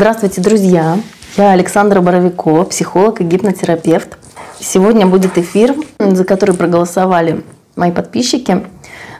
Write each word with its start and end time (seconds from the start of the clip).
Здравствуйте, 0.00 0.40
друзья! 0.40 0.98
Я 1.36 1.50
Александра 1.50 2.00
Боровико, 2.00 2.64
психолог 2.64 3.20
и 3.20 3.24
гипнотерапевт. 3.24 4.16
Сегодня 4.58 5.06
будет 5.06 5.36
эфир, 5.36 5.74
за 5.98 6.24
который 6.24 6.54
проголосовали 6.54 7.44
мои 7.76 7.92
подписчики 7.92 8.64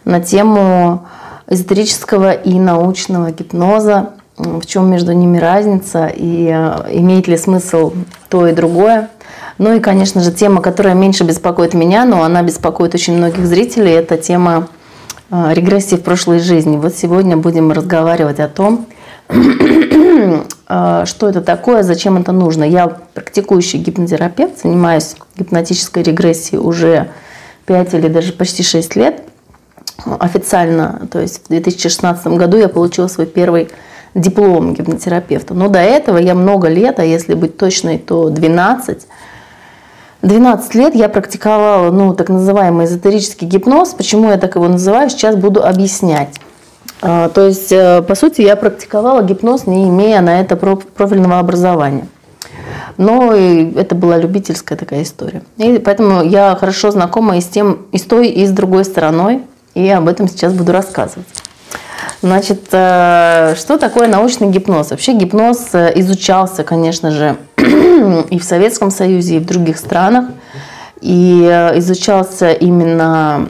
на 0.06 0.20
тему 0.20 1.06
эзотерического 1.48 2.32
и 2.32 2.58
научного 2.58 3.30
гипноза, 3.30 4.12
в 4.38 4.64
чем 4.64 4.90
между 4.90 5.12
ними 5.12 5.36
разница 5.36 6.06
и 6.06 6.48
э, 6.50 6.86
имеет 6.92 7.28
ли 7.28 7.36
смысл 7.36 7.92
то 8.30 8.46
и 8.46 8.54
другое. 8.54 9.10
Ну 9.58 9.74
и, 9.74 9.80
конечно 9.80 10.22
же, 10.22 10.32
тема, 10.32 10.62
которая 10.62 10.94
меньше 10.94 11.24
беспокоит 11.24 11.74
меня, 11.74 12.06
но 12.06 12.22
она 12.22 12.42
беспокоит 12.42 12.94
очень 12.94 13.18
многих 13.18 13.44
зрителей, 13.44 13.92
это 13.92 14.16
тема 14.16 14.68
э, 15.30 15.52
регрессии 15.52 15.96
в 15.96 16.02
прошлой 16.02 16.38
жизни. 16.38 16.78
Вот 16.78 16.94
сегодня 16.96 17.36
будем 17.36 17.70
разговаривать 17.70 18.40
о 18.40 18.48
том, 18.48 18.86
что 20.70 21.28
это 21.28 21.40
такое, 21.40 21.82
зачем 21.82 22.16
это 22.16 22.30
нужно. 22.30 22.62
Я 22.62 22.86
практикующий 22.86 23.80
гипнотерапевт, 23.80 24.62
занимаюсь 24.62 25.16
гипнотической 25.36 26.04
регрессией 26.04 26.60
уже 26.60 27.08
5 27.66 27.94
или 27.94 28.06
даже 28.08 28.32
почти 28.32 28.62
6 28.62 28.94
лет 28.94 29.24
официально. 30.18 31.08
То 31.10 31.18
есть 31.18 31.44
в 31.44 31.48
2016 31.48 32.26
году 32.28 32.56
я 32.56 32.68
получила 32.68 33.08
свой 33.08 33.26
первый 33.26 33.68
диплом 34.14 34.74
гипнотерапевта. 34.74 35.54
Но 35.54 35.68
до 35.68 35.80
этого 35.80 36.18
я 36.18 36.34
много 36.34 36.68
лет, 36.68 36.98
а 37.00 37.04
если 37.04 37.34
быть 37.34 37.56
точной, 37.56 37.98
то 37.98 38.28
12 38.30 39.06
12 40.22 40.74
лет 40.74 40.94
я 40.94 41.08
практиковала 41.08 41.90
ну, 41.90 42.14
так 42.14 42.28
называемый 42.28 42.84
эзотерический 42.86 43.46
гипноз. 43.46 43.94
Почему 43.94 44.30
я 44.30 44.36
так 44.36 44.54
его 44.54 44.68
называю, 44.68 45.08
сейчас 45.08 45.34
буду 45.34 45.64
объяснять. 45.64 46.38
А, 47.02 47.28
то 47.28 47.46
есть, 47.46 47.72
э, 47.72 48.02
по 48.02 48.14
сути, 48.14 48.42
я 48.42 48.56
практиковала 48.56 49.22
гипноз, 49.22 49.66
не 49.66 49.88
имея 49.88 50.20
на 50.20 50.40
это 50.40 50.56
профильного 50.56 51.38
образования. 51.38 52.06
Но 52.96 53.32
это 53.32 53.94
была 53.94 54.18
любительская 54.18 54.76
такая 54.76 55.02
история. 55.02 55.42
И 55.56 55.78
поэтому 55.78 56.22
я 56.22 56.54
хорошо 56.56 56.90
знакома 56.90 57.38
и 57.38 57.40
с, 57.40 57.46
тем, 57.46 57.86
и 57.92 57.98
с 57.98 58.02
той, 58.02 58.28
и 58.28 58.44
с 58.44 58.50
другой 58.50 58.84
стороной. 58.84 59.42
И 59.74 59.88
об 59.88 60.08
этом 60.08 60.28
сейчас 60.28 60.52
буду 60.52 60.72
рассказывать. 60.72 61.26
Значит, 62.20 62.68
э, 62.72 63.54
что 63.56 63.78
такое 63.78 64.06
научный 64.06 64.48
гипноз? 64.48 64.90
Вообще 64.90 65.14
гипноз 65.14 65.68
э, 65.72 65.92
изучался, 66.00 66.64
конечно 66.64 67.10
же, 67.10 67.36
и 68.30 68.38
в 68.38 68.44
Советском 68.44 68.90
Союзе, 68.90 69.36
и 69.36 69.38
в 69.38 69.46
других 69.46 69.78
странах. 69.78 70.26
И 71.00 71.44
изучался 71.76 72.52
именно 72.52 73.46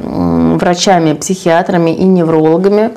врачами, 0.61 1.15
психиатрами 1.15 1.91
и 1.91 2.05
неврологами. 2.05 2.93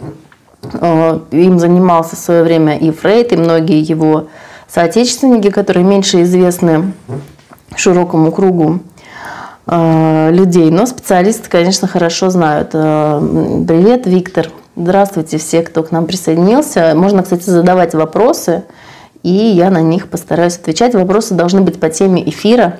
Им 0.74 1.60
занимался 1.60 2.16
в 2.16 2.20
свое 2.20 2.44
время 2.44 2.78
и 2.78 2.92
Фрейд, 2.92 3.32
и 3.34 3.38
многие 3.38 3.80
его 3.80 4.28
соотечественники, 4.68 5.50
которые 5.50 5.86
меньше 5.86 6.24
известны 6.24 6.94
широкому 7.76 8.32
кругу 8.32 8.80
людей. 9.68 10.70
Но 10.72 10.86
специалисты, 10.86 11.50
конечно, 11.50 11.88
хорошо 11.88 12.30
знают. 12.30 12.72
Привет, 12.72 14.06
Виктор. 14.06 14.50
Здравствуйте 14.76 15.38
все, 15.38 15.62
кто 15.62 15.84
к 15.84 15.92
нам 15.92 16.06
присоединился. 16.06 16.94
Можно, 16.96 17.24
кстати, 17.24 17.50
задавать 17.50 17.94
вопросы, 17.94 18.64
и 19.22 19.30
я 19.30 19.70
на 19.70 19.82
них 19.82 20.10
постараюсь 20.10 20.58
отвечать. 20.58 20.96
Вопросы 20.96 21.36
должны 21.36 21.62
быть 21.62 21.80
по 21.80 21.90
теме 21.90 22.28
эфира. 22.28 22.80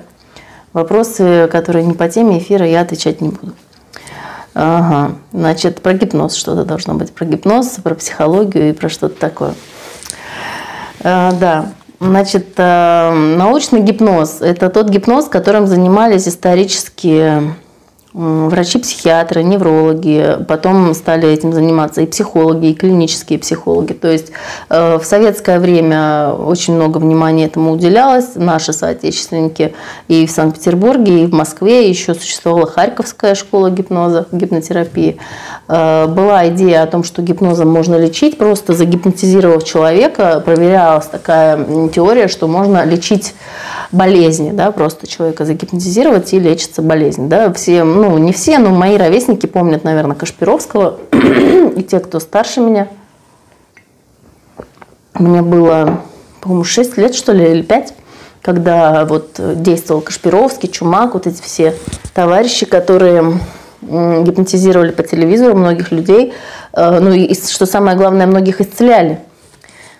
Вопросы, 0.72 1.48
которые 1.52 1.86
не 1.86 1.94
по 1.94 2.08
теме 2.08 2.38
эфира, 2.38 2.66
я 2.66 2.80
отвечать 2.80 3.20
не 3.20 3.28
буду. 3.28 3.52
Ага, 4.54 5.16
значит, 5.32 5.82
про 5.82 5.94
гипноз 5.94 6.36
что-то 6.36 6.64
должно 6.64 6.94
быть. 6.94 7.12
Про 7.12 7.24
гипноз, 7.26 7.68
про 7.82 7.94
психологию 7.94 8.70
и 8.70 8.72
про 8.72 8.88
что-то 8.88 9.18
такое. 9.18 9.54
А, 11.02 11.32
да, 11.32 11.72
значит, 11.98 12.50
э, 12.56 13.34
научный 13.36 13.80
гипноз– 13.80 14.38
это 14.40 14.70
тот 14.70 14.88
гипноз, 14.88 15.26
которым 15.26 15.66
занимались 15.66 16.28
исторические 16.28 17.56
врачи-психиатры, 18.14 19.42
неврологи, 19.42 20.38
потом 20.46 20.94
стали 20.94 21.28
этим 21.28 21.52
заниматься 21.52 22.00
и 22.00 22.06
психологи, 22.06 22.68
и 22.68 22.74
клинические 22.74 23.40
психологи. 23.40 23.92
То 23.92 24.08
есть 24.08 24.30
э, 24.70 24.98
в 24.98 25.04
советское 25.04 25.58
время 25.58 26.32
очень 26.32 26.74
много 26.74 26.98
внимания 26.98 27.46
этому 27.46 27.72
уделялось. 27.72 28.36
Наши 28.36 28.72
соотечественники 28.72 29.74
и 30.06 30.26
в 30.26 30.30
Санкт-Петербурге, 30.30 31.24
и 31.24 31.26
в 31.26 31.34
Москве 31.34 31.88
еще 31.88 32.14
существовала 32.14 32.68
Харьковская 32.68 33.34
школа 33.34 33.70
гипноза, 33.70 34.26
гипнотерапии. 34.30 35.16
Э, 35.66 36.06
была 36.06 36.48
идея 36.50 36.84
о 36.84 36.86
том, 36.86 37.02
что 37.02 37.20
гипнозом 37.20 37.68
можно 37.68 37.96
лечить, 37.96 38.38
просто 38.38 38.74
загипнотизировав 38.74 39.64
человека, 39.64 40.40
проверялась 40.44 41.06
такая 41.06 41.88
теория, 41.88 42.28
что 42.28 42.46
можно 42.46 42.84
лечить 42.84 43.34
болезни, 43.90 44.50
да, 44.52 44.70
просто 44.70 45.06
человека 45.06 45.44
загипнотизировать 45.44 46.32
и 46.32 46.38
лечится 46.38 46.82
болезнь. 46.82 47.28
Да. 47.28 47.52
Все, 47.52 47.84
ну, 48.10 48.18
не 48.18 48.32
все, 48.32 48.58
но 48.58 48.70
мои 48.70 48.96
ровесники 48.96 49.46
помнят, 49.46 49.84
наверное, 49.84 50.14
Кашпировского 50.14 50.98
и 51.76 51.82
те, 51.82 52.00
кто 52.00 52.20
старше 52.20 52.60
меня. 52.60 52.88
Мне 55.14 55.42
было, 55.42 56.00
по-моему, 56.40 56.64
6 56.64 56.98
лет, 56.98 57.14
что 57.14 57.32
ли, 57.32 57.50
или 57.50 57.62
5, 57.62 57.94
когда 58.42 59.04
вот 59.06 59.40
действовал 59.62 60.00
Кашпировский, 60.02 60.68
Чумак, 60.68 61.14
вот 61.14 61.26
эти 61.26 61.40
все 61.40 61.74
товарищи, 62.12 62.66
которые 62.66 63.40
гипнотизировали 63.80 64.90
по 64.90 65.02
телевизору 65.02 65.56
многих 65.56 65.92
людей, 65.92 66.32
э, 66.72 66.98
ну 67.00 67.12
и, 67.12 67.34
что 67.34 67.66
самое 67.66 67.96
главное, 67.96 68.26
многих 68.26 68.60
исцеляли. 68.60 69.20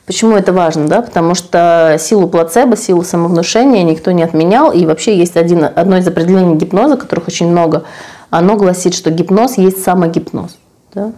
Почему 0.06 0.36
это 0.36 0.52
важно? 0.52 0.86
Да? 0.86 1.00
Потому 1.00 1.34
что 1.34 1.96
силу 1.98 2.28
плацебо, 2.28 2.76
силу 2.76 3.02
самовнушения 3.02 3.82
никто 3.82 4.10
не 4.10 4.22
отменял. 4.22 4.70
И 4.70 4.84
вообще 4.84 5.16
есть 5.16 5.36
один, 5.36 5.64
одно 5.64 5.96
из 5.96 6.06
определений 6.06 6.56
гипноза, 6.56 6.96
которых 6.96 7.28
очень 7.28 7.48
много. 7.50 7.84
Оно 8.30 8.56
гласит, 8.56 8.94
что 8.94 9.10
гипноз 9.10 9.56
есть 9.56 9.82
самогипноз. 9.82 10.58
Да? 10.92 11.12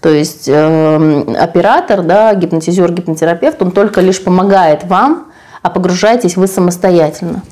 То 0.00 0.10
есть 0.10 0.48
э, 0.48 1.34
оператор, 1.38 2.02
да, 2.02 2.34
гипнотизер, 2.34 2.92
гипнотерапевт, 2.92 3.60
он 3.62 3.70
только 3.70 4.00
лишь 4.00 4.22
помогает 4.22 4.84
вам, 4.84 5.28
а 5.62 5.70
погружаетесь 5.70 6.36
вы 6.36 6.46
самостоятельно. 6.46 7.42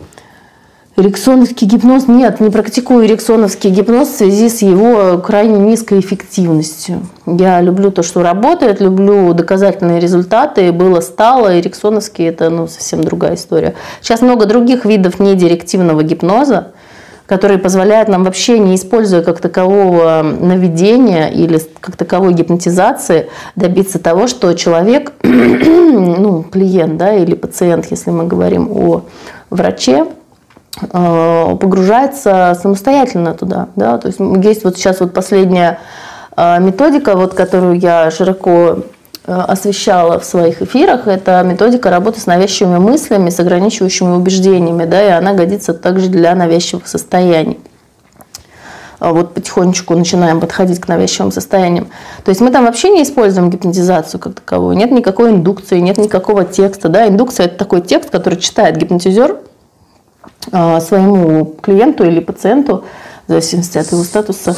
Эриксоновский 0.97 1.67
гипноз 1.67 2.07
нет, 2.07 2.39
не 2.39 2.51
практикую 2.51 3.07
эриксоновский 3.07 3.71
гипноз 3.71 4.11
в 4.11 4.17
связи 4.17 4.49
с 4.49 4.63
его 4.63 5.19
крайне 5.19 5.59
низкой 5.59 5.99
эффективностью. 5.99 7.01
Я 7.27 7.61
люблю 7.61 7.91
то, 7.91 8.05
что 8.05 8.23
работает, 8.23 8.81
люблю 8.81 9.33
доказательные 9.35 9.99
результаты. 9.99 10.71
Было, 10.71 11.01
стало. 11.01 11.59
Эриксоновский– 11.59 12.25
это 12.29 12.49
ну, 12.49 12.69
совсем 12.69 13.03
другая 13.03 13.35
история. 13.35 13.75
Сейчас 14.03 14.23
много 14.23 14.47
других 14.47 14.85
видов 14.85 15.19
недирективного 15.19 16.05
гипноза, 16.05 16.69
которые 17.27 17.59
позволяют 17.59 18.09
нам 18.09 18.23
вообще, 18.23 18.61
не 18.61 18.77
используя 18.77 19.23
как 19.23 19.41
такового 19.41 20.23
наведения 20.23 21.27
или 21.27 21.61
как 21.81 21.97
таковой 21.97 22.35
гипнотизации, 22.35 23.31
добиться 23.57 23.99
того, 23.99 24.29
что 24.29 24.53
человек, 24.53 25.13
ну, 25.25 26.45
клиент 26.45 26.99
да, 26.99 27.15
или 27.15 27.35
пациент, 27.35 27.87
если 27.91 28.11
мы 28.11 28.29
говорим 28.29 28.71
о 28.71 29.03
враче, 29.51 30.07
Э, 30.07 30.24
погружается 30.81 32.59
самостоятельно 32.61 33.35
туда. 33.35 33.69
Да? 33.77 33.99
То 33.99 34.09
есть 34.09 34.19
есть 34.45 34.65
вот 34.65 34.77
сейчас 34.77 35.01
вот 35.01 35.13
последняя 35.13 35.79
э, 36.37 36.61
методика, 36.61 37.17
вот, 37.17 37.35
которую 37.35 37.79
я 37.79 38.11
широко 38.11 38.79
э, 39.27 39.33
освещала 39.33 40.19
в 40.19 40.25
своих 40.25 40.63
эфирах, 40.63 41.07
это 41.07 41.43
методика 41.43 41.91
работы 41.91 42.21
с 42.21 42.27
навязчивыми 42.27 42.79
мыслями, 42.79 43.31
с 43.31 43.39
ограничивающими 43.39 44.15
убеждениями, 44.15 44.85
да, 44.85 45.03
и 45.03 45.11
она 45.11 45.33
годится 45.35 45.75
также 45.75 46.09
для 46.09 46.35
навязчивых 46.35 46.89
состояний. 46.89 47.59
Вот 49.01 49.35
потихонечку 49.35 49.95
начинаем 49.95 50.41
подходить 50.41 50.81
к 50.81 50.89
навязчивым 50.89 51.31
состояниям. 51.31 51.89
То 52.25 52.31
есть 52.31 52.41
мы 52.41 52.51
там 52.51 52.65
вообще 52.65 52.89
не 52.89 53.03
используем 53.03 53.51
гипнотизацию 53.51 54.19
как 54.19 54.35
таковую. 54.37 54.77
Нет 54.77 54.93
никакой 54.93 55.31
индукции, 55.31 55.79
нет 55.81 55.99
никакого 55.99 56.45
текста. 56.45 56.89
Да? 56.89 57.07
Индукция– 57.07 57.47
это 57.47 57.59
такой 57.59 57.83
текст, 57.83 58.09
который 58.09 58.39
читает 58.39 58.77
гипнотизер 58.79 59.33
а, 59.33 59.54
своему 60.51 61.45
клиенту 61.63 62.05
или 62.05 62.21
пациенту, 62.21 62.85
в 63.27 63.31
зависимости 63.31 63.79
от 63.79 63.91
его 63.91 64.03
статуса, 64.03 64.57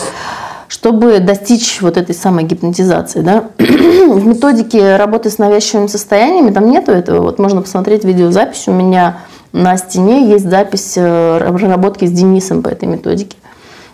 чтобы 0.68 1.20
достичь 1.20 1.80
вот 1.80 1.96
этой 1.96 2.14
самой 2.14 2.44
гипнотизации. 2.44 3.20
Да? 3.20 3.44
В 3.58 4.26
методике 4.26 4.96
работы 4.96 5.30
с 5.30 5.38
навязчивыми 5.38 5.86
состояниями 5.86 6.50
там 6.50 6.70
нету 6.70 6.92
этого. 6.92 7.22
Вот 7.22 7.38
можно 7.38 7.62
посмотреть 7.62 8.04
видеозапись. 8.04 8.66
У 8.66 8.72
меня 8.72 9.18
на 9.52 9.76
стене 9.76 10.28
есть 10.28 10.48
запись 10.48 10.94
э, 10.96 11.38
разработки 11.38 12.04
с 12.04 12.10
Денисом 12.10 12.62
по 12.62 12.68
этой 12.68 12.88
методике. 12.88 13.36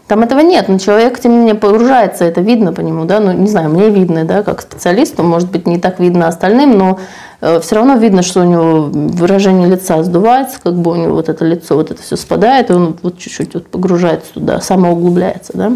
Там 0.08 0.22
этого 0.22 0.40
нет, 0.40 0.68
но 0.68 0.78
человек, 0.78 1.20
тем 1.20 1.32
не 1.32 1.38
менее, 1.38 1.54
погружается, 1.54 2.24
это 2.24 2.40
видно 2.40 2.72
по 2.72 2.80
нему, 2.80 3.04
да, 3.04 3.20
ну, 3.20 3.32
не 3.32 3.46
знаю, 3.46 3.70
мне 3.70 3.88
видно, 3.88 4.24
да, 4.24 4.42
как 4.42 4.60
специалисту, 4.60 5.22
может 5.22 5.50
быть, 5.50 5.66
не 5.66 5.78
так 5.78 6.00
видно 6.00 6.26
остальным, 6.26 6.76
но 6.76 6.98
э, 7.40 7.60
все 7.60 7.76
равно 7.76 7.94
видно, 7.94 8.22
что 8.22 8.40
у 8.40 8.44
него 8.44 8.90
выражение 8.92 9.68
лица 9.68 10.02
сдувается, 10.02 10.58
как 10.62 10.74
бы 10.74 10.90
у 10.90 10.94
него 10.96 11.14
вот 11.14 11.28
это 11.28 11.44
лицо, 11.44 11.76
вот 11.76 11.90
это 11.90 12.02
все 12.02 12.16
спадает, 12.16 12.70
и 12.70 12.74
он 12.74 12.96
вот 13.02 13.18
чуть-чуть 13.18 13.54
вот 13.54 13.68
погружается 13.68 14.34
туда, 14.34 14.60
самоуглубляется, 14.60 15.52
да. 15.54 15.72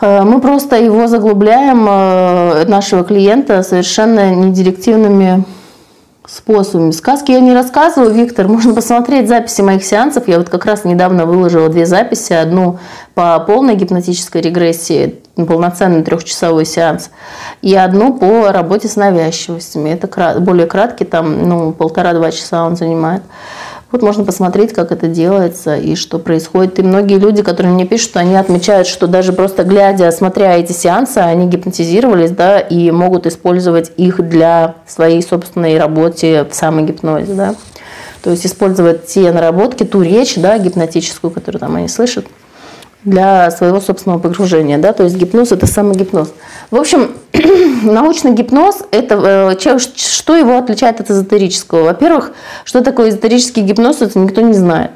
Э, 0.00 0.22
мы 0.22 0.40
просто 0.40 0.76
его 0.76 1.06
заглубляем, 1.06 1.86
э, 1.88 2.64
нашего 2.68 3.02
клиента, 3.02 3.62
совершенно 3.62 4.34
недирективными 4.34 5.44
способами. 6.26 6.90
Сказки 6.90 7.32
я 7.32 7.40
не 7.40 7.52
рассказываю, 7.52 8.12
Виктор. 8.12 8.48
Можно 8.48 8.74
посмотреть 8.74 9.28
записи 9.28 9.60
моих 9.62 9.84
сеансов. 9.84 10.28
Я 10.28 10.38
вот 10.38 10.48
как 10.48 10.64
раз 10.64 10.84
недавно 10.84 11.26
выложила 11.26 11.68
две 11.68 11.86
записи. 11.86 12.32
Одну 12.32 12.78
по 13.14 13.38
полной 13.40 13.76
гипнотической 13.76 14.42
регрессии, 14.42 15.20
полноценный 15.36 16.02
трехчасовой 16.02 16.66
сеанс, 16.66 17.10
и 17.62 17.74
одну 17.74 18.12
по 18.12 18.52
работе 18.52 18.88
с 18.88 18.96
навязчивостями. 18.96 19.90
Это 19.90 20.40
более 20.40 20.66
краткий, 20.66 21.04
там 21.04 21.48
ну, 21.48 21.72
полтора-два 21.72 22.30
часа 22.30 22.64
он 22.64 22.76
занимает. 22.76 23.22
Вот 23.96 24.02
можно 24.02 24.24
посмотреть, 24.24 24.74
как 24.74 24.92
это 24.92 25.08
делается 25.08 25.74
и 25.74 25.94
что 25.94 26.18
происходит. 26.18 26.78
И 26.78 26.82
многие 26.82 27.18
люди, 27.18 27.42
которые 27.42 27.72
мне 27.72 27.86
пишут, 27.86 28.18
они 28.18 28.36
отмечают, 28.36 28.86
что 28.86 29.06
даже 29.06 29.32
просто 29.32 29.64
глядя, 29.64 30.10
смотря 30.10 30.54
эти 30.58 30.72
сеансы, 30.72 31.16
они 31.16 31.48
гипнотизировались, 31.48 32.30
да, 32.30 32.58
и 32.58 32.90
могут 32.90 33.26
использовать 33.26 33.92
их 33.96 34.20
для 34.28 34.74
своей 34.86 35.22
собственной 35.22 35.78
работы 35.78 36.44
в 36.44 36.54
самогипнозе, 36.54 37.32
да. 37.32 37.54
То 38.22 38.32
есть 38.32 38.44
использовать 38.44 39.06
те 39.06 39.32
наработки, 39.32 39.84
ту 39.84 40.02
речь, 40.02 40.34
да, 40.36 40.58
гипнотическую, 40.58 41.30
которую 41.30 41.60
там 41.60 41.74
они 41.76 41.88
слышат, 41.88 42.26
для 43.06 43.50
своего 43.50 43.80
собственного 43.80 44.18
погружения. 44.18 44.76
Да? 44.76 44.92
То 44.92 45.04
есть 45.04 45.16
гипноз– 45.16 45.52
это 45.52 45.66
самогипноз. 45.66 46.34
В 46.70 46.76
общем, 46.76 47.12
научный 47.82 48.32
гипноз– 48.32 48.82
это 48.90 49.56
э, 49.56 49.78
что 49.96 50.36
его 50.36 50.58
отличает 50.58 51.00
от 51.00 51.10
эзотерического? 51.10 51.84
Во-первых, 51.84 52.32
что 52.64 52.82
такое 52.82 53.08
эзотерический 53.08 53.62
гипноз, 53.62 54.02
это 54.02 54.18
никто 54.18 54.42
не 54.42 54.52
знает 54.52 54.90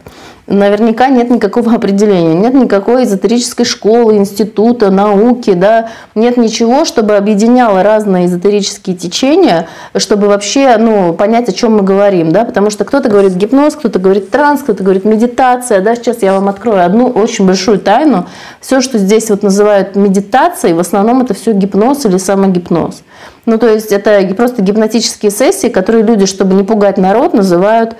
наверняка 0.51 1.09
нет 1.09 1.31
никакого 1.31 1.73
определения, 1.73 2.35
нет 2.35 2.55
никакой 2.55 3.05
эзотерической 3.05 3.65
школы, 3.65 4.17
института, 4.17 4.91
науки, 4.91 5.53
да, 5.53 5.91
нет 6.15 6.37
ничего, 6.37 6.85
чтобы 6.85 7.17
объединяло 7.17 7.83
разные 7.83 8.27
эзотерические 8.27 8.97
течения, 8.97 9.69
чтобы 9.97 10.27
вообще, 10.27 10.77
ну, 10.77 11.15
понять, 11.15 11.49
о 11.49 11.53
чем 11.53 11.77
мы 11.77 11.83
говорим, 11.83 12.33
да, 12.33 12.45
потому 12.45 12.71
что 12.71 12.85
кто-то 12.85 13.09
говорит 13.09 13.35
гипноз, 13.35 13.77
кто-то 13.77 13.99
говорит 14.01 14.31
транс, 14.31 14.63
кто-то 14.63 14.83
говорит 14.83 15.05
медитация, 15.05 15.81
да, 15.81 15.95
сейчас 15.95 16.23
я 16.23 16.35
вам 16.35 16.49
открою 16.49 16.85
одну 16.85 17.07
очень 17.07 17.47
большую 17.47 17.79
тайну, 17.79 18.27
все, 18.61 18.81
что 18.81 18.99
здесь 18.99 19.31
вот 19.31 19.45
называют 19.45 19.95
медитацией, 19.95 20.75
в 20.75 20.81
основном 20.81 21.23
это 21.23 21.33
все 21.33 21.53
гипноз 21.53 22.05
или 22.07 22.19
самогипноз. 22.19 23.03
Ну, 23.47 23.57
то 23.57 23.69
есть 23.69 23.93
это 23.93 24.21
просто 24.35 24.63
гипнотические 24.63 25.31
сессии, 25.31 25.69
которые 25.69 26.03
люди, 26.03 26.27
чтобы 26.27 26.55
не 26.55 26.65
пугать 26.65 26.99
народ, 26.99 27.35
называют 27.35 27.97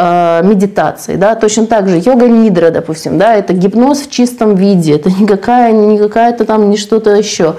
Э, 0.00 0.42
медитации, 0.44 1.16
да, 1.16 1.34
точно 1.34 1.66
так 1.66 1.88
же 1.88 1.98
йога 1.98 2.28
нидра, 2.28 2.70
допустим, 2.70 3.18
да, 3.18 3.34
это 3.34 3.52
гипноз 3.52 4.02
в 4.02 4.10
чистом 4.12 4.54
виде, 4.54 4.94
это 4.94 5.10
никакая, 5.10 5.72
не 5.72 5.98
какая-то 5.98 6.44
там, 6.44 6.70
не 6.70 6.76
что-то 6.76 7.10
еще. 7.16 7.56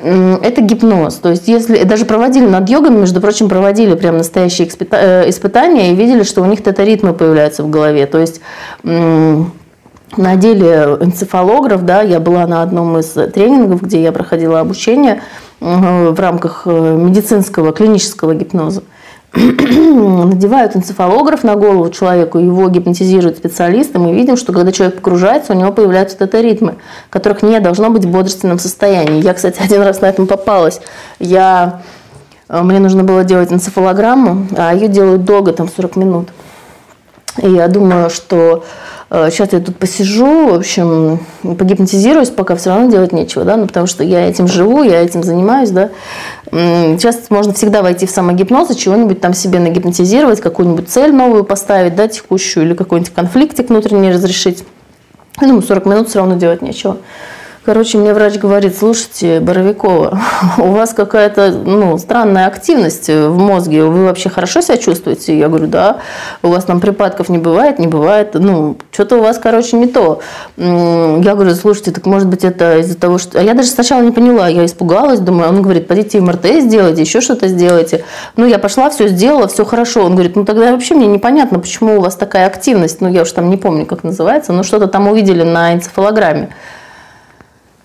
Это 0.00 0.60
гипноз. 0.60 1.16
То 1.16 1.30
есть, 1.30 1.48
если 1.48 1.82
даже 1.82 2.04
проводили 2.04 2.46
над 2.46 2.70
йогами, 2.70 3.00
между 3.00 3.20
прочим, 3.20 3.48
проводили 3.48 3.96
прям 3.96 4.18
настоящие 4.18 4.68
э, 4.92 5.28
испытания 5.30 5.90
и 5.90 5.96
видели, 5.96 6.22
что 6.22 6.42
у 6.42 6.44
них 6.44 6.62
тета-ритмы 6.62 7.12
появляются 7.12 7.64
в 7.64 7.70
голове. 7.70 8.06
То 8.06 8.18
есть 8.18 8.40
надели 8.84 10.66
энцефалограф, 11.04 11.84
да, 11.84 12.02
я 12.02 12.20
была 12.20 12.46
на 12.46 12.62
одном 12.62 12.98
из 12.98 13.08
тренингов, 13.08 13.82
где 13.82 14.00
я 14.00 14.12
проходила 14.12 14.60
обучение 14.60 15.22
в 15.58 16.20
рамках 16.20 16.62
э, 16.66 16.70
медицинского 16.70 17.72
клинического 17.72 18.32
гипноза. 18.36 18.84
надевают 19.34 20.74
энцефалограф 20.74 21.44
на 21.44 21.54
голову 21.54 21.88
человеку, 21.90 22.38
его 22.38 22.68
гипнотизируют 22.68 23.38
специалисты, 23.38 24.00
мы 24.00 24.12
видим, 24.12 24.36
что 24.36 24.52
когда 24.52 24.72
человек 24.72 24.96
погружается, 24.96 25.52
у 25.52 25.56
него 25.56 25.70
появляются 25.70 26.18
тета-ритмы, 26.18 26.76
которых 27.10 27.42
не 27.42 27.60
должно 27.60 27.90
быть 27.90 28.04
в 28.04 28.10
бодрственном 28.10 28.58
состоянии. 28.58 29.22
Я, 29.22 29.34
кстати, 29.34 29.60
один 29.62 29.82
раз 29.82 30.00
на 30.00 30.06
этом 30.06 30.26
попалась. 30.26 30.80
Я, 31.20 31.82
э, 32.48 32.60
мне 32.62 32.80
нужно 32.80 33.04
было 33.04 33.22
делать 33.22 33.52
энцефалограмму, 33.52 34.48
а 34.56 34.74
ее 34.74 34.88
делают 34.88 35.24
долго, 35.24 35.52
там 35.52 35.68
40 35.68 35.96
минут. 35.96 36.28
И 37.40 37.48
я 37.48 37.68
думаю, 37.68 38.10
что 38.10 38.64
сейчас 39.10 39.52
э, 39.52 39.56
я 39.56 39.60
тут 39.60 39.76
посижу, 39.76 40.50
в 40.50 40.54
общем, 40.54 41.18
погипнотизируюсь, 41.42 42.30
пока 42.30 42.54
все 42.54 42.70
равно 42.70 42.90
делать 42.90 43.12
нечего, 43.12 43.44
да, 43.44 43.56
ну, 43.56 43.66
потому 43.66 43.88
что 43.88 44.04
я 44.04 44.28
этим 44.28 44.46
живу, 44.46 44.84
я 44.84 45.02
этим 45.02 45.24
занимаюсь, 45.24 45.70
да. 45.70 45.90
Сейчас 46.52 47.28
можно 47.28 47.52
всегда 47.52 47.82
войти 47.82 48.06
в 48.06 48.10
самогипноз 48.10 48.70
и 48.70 48.76
чего-нибудь 48.76 49.20
там 49.20 49.34
себе 49.34 49.58
нагипнотизировать, 49.58 50.40
какую-нибудь 50.40 50.88
цель 50.88 51.12
новую 51.12 51.42
поставить, 51.42 51.96
да, 51.96 52.06
текущую, 52.06 52.66
или 52.66 52.74
какой-нибудь 52.74 53.12
конфликтик 53.12 53.68
внутренний 53.68 54.12
разрешить. 54.12 54.64
Я 55.40 55.48
думаю, 55.48 55.62
40 55.62 55.86
минут 55.86 56.08
все 56.08 56.20
равно 56.20 56.36
делать 56.36 56.62
нечего. 56.62 56.98
Короче, 57.62 57.98
мне 57.98 58.14
врач 58.14 58.38
говорит, 58.38 58.74
слушайте, 58.74 59.38
Боровикова, 59.38 60.18
у 60.58 60.70
вас 60.70 60.94
какая-то 60.94 61.50
ну, 61.50 61.98
странная 61.98 62.46
активность 62.46 63.08
в 63.08 63.36
мозге, 63.36 63.84
вы 63.84 64.06
вообще 64.06 64.30
хорошо 64.30 64.62
себя 64.62 64.78
чувствуете? 64.78 65.38
Я 65.38 65.48
говорю, 65.48 65.66
да, 65.66 65.98
у 66.42 66.48
вас 66.48 66.64
там 66.64 66.80
припадков 66.80 67.28
не 67.28 67.36
бывает, 67.36 67.78
не 67.78 67.86
бывает, 67.86 68.30
ну, 68.32 68.78
что-то 68.90 69.16
у 69.16 69.20
вас, 69.20 69.38
короче, 69.38 69.76
не 69.76 69.88
то. 69.88 70.20
Я 70.56 71.34
говорю, 71.34 71.54
слушайте, 71.54 71.90
так 71.90 72.06
может 72.06 72.28
быть 72.28 72.44
это 72.44 72.78
из-за 72.78 72.96
того, 72.96 73.18
что... 73.18 73.38
А 73.38 73.42
я 73.42 73.52
даже 73.52 73.68
сначала 73.68 74.00
не 74.00 74.10
поняла, 74.10 74.48
я 74.48 74.64
испугалась, 74.64 75.20
думаю, 75.20 75.50
он 75.50 75.60
говорит, 75.60 75.86
пойдите 75.86 76.18
МРТ 76.18 76.46
сделайте, 76.60 77.02
еще 77.02 77.20
что-то 77.20 77.46
сделайте. 77.46 78.04
Ну, 78.36 78.46
я 78.46 78.58
пошла, 78.58 78.88
все 78.88 79.06
сделала, 79.08 79.48
все 79.48 79.66
хорошо. 79.66 80.06
Он 80.06 80.14
говорит, 80.14 80.34
ну, 80.34 80.46
тогда 80.46 80.72
вообще 80.72 80.94
мне 80.94 81.06
непонятно, 81.06 81.58
почему 81.58 81.98
у 81.98 82.00
вас 82.00 82.16
такая 82.16 82.46
активность, 82.46 83.02
ну, 83.02 83.10
я 83.10 83.20
уж 83.20 83.32
там 83.32 83.50
не 83.50 83.58
помню, 83.58 83.84
как 83.84 84.02
называется, 84.02 84.54
но 84.54 84.62
что-то 84.62 84.86
там 84.86 85.08
увидели 85.08 85.42
на 85.42 85.74
энцефалограмме. 85.74 86.48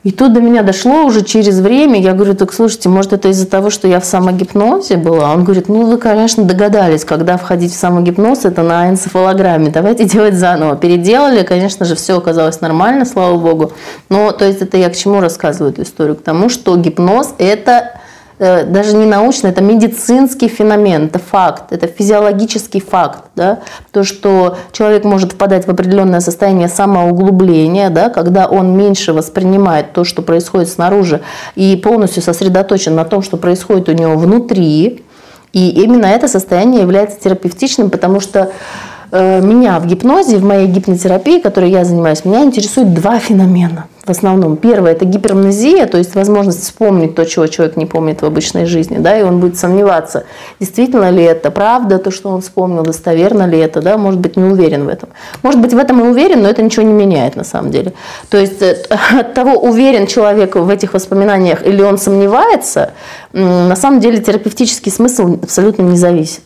И 0.06 0.12
тут 0.12 0.34
до 0.34 0.40
меня 0.40 0.62
дошло 0.62 1.04
уже 1.04 1.24
через 1.24 1.60
время. 1.60 2.00
Я 2.00 2.14
говорю, 2.14 2.36
так 2.36 2.54
слушайте, 2.54 2.90
может 2.90 3.12
это 3.12 3.30
из-за 3.30 3.48
того, 3.48 3.72
что 3.72 3.88
я 3.88 4.00
в 4.00 4.06
самогипнозе 4.06 4.98
была? 4.98 5.34
Он 5.34 5.44
говорит, 5.44 5.68
ну 5.68 5.88
вы, 5.88 5.98
конечно, 5.98 6.44
догадались, 6.44 7.04
когда 7.04 7.38
входить 7.38 7.74
в 7.74 7.76
самогипноз, 7.76 8.46
это 8.46 8.62
на 8.62 8.88
энцефалограмме. 8.88 9.72
Давайте 9.72 10.04
делать 10.06 10.36
заново. 10.36 10.76
Переделали, 10.76 11.42
конечно 11.42 11.88
же, 11.88 11.96
все 11.96 12.20
оказалось 12.20 12.62
нормально, 12.62 13.06
слава 13.06 13.36
богу. 13.36 13.72
Но, 14.10 14.32
то 14.32 14.46
есть 14.46 14.62
это 14.62 14.78
я 14.78 14.92
к 14.92 14.96
чему 14.96 15.22
рассказываю 15.22 15.74
эту 15.74 15.82
историю? 15.82 16.16
К 16.16 16.22
тому, 16.22 16.50
что 16.50 16.78
гипноз– 16.78 17.34
это 17.40 17.94
даже 18.38 18.96
не 18.96 19.06
научный, 19.06 19.52
это 19.52 19.62
медицинский 19.62 20.48
феномен, 20.48 21.06
это 21.06 21.20
факт, 21.20 21.72
это 21.72 21.88
физиологический 21.88 22.82
факт. 22.82 23.26
Да? 23.36 23.60
То, 23.92 24.04
что 24.04 24.58
человек 24.72 25.06
может 25.06 25.34
впадать 25.34 25.68
в 25.68 25.70
определенное 25.70 26.20
состояние 26.20 26.68
самоуглубления, 26.68 27.90
да, 27.90 28.10
когда 28.10 28.48
он 28.48 28.78
меньше 28.78 29.14
воспринимает 29.14 29.94
то, 29.94 30.04
что 30.04 30.22
происходит 30.22 30.70
снаружи, 30.70 31.22
и 31.56 31.76
полностью 31.78 32.22
сосредоточен 32.22 32.96
на 32.96 33.06
том, 33.06 33.22
что 33.22 33.38
происходит 33.38 33.90
у 33.90 33.94
него 33.94 34.16
внутри. 34.16 35.04
И 35.54 35.70
именно 35.70 36.08
это 36.08 36.28
состояние 36.28 36.82
является 36.82 37.18
терапевтичным, 37.20 37.90
потому 37.90 38.20
что 38.20 38.52
Э, 38.52 38.95
меня 39.12 39.80
в 39.80 39.88
гипнозе, 39.88 40.38
в 40.38 40.44
моей 40.44 40.68
гипнотерапии, 40.68 41.40
которой 41.40 41.72
я 41.72 41.86
занимаюсь, 41.86 42.26
меня 42.26 42.44
интересуют 42.44 42.94
два 42.94 43.20
феномена 43.20 43.86
в 44.06 44.10
основном. 44.10 44.56
Первое– 44.58 44.92
это 44.94 45.06
гипермнезия, 45.06 45.88
то 45.88 45.98
есть 45.98 46.16
возможность 46.16 46.62
вспомнить 46.64 47.16
то, 47.16 47.26
чего 47.26 47.48
человек 47.48 47.76
не 47.76 47.86
помнит 47.86 48.22
в 48.22 48.26
обычной 48.26 48.66
жизни, 48.66 48.98
да, 49.00 49.18
и 49.18 49.24
он 49.24 49.40
будет 49.40 49.58
сомневаться, 49.58 50.26
действительно 50.60 51.10
ли 51.10 51.24
это 51.24 51.50
правда, 51.50 51.98
то, 51.98 52.12
что 52.12 52.30
он 52.30 52.42
вспомнил, 52.42 52.84
достоверно 52.84 53.48
ли 53.48 53.58
это, 53.58 53.82
да, 53.82 53.98
может 53.98 54.20
быть, 54.20 54.38
не 54.38 54.44
уверен 54.44 54.86
в 54.86 54.90
этом. 54.90 55.10
Может 55.42 55.60
быть, 55.60 55.74
в 55.74 55.78
этом 55.78 56.02
и 56.02 56.08
уверен, 56.08 56.44
но 56.44 56.50
это 56.50 56.62
ничего 56.62 56.86
не 56.86 56.94
меняет 56.94 57.36
на 57.36 57.44
самом 57.44 57.72
деле. 57.72 57.94
То 58.30 58.38
есть 58.38 58.62
э, 58.62 58.86
от 59.20 59.34
того, 59.34 59.54
уверен 59.54 60.06
человек 60.06 60.56
в 60.56 60.70
этих 60.70 60.94
воспоминаниях 60.94 61.66
или 61.66 61.82
он 61.82 61.98
сомневается, 61.98 62.94
на 63.34 63.76
самом 63.76 64.00
деле 64.00 64.20
терапевтический 64.20 64.92
смысл 64.92 65.40
абсолютно 65.42 65.82
не 65.82 65.98
зависит. 65.98 66.42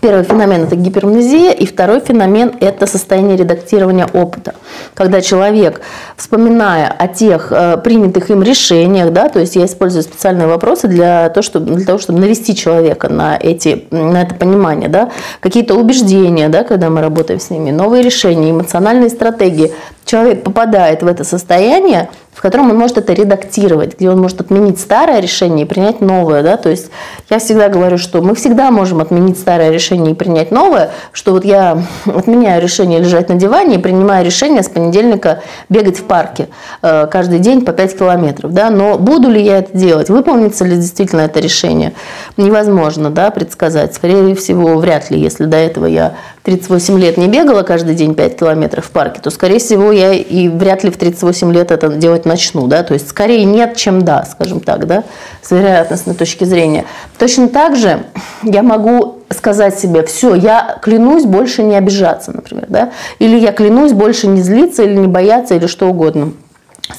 Первый 0.00 0.24
феномен– 0.24 0.62
это 0.64 0.76
гипермнезия, 0.76 1.52
и 1.52 1.66
второй 1.66 2.00
феномен– 2.00 2.54
это 2.60 2.86
состояние 2.86 3.36
редактирования 3.36 4.06
опыта. 4.06 4.54
Когда 4.94 5.20
человек, 5.20 5.80
вспоминая 6.16 6.88
о 6.88 7.08
тех 7.08 7.48
э, 7.50 7.76
принятых 7.78 8.30
им 8.30 8.42
решениях, 8.42 9.12
да, 9.12 9.28
то 9.28 9.40
есть 9.40 9.56
я 9.56 9.64
использую 9.64 10.02
специальные 10.02 10.46
вопросы 10.46 10.88
для 10.88 11.28
того, 11.30 11.42
чтобы, 11.42 11.74
для 11.74 11.86
того, 11.86 11.98
чтобы 11.98 12.20
навести 12.20 12.54
человека 12.54 13.08
на, 13.08 13.36
эти, 13.36 13.86
на 13.90 14.22
это 14.22 14.34
понимание, 14.34 14.88
да, 14.88 15.10
какие-то 15.40 15.74
убеждения, 15.74 16.48
да, 16.48 16.64
когда 16.64 16.90
мы 16.90 17.00
работаем 17.00 17.40
с 17.40 17.50
ними, 17.50 17.70
новые 17.70 18.02
решения, 18.02 18.50
эмоциональные 18.50 19.10
стратегии, 19.10 19.72
человек 20.04 20.42
попадает 20.42 21.02
в 21.02 21.06
это 21.06 21.24
состояние– 21.24 22.08
в 22.34 22.42
котором 22.42 22.70
он 22.70 22.76
может 22.76 22.98
это 22.98 23.12
редактировать, 23.12 23.96
где 23.96 24.10
он 24.10 24.20
может 24.20 24.40
отменить 24.40 24.80
старое 24.80 25.20
решение 25.20 25.64
и 25.64 25.68
принять 25.68 26.00
новое. 26.00 26.42
Да? 26.42 26.56
То 26.56 26.68
есть 26.68 26.90
я 27.30 27.38
всегда 27.38 27.68
говорю, 27.68 27.96
что 27.96 28.20
мы 28.20 28.34
всегда 28.34 28.70
можем 28.70 29.00
отменить 29.00 29.38
старое 29.38 29.70
решение 29.70 30.12
и 30.12 30.14
принять 30.14 30.50
новое, 30.50 30.90
что 31.12 31.32
вот 31.32 31.44
я 31.44 31.82
отменяю 32.06 32.60
решение 32.60 32.98
лежать 32.98 33.28
на 33.28 33.36
диване 33.36 33.76
и 33.76 33.78
принимаю 33.78 34.24
решение 34.24 34.62
с 34.62 34.68
понедельника 34.68 35.42
бегать 35.68 35.98
в 35.98 36.04
парке 36.04 36.48
э, 36.82 37.06
каждый 37.06 37.38
день 37.38 37.64
по 37.64 37.72
5 37.72 37.98
километров. 37.98 38.52
Да? 38.52 38.70
Но 38.70 38.98
буду 38.98 39.30
ли 39.30 39.40
я 39.40 39.58
это 39.58 39.76
делать, 39.76 40.08
выполнится 40.08 40.64
ли 40.64 40.76
действительно 40.76 41.22
это 41.22 41.38
решение, 41.38 41.92
невозможно 42.36 43.10
да, 43.10 43.30
предсказать. 43.30 43.94
Скорее 43.94 44.34
всего, 44.34 44.76
вряд 44.76 45.10
ли, 45.10 45.20
если 45.20 45.44
до 45.44 45.56
этого 45.56 45.86
я 45.86 46.14
38 46.42 46.98
лет 46.98 47.16
не 47.16 47.28
бегала 47.28 47.62
каждый 47.62 47.94
день 47.94 48.14
5 48.14 48.38
километров 48.38 48.86
в 48.86 48.90
парке, 48.90 49.20
то, 49.20 49.30
скорее 49.30 49.58
всего, 49.58 49.92
я 49.92 50.12
и 50.12 50.48
вряд 50.48 50.84
ли 50.84 50.90
в 50.90 50.98
38 50.98 51.52
лет 51.52 51.70
это 51.70 51.88
делать 51.88 52.23
это 52.24 52.28
начну, 52.28 52.66
да, 52.66 52.82
то 52.82 52.94
есть 52.94 53.08
скорее 53.08 53.44
нет, 53.44 53.76
чем 53.76 54.02
да, 54.02 54.24
скажем 54.24 54.60
так, 54.60 54.86
да, 54.86 55.04
с 55.42 55.50
вероятностной 55.50 56.14
точки 56.14 56.44
зрения. 56.44 56.86
Точно 57.18 57.48
так 57.48 57.76
же 57.76 58.04
я 58.42 58.62
могу 58.62 59.18
сказать 59.30 59.78
себе, 59.78 60.02
все, 60.04 60.34
я 60.34 60.78
клянусь 60.82 61.24
больше 61.24 61.62
не 61.62 61.76
обижаться, 61.76 62.32
например, 62.32 62.66
да, 62.68 62.92
или 63.18 63.38
я 63.38 63.52
клянусь 63.52 63.92
больше 63.92 64.26
не 64.26 64.40
злиться 64.42 64.82
или 64.82 64.96
не 64.96 65.06
бояться 65.06 65.54
или 65.54 65.66
что 65.66 65.86
угодно. 65.86 66.32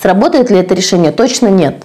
Сработает 0.01 0.49
ли 0.49 0.57
это 0.57 0.73
решение? 0.73 1.11
Точно 1.11 1.47
нет. 1.47 1.83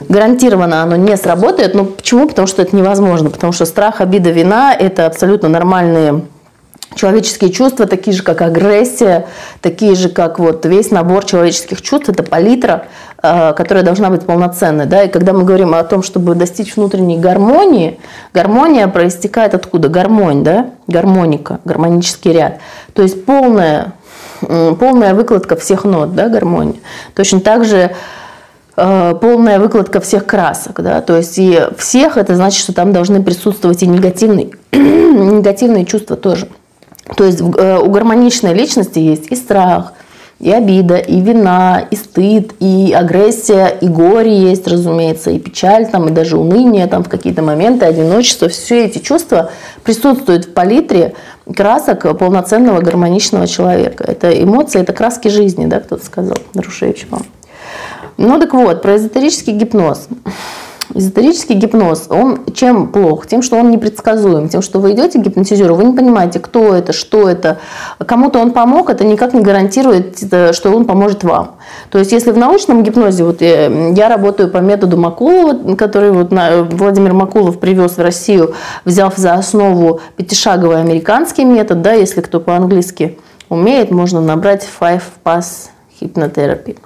Гарантированно 0.00 0.82
оно 0.82 0.96
не 0.96 1.16
сработает. 1.16 1.74
Но 1.74 1.84
почему? 1.84 2.28
Потому 2.28 2.46
что 2.46 2.60
это 2.60 2.76
невозможно. 2.76 3.30
Потому 3.30 3.54
что 3.54 3.64
страх, 3.64 4.02
обида, 4.02 4.30
вина– 4.30 4.74
это 4.78 5.06
абсолютно 5.06 5.48
нормальные 5.48 6.24
человеческие 6.94 7.50
чувства, 7.50 7.86
такие 7.86 8.16
же, 8.16 8.22
как 8.22 8.42
агрессия, 8.42 9.26
такие 9.60 9.94
же, 9.94 10.08
как 10.08 10.38
вот 10.38 10.64
весь 10.66 10.90
набор 10.90 11.24
человеческих 11.24 11.82
чувств, 11.82 12.08
это 12.08 12.22
палитра, 12.22 12.86
э, 13.22 13.52
которая 13.54 13.84
должна 13.84 14.10
быть 14.10 14.22
полноценной. 14.22 14.86
Да? 14.86 15.02
И 15.02 15.08
когда 15.08 15.32
мы 15.32 15.44
говорим 15.44 15.74
о 15.74 15.82
том, 15.84 16.02
чтобы 16.02 16.34
достичь 16.34 16.76
внутренней 16.76 17.18
гармонии, 17.18 17.98
гармония 18.32 18.88
проистекает 18.88 19.54
откуда? 19.54 19.88
Гармонь, 19.88 20.44
да? 20.44 20.70
гармоника, 20.86 21.60
гармонический 21.64 22.32
ряд. 22.32 22.58
То 22.92 23.02
есть 23.02 23.24
полная, 23.24 23.94
полная 24.40 25.14
выкладка 25.14 25.56
всех 25.56 25.84
нот, 25.84 26.14
да, 26.14 26.28
гармония. 26.28 26.80
Точно 27.14 27.40
так 27.40 27.64
же 27.64 27.94
э, 28.76 29.14
полная 29.20 29.58
выкладка 29.58 30.00
всех 30.00 30.26
красок, 30.26 30.82
да, 30.82 31.00
то 31.00 31.16
есть 31.16 31.38
и 31.38 31.60
всех 31.78 32.16
это 32.16 32.36
значит, 32.36 32.60
что 32.60 32.72
там 32.72 32.92
должны 32.92 33.22
присутствовать 33.22 33.82
и 33.82 33.86
негативные, 33.86 34.50
негативные 34.72 35.86
чувства 35.86 36.16
тоже. 36.16 36.48
То 37.16 37.24
есть 37.24 37.40
э, 37.40 37.78
у 37.78 37.90
гармоничной 37.90 38.54
личности 38.54 38.98
есть 38.98 39.30
и 39.30 39.36
страх, 39.36 39.92
и 40.40 40.50
обида, 40.50 40.96
и 40.96 41.20
вина, 41.20 41.86
и 41.90 41.96
стыд, 41.96 42.52
и 42.60 42.92
агрессия, 42.92 43.68
и 43.80 43.86
горе 43.86 44.36
есть, 44.36 44.66
разумеется, 44.66 45.30
и 45.30 45.38
печаль, 45.38 45.86
там, 45.86 46.08
и 46.08 46.10
даже 46.10 46.36
уныние 46.36 46.86
там, 46.86 47.04
в 47.04 47.08
какие-то 47.08 47.40
моменты, 47.42 47.86
одиночество. 47.86 48.48
Все 48.48 48.84
эти 48.84 48.98
чувства 48.98 49.50
присутствуют 49.84 50.46
в 50.46 50.52
палитре 50.52 51.14
красок 51.54 52.18
полноценного 52.18 52.80
гармоничного 52.80 53.46
человека. 53.46 54.04
Это 54.04 54.30
эмоции, 54.30 54.80
это 54.80 54.92
краски 54.92 55.28
жизни, 55.28 55.66
да, 55.66 55.80
кто-то 55.80 56.04
сказал, 56.04 56.38
Нарушевич, 56.52 57.06
по 57.06 57.20
Ну 58.16 58.38
так 58.38 58.52
вот, 58.54 58.82
про 58.82 58.96
эзотерический 58.96 59.52
гипноз. 59.52 60.08
Эзотерический 60.94 61.56
гипноз, 61.56 62.06
он 62.08 62.44
чем 62.54 62.86
плох? 62.86 63.26
Тем, 63.26 63.42
что 63.42 63.56
он 63.56 63.70
непредсказуем. 63.70 64.48
Тем, 64.48 64.62
что 64.62 64.78
вы 64.78 64.92
идете 64.92 65.18
к 65.18 65.22
гипнотизеру, 65.22 65.74
вы 65.74 65.84
не 65.84 65.92
понимаете, 65.92 66.38
кто 66.38 66.72
это, 66.72 66.92
что 66.92 67.28
это. 67.28 67.58
Кому-то 67.98 68.38
он 68.38 68.52
помог, 68.52 68.90
это 68.90 69.04
никак 69.04 69.34
не 69.34 69.40
гарантирует, 69.40 70.16
э, 70.30 70.52
что 70.52 70.70
он 70.70 70.84
поможет 70.84 71.24
вам. 71.24 71.56
То 71.90 71.98
есть, 71.98 72.12
если 72.12 72.30
в 72.30 72.38
научном 72.38 72.84
гипнозе, 72.84 73.24
вот 73.24 73.40
я, 73.40 73.66
я 73.66 74.08
работаю 74.08 74.48
по 74.50 74.58
методу 74.58 74.96
Макулова, 74.96 75.74
который 75.74 76.12
вот 76.12 76.30
Владимир 76.30 77.12
Макулов 77.12 77.58
привез 77.58 77.96
в 77.96 78.00
Россию, 78.00 78.54
взяв 78.84 79.16
за 79.16 79.34
основу 79.34 80.00
пятишаговый 80.16 80.80
американский 80.80 81.44
метод, 81.44 81.82
да, 81.82 81.92
если 81.92 82.20
кто 82.20 82.38
по-английски 82.38 83.18
умеет, 83.48 83.90
можно 83.90 84.20
набрать 84.20 84.68
Five 84.80 85.02
Pass 85.24 85.73
Hypnotherapy 86.00 86.76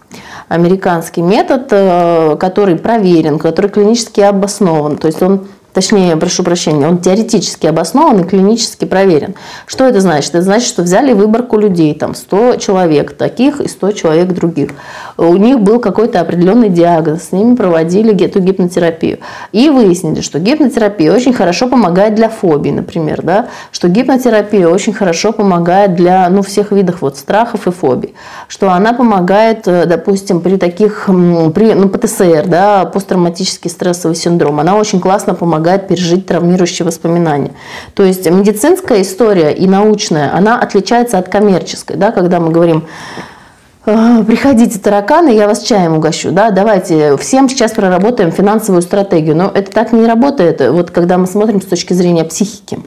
американский 0.48 1.22
метод, 1.22 1.68
э, 1.70 2.36
который 2.40 2.76
проверен, 2.76 3.38
который 3.38 3.70
клинически 3.70 4.20
обоснован. 4.20 4.96
То 4.96 5.06
есть 5.06 5.22
он 5.22 5.46
точнее, 5.74 6.16
прошу 6.16 6.42
прощения, 6.42 6.88
он 6.88 6.98
теоретически 6.98 7.66
обоснован 7.66 8.20
и 8.20 8.24
клинически 8.24 8.84
проверен. 8.84 9.36
Что 9.66 9.84
это 9.84 10.00
значит? 10.00 10.30
Это 10.30 10.42
значит, 10.42 10.66
что 10.66 10.82
взяли 10.82 11.12
выборку 11.12 11.56
людей, 11.56 11.94
там 11.94 12.16
100 12.16 12.56
человек 12.56 13.16
таких 13.16 13.60
и 13.60 13.68
100 13.68 13.92
человек 13.92 14.28
других. 14.32 14.70
У 15.18 15.36
них 15.36 15.58
был 15.58 15.80
какой-то 15.80 16.20
определенный 16.20 16.68
диагноз, 16.68 17.24
с 17.24 17.32
ними 17.32 17.56
проводили 17.56 18.16
эту 18.24 18.38
гипнотерапию. 18.38 19.18
И 19.50 19.68
выяснили, 19.68 20.20
что 20.20 20.38
гипнотерапия 20.38 21.12
очень 21.12 21.32
хорошо 21.32 21.66
помогает 21.66 22.14
для 22.14 22.28
фобий, 22.28 22.70
например, 22.70 23.22
да? 23.22 23.48
что 23.72 23.88
гипнотерапия 23.88 24.68
очень 24.68 24.92
хорошо 24.92 25.32
помогает 25.32 25.96
для 25.96 26.28
ну, 26.28 26.42
всех 26.42 26.70
видов 26.70 27.02
вот, 27.02 27.16
страхов 27.16 27.66
и 27.66 27.72
фобий, 27.72 28.14
что 28.46 28.70
она 28.70 28.92
помогает, 28.92 29.66
э, 29.66 29.86
допустим, 29.86 30.40
при 30.40 30.56
таких, 30.56 31.06
при, 31.52 31.74
ну, 31.74 31.88
ПТСР, 31.88 32.46
да, 32.46 32.84
посттравматический 32.84 33.70
стрессовый 33.70 34.14
синдром, 34.14 34.60
она 34.60 34.76
очень 34.76 35.00
классно 35.00 35.34
помогает 35.34 35.88
пережить 35.88 36.26
травмирующие 36.26 36.86
воспоминания. 36.86 37.50
То 37.94 38.04
есть 38.04 38.30
медицинская 38.30 39.02
история 39.02 39.52
и 39.52 39.66
научная, 39.66 40.32
она 40.32 40.60
отличается 40.60 41.18
от 41.18 41.28
коммерческой. 41.28 41.96
Да, 41.96 42.12
когда 42.12 42.38
мы 42.38 42.52
говорим, 42.52 42.84
«А, 43.26 43.37
приходите, 44.26 44.78
тараканы, 44.78 45.30
я 45.30 45.46
вас 45.46 45.62
чаем 45.62 45.96
угощу, 45.96 46.30
да, 46.30 46.50
давайте 46.50 47.16
всем 47.16 47.48
сейчас 47.48 47.72
проработаем 47.72 48.32
финансовую 48.32 48.82
стратегию. 48.82 49.36
Но 49.36 49.50
это 49.52 49.70
так 49.70 49.92
не 49.92 50.06
работает, 50.06 50.60
вот 50.60 50.90
когда 50.90 51.18
мы 51.18 51.26
смотрим 51.26 51.62
с 51.62 51.66
точки 51.66 51.92
зрения 51.92 52.24
психики. 52.24 52.78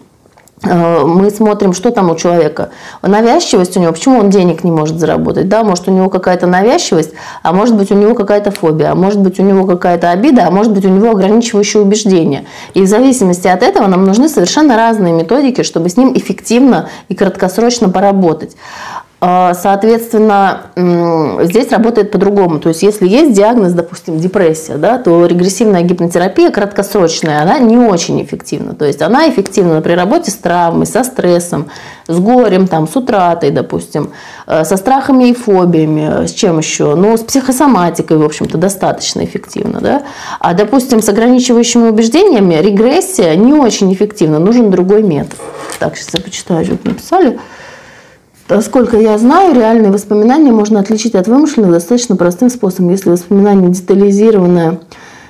Э, 0.64 1.04
мы 1.06 1.32
смотрим, 1.32 1.74
что 1.74 1.90
там 1.92 2.12
у 2.12 2.16
человека. 2.16 2.70
Навязчивость 3.02 3.78
у 3.78 3.80
него, 3.80 3.94
почему 3.94 4.20
он 4.20 4.30
денег 4.30 4.64
не 4.64 4.72
может 4.72 5.00
заработать? 5.00 5.50
Да, 5.50 5.64
может 5.64 5.88
у 5.88 5.92
него 5.92 6.10
какая-то 6.10 6.46
навязчивость, 6.46 7.14
а 7.42 7.52
может 7.52 7.76
быть 7.76 7.92
у 7.92 7.96
него 7.96 8.14
какая-то 8.14 8.52
фобия, 8.52 8.92
а 8.92 8.96
может 8.96 9.20
быть 9.20 9.40
у 9.40 9.44
него 9.44 9.66
какая-то 9.66 10.12
обида, 10.12 10.48
а 10.48 10.52
может 10.52 10.72
быть 10.72 10.86
у 10.86 10.90
него 10.90 11.12
ограничивающее 11.12 11.82
убеждение. 11.82 12.46
И 12.76 12.82
в 12.82 12.88
зависимости 12.88 13.48
от 13.48 13.64
этого 13.64 13.88
нам 13.88 14.06
нужны 14.06 14.30
совершенно 14.30 14.76
разные 14.76 15.14
методики, 15.14 15.64
чтобы 15.64 15.90
с 15.90 15.98
ним 15.98 16.16
эффективно 16.16 16.90
и 17.10 17.16
краткосрочно 17.16 17.90
поработать. 17.90 18.56
А, 19.24 19.54
соответственно, 19.54 20.62
здесь 21.44 21.72
работает 21.72 22.10
по-другому. 22.10 22.60
То 22.60 22.70
есть, 22.70 22.82
если 22.82 23.08
есть 23.08 23.34
диагноз, 23.34 23.74
допустим, 23.74 24.18
депрессия, 24.20 24.78
да, 24.78 24.98
то 24.98 25.28
регрессивная 25.28 25.84
гипнотерапия 25.84 26.50
краткосрочная, 26.50 27.44
она 27.44 27.60
не 27.60 27.78
очень 27.78 28.24
эффективна. 28.24 28.74
То 28.74 28.86
есть, 28.86 29.00
она 29.04 29.30
эффективна 29.30 29.80
при 29.82 29.94
работе 29.94 30.32
с 30.32 30.34
травмой, 30.34 30.88
со 30.88 31.04
стрессом, 31.04 31.68
с 32.08 32.18
горем, 32.18 32.68
там, 32.68 32.88
с 32.88 32.96
утратой, 32.96 33.52
допустим, 33.52 34.12
э, 34.48 34.64
со 34.64 34.76
страхами 34.76 35.30
и 35.30 35.36
фобиями, 35.36 36.26
с 36.26 36.32
чем 36.32 36.58
еще? 36.58 36.96
Ну, 36.96 37.16
с 37.16 37.22
психосоматикой, 37.22 38.18
в 38.18 38.24
общем-то, 38.24 38.58
достаточно 38.58 39.24
эффективно. 39.24 39.82
Да? 39.82 40.02
А, 40.40 40.56
допустим, 40.56 41.04
с 41.04 41.10
ограничивающими 41.10 41.90
убеждениями 41.90 42.56
регрессия 42.56 43.36
не 43.36 43.54
очень 43.54 43.94
эффективна, 43.94 44.40
нужен 44.40 44.72
другой 44.72 45.04
метод. 45.04 45.38
Так, 45.78 45.96
сейчас 45.96 46.16
я 46.16 46.22
почитаю, 46.22 46.66
что 46.66 46.80
написали. 46.84 47.40
Сколько 48.60 48.98
я 48.98 49.18
знаю, 49.18 49.56
реальные 49.56 49.92
воспоминания 49.92 50.52
можно 50.52 50.80
отличить 50.82 51.16
от 51.16 51.28
вымышленных 51.28 51.72
достаточно 51.72 52.18
простым 52.18 52.50
способом. 52.50 52.90
Если 52.90 53.10
воспоминание 53.10 53.70
детализированное 53.70 54.80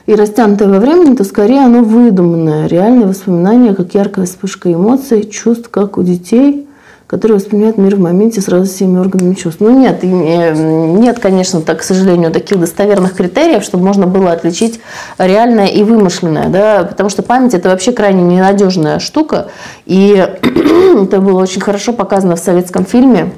и 0.07 0.15
растянутое 0.15 0.67
во 0.67 0.79
времени, 0.79 1.15
то 1.15 1.23
скорее 1.23 1.59
оно 1.59 1.83
выдуманное. 1.83 2.67
Реальные 2.67 3.07
воспоминания, 3.07 3.75
как 3.75 3.93
яркая 3.93 4.25
вспышка 4.25 4.73
эмоций, 4.73 5.23
чувств, 5.23 5.69
как 5.69 5.97
у 5.97 6.03
детей– 6.03 6.67
который 7.11 7.33
воспринимает 7.33 7.77
мир 7.77 7.97
в 7.97 7.99
моменте 7.99 8.39
сразу 8.39 8.71
всеми 8.71 8.97
органами 8.97 9.33
чувств. 9.33 9.59
Ну 9.59 9.77
нет, 9.77 9.99
э, 10.01 10.53
нет, 10.53 11.19
конечно, 11.19 11.59
так, 11.61 11.79
к 11.79 11.83
сожалению, 11.83 12.31
таких 12.31 12.57
достоверных 12.57 13.15
критериев, 13.15 13.63
чтобы 13.63 13.83
можно 13.83 14.07
было 14.07 14.31
отличить 14.31 14.79
реальное 15.17 15.67
и 15.67 15.83
вымышленное, 15.83 16.47
да, 16.47 16.85
потому 16.85 17.09
что 17.09 17.21
память 17.21 17.53
это 17.53 17.67
вообще 17.67 17.91
крайне 17.91 18.23
ненадежная 18.23 18.99
штука, 18.99 19.47
и 19.85 20.25
это 21.03 21.19
было 21.19 21.41
очень 21.41 21.59
хорошо 21.59 21.91
показано 21.91 22.37
в 22.37 22.39
советском 22.39 22.85
фильме 22.85 23.31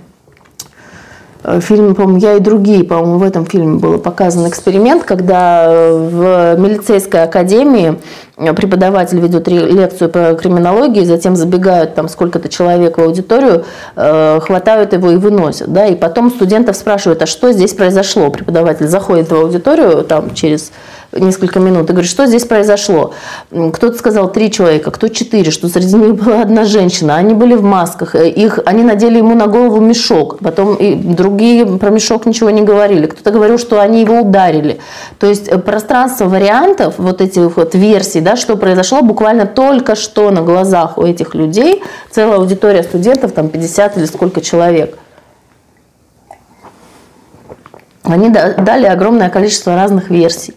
фильм, 1.60 1.96
по-моему, 1.96 2.20
«Я 2.20 2.36
и 2.36 2.40
другие», 2.40 2.84
по-моему, 2.84 3.18
в 3.18 3.24
этом 3.24 3.46
фильме 3.46 3.78
был 3.78 3.98
показан 3.98 4.48
эксперимент, 4.48 5.04
когда 5.04 5.68
в 5.70 6.56
милицейской 6.58 7.24
академии 7.24 7.98
преподаватель 8.36 9.20
ведет 9.20 9.48
лекцию 9.48 10.10
по 10.10 10.34
криминологии, 10.34 11.04
затем 11.04 11.36
забегают 11.36 11.96
там 11.96 12.10
сколько-то 12.10 12.50
человек 12.50 12.98
в 12.98 13.02
аудиторию, 13.02 13.66
э, 13.96 14.40
хватают 14.42 14.94
его 14.94 15.12
и 15.12 15.18
выносят. 15.18 15.72
Да, 15.72 15.86
и 15.86 15.96
потом 15.96 16.32
студентов 16.32 16.76
спрашивают, 16.76 17.22
а 17.22 17.26
что 17.26 17.52
здесь 17.52 17.74
произошло? 17.74 18.30
Преподаватель 18.30 18.88
заходит 18.88 19.30
в 19.30 19.36
аудиторию 19.36 20.04
там, 20.04 20.34
через 20.34 20.72
несколько 21.16 21.60
минут 21.60 21.90
и 21.90 21.94
говорит, 21.94 22.10
что 22.10 22.26
здесь 22.26 22.46
произошло. 22.46 23.14
Кто-то 23.50 23.98
сказал 23.98 24.32
три 24.32 24.52
человека, 24.52 24.92
кто 24.92 25.08
четыре, 25.08 25.52
что 25.52 25.68
среди 25.68 25.96
них 25.96 26.16
была 26.16 26.42
одна 26.42 26.66
женщина. 26.66 27.16
Они 27.16 27.34
были 27.34 27.56
в 27.56 27.64
масках, 27.64 28.16
э, 28.16 28.30
их, 28.30 28.60
они 28.66 28.84
надели 28.84 29.18
ему 29.18 29.36
на 29.36 29.48
голову 29.48 29.80
мешок. 29.80 30.40
Потом 30.40 30.76
и 30.76 30.96
другие 30.96 31.66
про 31.66 31.90
мешок 31.90 32.26
ничего 32.26 32.50
не 32.50 32.62
говорили. 32.62 33.08
Кто-то 33.08 33.32
говорил, 33.32 33.58
что 33.58 33.80
они 33.80 34.02
его 34.02 34.22
ударили. 34.22 34.80
То 35.20 35.28
есть 35.28 35.48
э, 35.48 35.58
пространство 35.58 36.26
вариантов, 36.26 36.96
вот 36.98 37.22
этих 37.22 37.58
вот 37.58 37.76
версий, 37.76 38.22
да, 38.22 38.36
что 38.36 38.56
произошло 38.56 39.02
буквально 39.02 39.46
только 39.46 39.96
что 39.96 40.32
на 40.32 40.42
глазах 40.42 40.98
у 40.98 41.04
этих 41.04 41.36
людей, 41.36 41.84
целая 42.12 42.38
аудитория 42.38 42.84
студентов, 42.84 43.32
там 43.34 43.50
50 43.50 43.98
или 43.98 44.06
сколько 44.06 44.42
человек. 44.42 44.98
Они 48.04 48.30
дали 48.30 48.86
огромное 48.86 49.30
количество 49.30 49.76
разных 49.76 50.10
версий. 50.10 50.56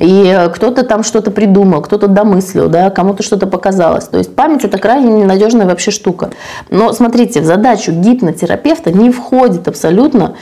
И 0.00 0.24
э, 0.34 0.48
кто-то 0.48 0.82
там 0.82 1.04
что-то 1.04 1.30
придумал, 1.30 1.82
кто-то 1.82 2.08
домыслил, 2.08 2.68
да, 2.68 2.88
кому-то 2.88 3.22
что-то 3.22 3.46
показалось. 3.46 4.06
То 4.06 4.16
есть 4.16 4.34
память 4.34 4.64
это 4.64 4.78
крайне 4.78 5.12
ненадежная 5.12 5.66
вообще 5.66 5.90
штука. 5.90 6.30
Но 6.70 6.94
смотрите, 6.94 7.42
в 7.42 7.44
задачу 7.44 7.92
гипнотерапевта 7.92 8.92
не 8.92 9.10
входит 9.10 9.68
абсолютно 9.68 10.36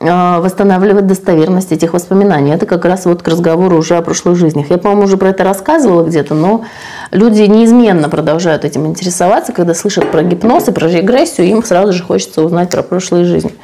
э, 0.00 0.38
восстанавливать 0.40 1.06
достоверность 1.06 1.70
этих 1.70 1.92
воспоминаний. 1.92 2.52
Это 2.52 2.66
как 2.66 2.84
раз 2.84 3.06
вот 3.06 3.22
к 3.22 3.28
разговору 3.28 3.78
уже 3.78 3.96
о 3.96 4.02
прошлых 4.02 4.34
жизнях. 4.34 4.70
Я, 4.70 4.78
по-моему, 4.78 5.04
уже 5.04 5.16
про 5.16 5.28
это 5.28 5.44
рассказывала 5.44 6.02
где-то, 6.02 6.34
но 6.34 6.64
люди 7.12 7.42
неизменно 7.42 8.08
продолжают 8.08 8.64
этим 8.64 8.84
интересоваться, 8.84 9.52
когда 9.52 9.74
слышат 9.74 10.10
про 10.10 10.24
гипноз 10.24 10.66
и 10.66 10.72
про 10.72 10.88
регрессию, 10.88 11.46
им 11.46 11.62
сразу 11.62 11.92
же 11.92 12.02
хочется 12.02 12.42
узнать 12.42 12.70
про 12.70 12.82
прошлые 12.82 13.26
жизни. 13.26 13.54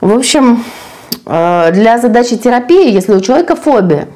В 0.00 0.16
общем, 0.16 0.64
э, 1.26 1.70
для 1.72 1.98
задачи 1.98 2.38
терапии, 2.38 2.90
если 2.90 3.12
у 3.12 3.20
человека 3.20 3.54
фобия, 3.54 4.08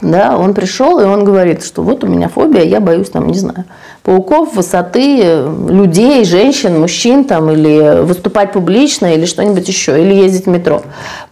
да, 0.00 0.36
он 0.36 0.54
пришел 0.54 1.00
и 1.00 1.04
он 1.04 1.24
говорит, 1.24 1.64
что 1.64 1.82
вот 1.82 2.04
у 2.04 2.06
меня 2.06 2.28
фобия, 2.28 2.62
я 2.62 2.80
боюсь 2.80 3.10
там, 3.10 3.26
не 3.26 3.38
знаю, 3.38 3.64
пауков, 4.02 4.54
высоты, 4.54 5.42
людей, 5.68 6.24
женщин, 6.24 6.80
мужчин 6.80 7.24
там, 7.24 7.50
или 7.50 8.00
выступать 8.02 8.52
публично, 8.52 9.12
или 9.12 9.26
что-нибудь 9.26 9.66
еще, 9.68 10.00
или 10.00 10.14
ездить 10.14 10.46
в 10.46 10.48
метро. 10.48 10.82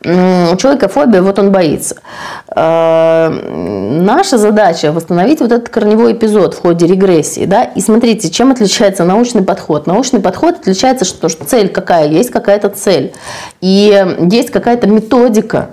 У 0.03 0.57
человека 0.57 0.89
фобия, 0.89 1.23
вот 1.23 1.39
он 1.39 1.53
боится. 1.53 1.97
А, 2.49 3.31
наша 3.31 4.37
задача 4.39 4.93
восстановить 4.93 5.41
вот 5.41 5.53
этот 5.53 5.69
корневой 5.69 6.13
эпизод 6.13 6.55
в 6.55 6.61
ходе 6.61 6.87
регрессии. 6.87 7.47
Да? 7.47 7.65
И 7.65 7.81
смотрите, 7.81 8.31
чем 8.31 8.51
отличается 8.51 9.05
научный 9.05 9.43
подход. 9.43 9.87
Научный 9.87 10.21
подход 10.21 10.57
отличается, 10.57 11.05
что, 11.05 11.29
что 11.29 11.45
цель 11.45 11.69
какая? 11.69 12.09
Есть 12.09 12.31
какая-то 12.31 12.69
цель. 12.71 13.13
И 13.61 14.05
есть 14.31 14.51
какая-то 14.51 14.87
методика, 14.89 15.71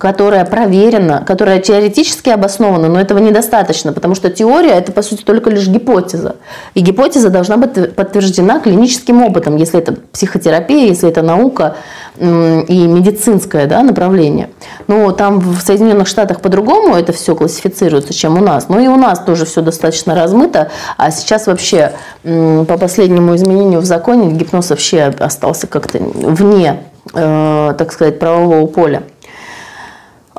которая 0.00 0.46
проверена, 0.46 1.22
которая 1.26 1.60
теоретически 1.60 2.30
обоснована, 2.30 2.88
но 2.88 2.98
этого 2.98 3.18
недостаточно, 3.18 3.92
потому 3.92 4.14
что 4.14 4.30
теория– 4.30 4.70
это, 4.78 4.92
по 4.92 5.02
сути, 5.02 5.22
только 5.22 5.50
лишь 5.50 5.68
гипотеза. 5.68 6.36
И 6.72 6.80
гипотеза 6.80 7.28
должна 7.28 7.58
быть 7.58 7.94
подтверждена 7.94 8.60
клиническим 8.60 9.22
опытом, 9.22 9.56
если 9.56 9.78
это 9.78 9.96
психотерапия, 10.10 10.86
если 10.86 11.06
это 11.06 11.20
наука 11.20 11.76
и 12.18 12.22
медицинское 12.22 13.66
да, 13.66 13.82
направление. 13.82 14.48
Но 14.86 15.12
там 15.12 15.38
в 15.38 15.60
Соединенных 15.60 16.08
Штатах 16.08 16.40
по-другому 16.40 16.94
это 16.94 17.12
все 17.12 17.36
классифицируется, 17.36 18.14
чем 18.14 18.38
у 18.38 18.40
нас. 18.42 18.70
Но 18.70 18.80
и 18.80 18.88
у 18.88 18.96
нас 18.96 19.18
тоже 19.18 19.44
все 19.44 19.60
достаточно 19.60 20.14
размыто, 20.14 20.70
а 20.96 21.10
сейчас 21.10 21.46
вообще 21.46 21.92
по 22.22 22.78
последнему 22.78 23.36
изменению 23.36 23.80
в 23.80 23.84
законе 23.84 24.32
гипноз 24.32 24.70
вообще 24.70 25.12
остался 25.18 25.66
как-то 25.66 25.98
вне, 25.98 26.84
э, 27.12 27.74
так 27.76 27.92
сказать, 27.92 28.18
правового 28.18 28.66
поля. 28.66 29.02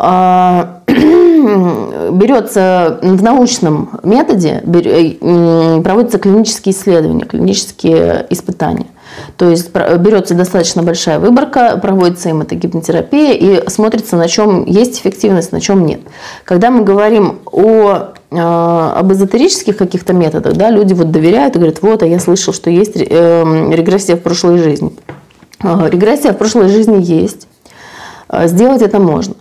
А, 0.04 0.80
берется 0.88 2.98
в 3.04 3.22
научном 3.22 4.00
методе, 4.02 4.64
э, 4.66 5.82
проводятся 5.84 6.18
клинические 6.18 6.74
исследования, 6.74 7.26
клинические 7.26 8.26
испытания. 8.32 8.88
То 9.38 9.48
есть 9.48 9.72
берется 9.72 10.34
достаточно 10.34 10.82
большая 10.82 11.20
выборка, 11.20 11.78
проводится 11.78 12.30
им 12.30 12.42
эта 12.42 12.56
гипнотерапия 12.56 13.34
и 13.34 13.70
смотрится, 13.70 14.18
на 14.18 14.28
чем 14.28 14.66
есть 14.66 15.00
эффективность, 15.00 15.52
на 15.52 15.62
чем 15.62 15.86
нет. 15.86 16.00
Когда 16.46 16.72
мы 16.72 16.84
говорим 16.84 17.38
о, 17.46 18.14
а, 18.32 18.94
об 18.98 19.12
эзотерических 19.12 19.78
каких-то 19.78 20.14
методах, 20.14 20.54
да, 20.54 20.72
люди 20.72 20.94
вот 20.94 21.12
доверяют 21.12 21.58
и 21.58 21.60
говорят, 21.60 21.84
вот, 21.84 22.02
а 22.02 22.08
я 22.08 22.20
слышал, 22.20 22.56
что 22.56 22.72
есть 22.72 22.96
э, 22.96 23.70
регрессия 23.72 24.16
в 24.16 24.22
прошлой 24.22 24.58
жизни. 24.58 24.94
А, 25.60 25.88
регрессия 25.88 26.34
в 26.34 26.40
прошлой 26.40 26.70
жизни 26.70 27.04
есть. 27.04 27.48
Сделать 28.48 28.82
это 28.82 28.98
можно. 28.98 29.36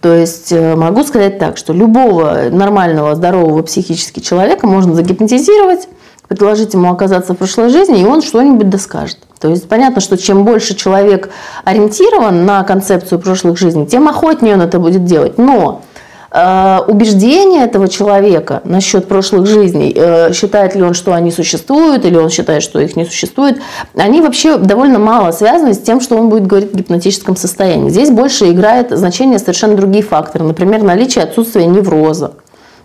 То 0.00 0.14
есть 0.14 0.52
э, 0.52 0.76
могу 0.76 1.02
сказать 1.04 1.38
так, 1.38 1.56
что 1.56 1.72
любого 1.72 2.50
нормального, 2.50 3.14
здорового 3.14 3.62
психически 3.62 4.20
человека 4.20 4.66
можно 4.66 4.94
загипнотизировать, 4.94 5.88
предложить 6.28 6.74
ему 6.74 6.90
оказаться 6.92 7.34
в 7.34 7.36
прошлой 7.36 7.70
жизни, 7.70 8.00
и 8.00 8.04
он 8.04 8.22
что-нибудь 8.22 8.68
доскажет. 8.68 9.18
То 9.40 9.48
есть 9.48 9.68
понятно, 9.68 10.00
что 10.00 10.16
чем 10.16 10.44
больше 10.44 10.74
человек 10.74 11.30
ориентирован 11.64 12.44
на 12.44 12.62
концепцию 12.64 13.18
прошлых 13.20 13.58
жизней, 13.58 13.86
тем 13.86 14.08
охотнее 14.08 14.54
он 14.54 14.62
это 14.62 14.78
будет 14.78 15.04
делать. 15.04 15.38
Но 15.38 15.82
убеждения 16.30 17.64
этого 17.64 17.88
человека 17.88 18.60
насчет 18.64 19.08
прошлых 19.08 19.46
жизней, 19.46 19.92
э, 19.96 20.32
считает 20.34 20.74
ли 20.74 20.82
он, 20.82 20.92
что 20.92 21.14
они 21.14 21.30
существуют, 21.30 22.04
или 22.04 22.16
он 22.16 22.28
считает, 22.28 22.62
что 22.62 22.80
их 22.80 22.96
не 22.96 23.06
существует, 23.06 23.58
они 23.96 24.20
вообще 24.20 24.58
довольно 24.58 24.98
мало 24.98 25.30
связаны 25.32 25.72
с 25.72 25.78
тем, 25.78 26.00
что 26.00 26.16
он 26.16 26.28
будет 26.28 26.46
говорить 26.46 26.72
в 26.72 26.76
гипнотическом 26.76 27.34
состоянии. 27.34 27.88
Здесь 27.88 28.10
больше 28.10 28.50
играет 28.50 28.90
значение 28.90 29.38
совершенно 29.38 29.74
другие 29.74 30.04
факторы, 30.04 30.44
например, 30.44 30.82
наличие 30.82 31.24
отсутствия 31.24 31.64
невроза. 31.66 32.32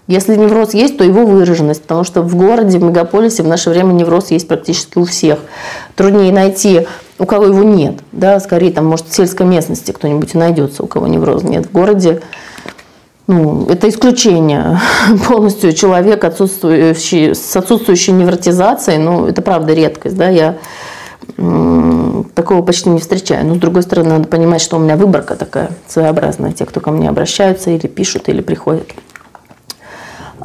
Если 0.07 0.35
невроз 0.35 0.73
есть, 0.73 0.97
то 0.97 1.03
его 1.05 1.25
выраженность, 1.25 1.81
потому 1.81 2.03
что 2.03 2.21
в 2.21 2.35
городе, 2.35 2.77
в 2.77 2.83
мегаполисе 2.83 3.41
в 3.41 3.47
наше 3.47 3.69
время 3.69 3.93
невроз 3.93 4.31
есть 4.31 4.49
практически 4.49 4.97
у 4.97 5.05
всех. 5.05 5.39
Труднее 5.95 6.33
найти, 6.33 6.87
у 7.19 7.25
кого 7.25 7.45
его 7.45 7.63
нет. 7.63 7.95
Да? 8.11 8.39
Скорее, 8.41 8.71
там, 8.71 8.85
может, 8.85 9.07
в 9.07 9.15
сельской 9.15 9.45
местности 9.45 9.91
кто-нибудь 9.91 10.33
найдется, 10.33 10.83
у 10.83 10.87
кого 10.87 11.07
невроз 11.07 11.43
нет. 11.43 11.67
В 11.67 11.71
городе 11.71 12.21
ну, 13.27 13.67
это 13.69 13.87
исключение 13.89 14.79
полностью 15.27 15.73
человек, 15.73 16.23
отсутствующий, 16.23 17.33
с 17.35 17.55
отсутствующей 17.55 18.13
невротизацией, 18.13 18.97
ну, 18.97 19.27
это 19.27 19.41
правда 19.41 19.73
редкость, 19.73 20.17
да, 20.17 20.29
я 20.29 20.57
такого 22.35 22.61
почти 22.61 22.89
не 22.89 22.99
встречаю. 22.99 23.45
Но, 23.45 23.55
с 23.55 23.57
другой 23.57 23.83
стороны, 23.83 24.09
надо 24.09 24.27
понимать, 24.27 24.61
что 24.61 24.77
у 24.77 24.79
меня 24.79 24.97
выборка 24.97 25.35
такая 25.35 25.71
своеобразная, 25.87 26.51
те, 26.51 26.65
кто 26.65 26.79
ко 26.79 26.91
мне 26.91 27.09
обращаются 27.09 27.71
или 27.71 27.87
пишут, 27.87 28.29
или 28.29 28.41
приходят. 28.41 28.87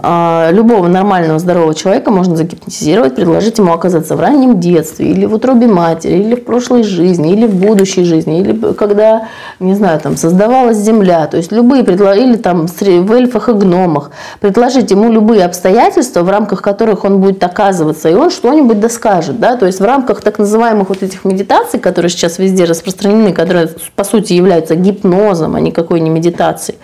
А, 0.00 0.50
любого 0.52 0.86
нормального, 0.86 1.40
здорового 1.40 1.74
человека 1.74 2.12
можно 2.12 2.36
загипнотизировать, 2.36 3.16
предложить 3.16 3.58
ему 3.58 3.72
оказаться 3.72 4.14
в 4.14 4.20
раннем 4.20 4.60
детстве, 4.60 5.10
или 5.10 5.26
в 5.26 5.34
утробе 5.34 5.66
матери, 5.66 6.18
или 6.18 6.36
в 6.36 6.44
прошлой 6.44 6.84
жизни, 6.84 7.32
или 7.32 7.46
в 7.46 7.54
будущей 7.54 8.04
жизни, 8.04 8.40
или 8.40 8.72
когда, 8.74 9.28
не 9.58 9.74
знаю, 9.74 9.98
там 9.98 10.16
создавалась 10.16 10.76
земля, 10.76 11.26
то 11.26 11.36
есть 11.36 11.50
любые 11.50 11.82
предложения, 11.82 12.28
или 12.28 12.36
там 12.36 12.68
в 12.68 13.12
эльфах 13.12 13.48
и 13.48 13.52
гномах, 13.52 14.12
предложить 14.40 14.90
ему 14.92 15.10
любые 15.10 15.44
обстоятельства, 15.44 16.22
в 16.22 16.30
рамках 16.30 16.62
которых 16.62 17.04
он 17.04 17.20
будет 17.20 17.42
оказываться, 17.42 18.08
и 18.08 18.14
он 18.14 18.30
что-нибудь 18.30 18.78
доскажет, 18.78 19.40
да, 19.40 19.56
то 19.56 19.66
есть 19.66 19.80
в 19.80 19.84
рамках 19.84 20.20
так 20.20 20.38
называемых 20.38 20.90
вот 20.90 21.02
этих 21.02 21.24
медитаций, 21.24 21.80
которые 21.80 22.10
сейчас 22.10 22.38
везде 22.38 22.64
распространены, 22.64 23.32
которые 23.32 23.68
по 23.96 24.04
сути 24.04 24.34
являются 24.34 24.76
гипнозом, 24.76 25.56
а 25.56 25.60
никакой 25.60 25.98
не 25.98 26.10
медитацией, 26.10 26.78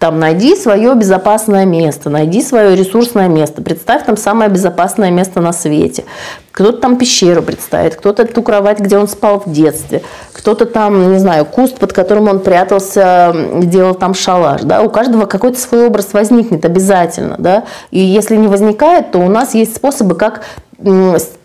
там 0.00 0.18
найди 0.18 0.56
свое 0.56 0.94
безопасное 0.94 1.64
место, 1.64 2.10
найди 2.10 2.42
свое 2.42 2.55
свое 2.56 2.74
ресурсное 2.74 3.28
место. 3.28 3.60
Представь 3.60 4.06
там 4.06 4.16
самое 4.16 4.48
безопасное 4.48 5.10
место 5.10 5.42
на 5.42 5.52
свете. 5.52 6.04
Кто-то 6.52 6.78
там 6.78 6.96
пещеру 6.96 7.42
представит, 7.42 7.96
кто-то 7.96 8.24
ту 8.24 8.42
кровать, 8.42 8.78
где 8.78 8.96
он 8.96 9.08
спал 9.08 9.42
в 9.44 9.52
детстве, 9.52 10.00
кто-то 10.32 10.64
там, 10.64 11.12
не 11.12 11.18
знаю, 11.18 11.44
куст, 11.44 11.76
под 11.76 11.92
которым 11.92 12.28
он 12.28 12.40
прятался, 12.40 13.36
делал 13.56 13.94
там 13.94 14.14
шалаш. 14.14 14.62
Да? 14.62 14.80
У 14.80 14.88
каждого 14.88 15.26
какой-то 15.26 15.60
свой 15.60 15.88
образ 15.88 16.14
возникнет 16.14 16.64
обязательно. 16.64 17.36
Да? 17.38 17.64
И 17.90 17.98
если 18.00 18.36
не 18.36 18.48
возникает, 18.48 19.12
то 19.12 19.18
у 19.18 19.28
нас 19.28 19.52
есть 19.52 19.76
способы, 19.76 20.14
как 20.14 20.40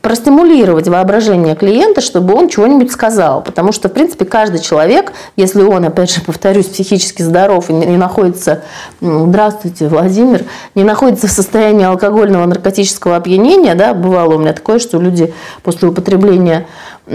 простимулировать 0.02 0.88
воображение 0.88 1.56
клиента, 1.56 2.02
чтобы 2.02 2.34
он 2.34 2.50
чего-нибудь 2.50 2.92
сказал. 2.92 3.42
Потому 3.42 3.72
что, 3.72 3.88
в 3.88 3.94
принципе, 3.94 4.26
каждый 4.26 4.60
человек, 4.60 5.14
если 5.38 5.62
он, 5.62 5.86
опять 5.86 6.14
же, 6.14 6.22
повторюсь, 6.22 6.66
психически 6.66 7.22
здоров 7.22 7.70
и 7.70 7.74
не 7.74 7.98
находится, 7.98 8.64
здравствуйте, 9.00 9.88
Владимир, 9.88 10.44
не 10.76 10.84
находится 10.84 11.28
в 11.28 11.32
состоянии 11.32 11.86
алкогольного 11.86 12.46
наркотического 12.46 13.16
опьянения, 13.16 13.76
да, 13.76 13.94
бывало 13.94 14.36
у 14.36 14.40
меня 14.40 14.54
такое, 14.54 14.80
что 14.80 15.00
люди 15.00 15.34
после 15.64 15.88
употребления 15.88 16.66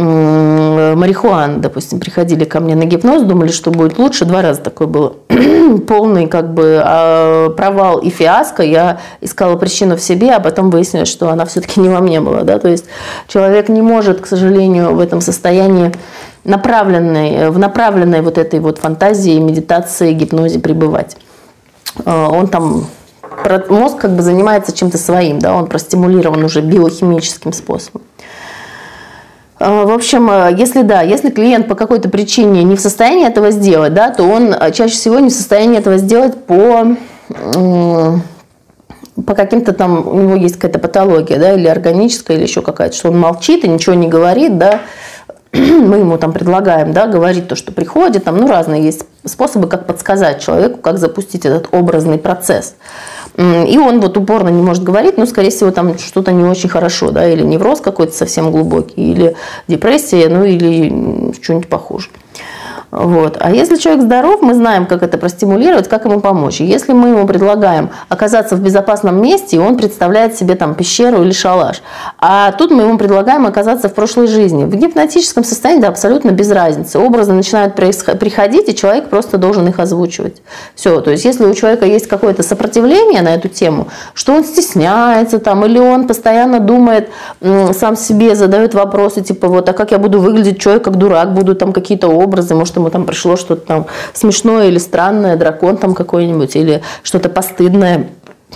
марихуаны, 0.03 1.59
допустим, 1.59 2.01
приходили 2.01 2.45
ко 2.45 2.61
мне 2.61 2.75
на 2.75 2.85
гипноз, 2.85 3.23
думали, 3.23 3.51
что 3.51 3.71
будет 3.71 3.99
лучше. 3.99 4.25
Два 4.25 4.43
раза 4.43 4.61
такое 4.61 4.87
было. 4.87 5.15
Полный 5.87 6.27
как 6.27 6.53
бы 6.53 6.81
а, 6.85 7.51
провал 7.51 7.99
и 7.99 8.11
фиаско. 8.11 8.63
Я 8.63 9.01
искала 9.21 9.57
причину 9.57 9.97
в 9.97 10.01
себе, 10.01 10.33
а 10.33 10.41
потом 10.41 10.71
выяснилось, 10.71 11.09
что 11.09 11.31
она 11.31 11.47
все-таки 11.47 11.81
не 11.81 11.89
во 11.89 12.01
мне 12.01 12.21
была. 12.21 12.43
Да? 12.43 12.59
То 12.59 12.69
есть 12.69 12.85
человек 13.27 13.69
не 13.69 13.83
может, 13.83 14.21
к 14.21 14.27
сожалению, 14.27 14.95
в 14.95 15.01
этом 15.01 15.21
состоянии 15.21 15.93
направленной, 16.45 17.51
в 17.51 17.59
направленной 17.59 18.21
вот 18.21 18.39
этой 18.39 18.61
вот 18.61 18.79
фантазии, 18.79 19.39
медитации, 19.39 20.13
гипнозе 20.13 20.59
пребывать. 20.59 21.17
А, 22.05 22.29
он 22.29 22.49
там 22.49 22.87
мозг 23.69 23.99
как 23.99 24.17
бы 24.17 24.23
занимается 24.23 24.73
чем-то 24.73 24.99
своим, 24.99 25.39
да, 25.39 25.55
он 25.55 25.67
простимулирован 25.67 26.45
уже 26.45 26.61
биохимическим 26.61 27.53
способом. 27.53 28.03
А, 29.59 29.85
в 29.85 29.91
общем, 29.91 30.31
э, 30.31 30.55
если 30.57 30.83
да, 30.83 31.03
если 31.03 31.31
клиент 31.31 31.69
по 31.69 31.75
какой-то 31.75 32.09
причине 32.09 32.63
не 32.63 32.77
в 32.77 32.81
состоянии 32.81 33.27
этого 33.27 33.51
сделать, 33.51 33.95
да, 33.95 34.11
то 34.11 34.25
он 34.25 34.53
э, 34.53 34.73
чаще 34.73 34.95
всего 34.95 35.19
не 35.19 35.31
в 35.31 35.33
состоянии 35.33 35.79
этого 35.79 35.97
сделать 35.99 36.45
по 36.45 36.97
по 39.25 39.35
каким-то 39.35 39.73
там, 39.73 40.07
у 40.07 40.21
него 40.21 40.37
есть 40.37 40.57
какая-то 40.57 40.79
патология, 40.79 41.39
да, 41.39 41.55
или 41.55 41.67
органическая, 41.67 42.37
или 42.37 42.45
еще 42.45 42.61
какая-то, 42.61 42.95
что 42.95 43.09
он 43.09 43.19
молчит 43.19 43.65
и 43.65 43.69
ничего 43.69 43.95
не 43.95 44.09
говорит, 44.09 44.59
да, 44.59 44.83
мы 45.53 45.97
ему 45.97 46.19
там 46.19 46.33
предлагаем, 46.33 46.93
да, 46.93 47.07
говорить 47.07 47.49
то, 47.49 47.57
что 47.57 47.73
приходит, 47.73 48.25
там, 48.25 48.37
ну, 48.37 48.47
разные 48.47 48.85
есть 48.85 49.07
способы, 49.25 49.69
как 49.69 49.87
подсказать 49.87 50.43
человеку, 50.43 50.79
как 50.79 50.99
запустить 50.99 51.47
этот 51.47 51.69
образный 51.73 52.19
процесс. 52.19 52.77
И 53.37 53.79
он 53.79 54.01
вот 54.01 54.17
упорно 54.17 54.49
не 54.49 54.63
может 54.63 54.83
говорить, 54.83 55.19
но, 55.19 55.27
скорее 55.27 55.51
всего, 55.51 55.71
там 55.71 55.99
что-то 55.99 56.33
не 56.33 56.45
очень 56.45 56.71
хорошо, 56.71 57.11
да, 57.11 57.29
или 57.29 57.43
невроз 57.43 57.81
какой-то 57.81 58.13
совсем 58.13 58.51
глубокий, 58.51 59.13
или 59.13 59.37
депрессия, 59.69 60.29
ну, 60.29 60.45
или 60.45 61.33
что-нибудь 61.43 61.69
похуже. 61.69 62.09
Вот. 62.91 63.37
А 63.41 63.51
если 63.51 63.77
человек 63.77 64.05
здоров, 64.05 64.43
мы 64.43 64.55
знаем, 64.55 64.87
как 64.87 65.03
это 65.03 65.19
простимулировать, 65.19 65.89
как 65.89 66.05
ему 66.05 66.21
помочь. 66.21 66.61
Если 66.61 66.93
мы 66.93 67.09
ему 67.09 67.27
предлагаем 67.27 67.91
оказаться 68.09 68.57
в 68.57 68.61
безопасном 68.61 69.21
месте, 69.21 69.59
он 69.59 69.77
представляет 69.77 70.37
себе 70.37 70.55
там 70.55 70.75
пещеру 70.75 71.23
или 71.23 71.33
шалаш. 71.33 71.83
А 72.19 72.53
тут 72.53 72.71
мы 72.71 72.85
ему 72.85 72.97
предлагаем 72.97 73.45
оказаться 73.45 73.89
в 73.89 73.95
прошлой 73.95 74.29
жизни. 74.29 74.65
В 74.65 74.75
гипнотическом 74.75 75.45
состоянии 75.45 75.83
да, 75.83 75.89
абсолютно 75.89 76.31
без 76.31 76.51
разницы. 76.51 76.99
Образы 76.99 77.33
начинают 77.33 77.75
приходить, 77.75 78.69
и 78.69 78.75
человек 78.75 79.09
просто 79.09 79.37
должен 79.37 79.67
их 79.69 79.81
озвучивать. 79.81 80.43
Все. 80.75 81.01
То 81.01 81.11
есть 81.11 81.25
если 81.25 81.45
у 81.45 81.55
человека 81.55 81.87
есть 81.87 82.07
какое-то 82.07 82.43
сопротивление 82.43 83.23
на 83.23 83.35
эту 83.35 83.49
тему, 83.49 83.89
что 84.15 84.33
он 84.33 84.45
стесняется 84.45 85.39
там, 85.39 85.65
или 85.65 85.79
он 85.79 86.07
постоянно 86.07 86.61
думает 86.61 87.11
сам 87.41 87.97
себе, 87.97 88.37
задает 88.37 88.75
вопросы, 88.75 89.23
типа 89.23 89.49
вот, 89.49 89.69
а 89.69 89.73
как 89.73 89.91
я 89.91 89.99
буду 89.99 90.21
выглядеть, 90.21 90.65
я 90.65 90.79
как 90.79 90.97
дурак 90.97 91.35
буду, 91.35 91.55
там 91.55 91.73
какие-то 91.73 92.09
образы, 92.09 92.55
может 92.55 92.76
ему 92.81 92.91
там 92.91 93.07
пришло 93.07 93.37
что-то 93.37 93.67
там 93.67 93.87
смешное 94.13 94.69
или 94.69 94.79
странное, 94.79 95.37
дракон 95.37 95.77
там 95.77 95.95
какой-нибудь, 95.95 96.57
или 96.57 96.83
что-то 97.03 97.29
постыдное, 97.29 98.09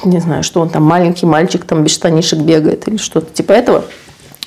не 0.05 0.21
знаю, 0.21 0.43
что 0.43 0.61
он 0.61 0.69
там 0.69 0.83
маленький 0.83 1.27
мальчик 1.27 1.65
там 1.65 1.85
без 1.85 1.93
штанишек 1.93 2.41
бегает 2.41 2.89
или 2.89 2.97
что-то 2.97 3.33
типа 3.33 3.53
этого. 3.53 3.85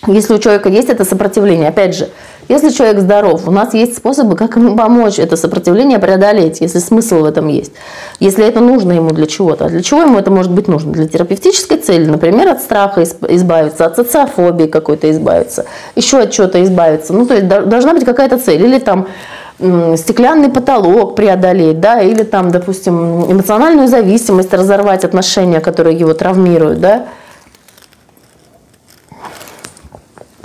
Если 0.08 0.34
у 0.34 0.40
человека 0.40 0.68
есть 0.68 0.90
это 0.90 1.06
сопротивление, 1.06 1.70
опять 1.70 1.96
же, 1.96 2.10
если 2.50 2.72
человек 2.72 3.00
здоров, 3.00 3.48
у 3.48 3.52
нас 3.52 3.74
есть 3.74 3.96
способы, 3.96 4.36
как 4.36 4.58
ему 4.58 4.76
помочь 4.76 5.18
это 5.18 5.38
сопротивление 5.38 5.98
преодолеть, 5.98 6.60
если 6.60 6.80
смысл 6.80 7.20
в 7.20 7.26
этом 7.26 7.48
есть. 7.48 7.72
Если 8.20 8.46
это 8.46 8.60
нужно 8.60 8.92
ему 8.92 9.12
для 9.12 9.28
чего-то. 9.28 9.66
А 9.66 9.70
для 9.70 9.82
чего 9.82 10.02
ему 10.02 10.20
это 10.20 10.30
может 10.30 10.52
быть 10.52 10.68
нужно? 10.68 10.92
Для 10.92 11.08
терапевтической 11.08 11.78
цели, 11.78 12.06
например, 12.06 12.50
от 12.50 12.62
страха 12.62 13.04
избавиться, 13.04 13.86
от 13.86 13.96
социофобии 13.96 14.66
какой-то 14.66 15.10
избавиться, 15.10 15.66
еще 15.96 16.20
от 16.20 16.32
чего-то 16.32 16.62
избавиться. 16.64 17.14
Ну, 17.14 17.26
то 17.26 17.36
есть 17.36 17.48
должна 17.48 17.94
быть 17.94 18.04
какая-то 18.04 18.38
цель. 18.38 18.62
Или 18.62 18.80
там 18.80 19.08
стеклянный 19.60 20.50
потолок 20.50 21.16
преодолеть, 21.16 21.80
да, 21.80 22.02
или 22.02 22.24
там, 22.24 22.52
допустим, 22.52 23.32
эмоциональную 23.32 23.88
зависимость 23.88 24.54
разорвать 24.54 25.06
отношения, 25.06 25.60
которые 25.60 25.98
его 25.98 26.14
травмируют, 26.14 26.80
да, 26.80 27.06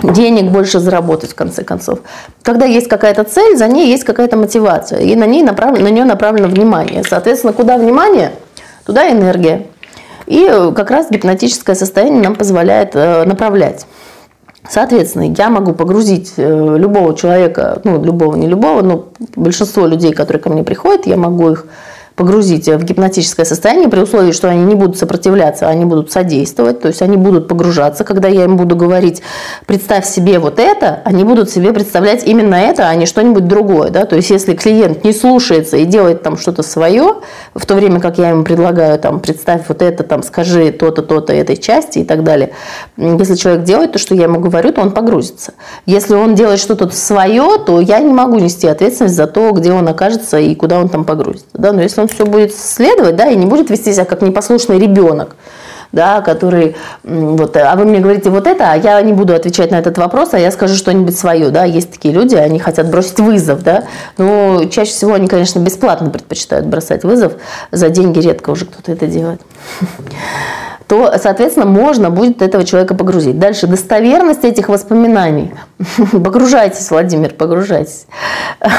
денег 0.01 0.51
больше 0.51 0.79
заработать 0.79 1.31
в 1.31 1.35
конце 1.35 1.63
концов. 1.63 1.99
Когда 2.43 2.65
есть 2.65 2.87
какая-то 2.87 3.23
цель, 3.23 3.57
за 3.57 3.67
ней 3.67 3.89
есть 3.89 4.03
какая-то 4.03 4.37
мотивация, 4.37 4.99
и 4.99 5.15
на, 5.15 5.25
ней 5.25 5.43
направлено, 5.43 5.89
на 5.89 5.91
нее 5.91 6.05
направлено 6.05 6.47
внимание. 6.47 7.03
Соответственно, 7.03 7.53
куда 7.53 7.77
внимание, 7.77 8.31
туда 8.85 9.09
энергия. 9.11 9.67
И 10.25 10.47
как 10.75 10.91
раз 10.91 11.09
гипнотическое 11.09 11.75
состояние 11.75 12.21
нам 12.21 12.35
позволяет 12.35 12.91
э, 12.93 13.25
направлять. 13.25 13.87
Соответственно, 14.69 15.33
я 15.35 15.49
могу 15.49 15.73
погрузить 15.73 16.33
э, 16.37 16.77
любого 16.77 17.15
человека, 17.15 17.81
ну, 17.83 18.03
любого, 18.03 18.35
не 18.35 18.47
любого, 18.47 18.83
но 18.83 19.09
большинство 19.35 19.87
людей, 19.87 20.13
которые 20.13 20.41
ко 20.41 20.49
мне 20.49 20.63
приходят, 20.63 21.07
я 21.07 21.17
могу 21.17 21.49
их 21.49 21.65
погрузить 22.19 22.67
в 22.67 22.83
гипнотическое 22.83 23.45
состояние 23.45 23.87
при 23.87 24.01
условии, 24.01 24.33
что 24.33 24.49
они 24.49 24.65
не 24.65 24.75
будут 24.75 24.97
сопротивляться, 24.97 25.69
они 25.69 25.85
будут 25.85 26.11
содействовать, 26.11 26.81
то 26.81 26.89
есть 26.89 27.01
они 27.01 27.15
будут 27.15 27.47
погружаться, 27.47 28.03
когда 28.03 28.27
я 28.27 28.43
им 28.43 28.57
буду 28.57 28.75
говорить, 28.75 29.21
представь 29.65 30.05
себе 30.05 30.37
вот 30.37 30.59
это, 30.59 30.99
они 31.05 31.23
будут 31.23 31.49
себе 31.49 31.71
представлять 31.71 32.27
именно 32.27 32.55
это, 32.55 32.89
а 32.89 32.95
не 32.95 33.05
что-нибудь 33.05 33.47
другое. 33.47 33.89
Да? 33.89 34.05
То 34.05 34.17
есть 34.17 34.31
если 34.31 34.53
клиент 34.53 35.05
не 35.05 35.13
слушается 35.13 35.77
и 35.77 35.85
делает 35.85 36.21
там 36.21 36.35
что-то 36.35 36.61
свое, 36.61 37.19
в 37.55 37.65
то 37.65 37.75
время 37.75 38.01
как 38.01 38.17
я 38.17 38.31
ему 38.31 38.43
предлагаю, 38.43 38.99
там, 38.99 39.21
представь 39.21 39.61
вот 39.69 39.81
это, 39.81 40.03
там, 40.03 40.21
скажи 40.21 40.73
то-то, 40.73 41.03
то-то 41.03 41.31
этой 41.31 41.55
части 41.55 41.99
и 41.99 42.03
так 42.03 42.25
далее. 42.25 42.51
Если 42.97 43.35
человек 43.35 43.63
делает 43.63 43.93
то, 43.93 43.99
что 43.99 44.13
я 44.13 44.23
ему 44.23 44.41
говорю, 44.41 44.73
то 44.73 44.81
он 44.81 44.91
погрузится. 44.91 45.53
Если 45.85 46.15
он 46.15 46.35
делает 46.35 46.59
что-то 46.59 46.89
свое, 46.89 47.59
то 47.65 47.79
я 47.79 47.99
не 47.99 48.11
могу 48.11 48.39
нести 48.39 48.67
ответственность 48.67 49.15
за 49.15 49.25
то, 49.25 49.51
где 49.51 49.71
он 49.71 49.87
окажется 49.87 50.37
и 50.37 50.53
куда 50.53 50.79
он 50.79 50.89
там 50.89 51.05
погрузится. 51.05 51.47
Да? 51.53 51.71
Но 51.71 51.81
если 51.81 52.01
он 52.01 52.08
все 52.09 52.25
будет 52.25 52.55
следовать, 52.55 53.15
да, 53.15 53.27
и 53.27 53.35
не 53.35 53.45
будет 53.45 53.69
вести 53.69 53.93
себя 53.93 54.05
как 54.05 54.21
непослушный 54.21 54.79
ребенок, 54.79 55.35
да, 55.91 56.21
который, 56.21 56.75
вот, 57.03 57.55
а 57.57 57.75
вы 57.75 57.85
мне 57.85 57.99
говорите 57.99 58.29
вот 58.29 58.47
это, 58.47 58.71
а 58.71 58.75
я 58.75 59.01
не 59.01 59.13
буду 59.13 59.33
отвечать 59.33 59.71
на 59.71 59.79
этот 59.79 59.97
вопрос, 59.97 60.33
а 60.33 60.39
я 60.39 60.51
скажу 60.51 60.75
что-нибудь 60.75 61.17
свое, 61.17 61.49
да, 61.49 61.63
есть 61.63 61.91
такие 61.91 62.13
люди, 62.13 62.35
они 62.35 62.59
хотят 62.59 62.89
бросить 62.89 63.19
вызов, 63.19 63.63
да, 63.63 63.85
но 64.17 64.65
чаще 64.65 64.91
всего 64.91 65.13
они, 65.13 65.27
конечно, 65.27 65.59
бесплатно 65.59 66.09
предпочитают 66.09 66.65
бросать 66.65 67.03
вызов, 67.03 67.33
за 67.71 67.89
деньги 67.89 68.19
редко 68.19 68.49
уже 68.49 68.65
кто-то 68.65 68.91
это 68.91 69.07
делает 69.07 69.41
то, 70.89 71.13
соответственно, 71.21 71.67
можно 71.67 72.09
будет 72.09 72.41
этого 72.41 72.65
человека 72.65 72.95
погрузить. 72.95 73.37
Дальше 73.37 73.67
достоверность 73.67 74.43
этих 74.43 74.69
воспоминаний. 74.69 75.53
Погружайтесь, 76.11 76.91
Владимир, 76.91 77.33
погружайтесь. 77.33 78.05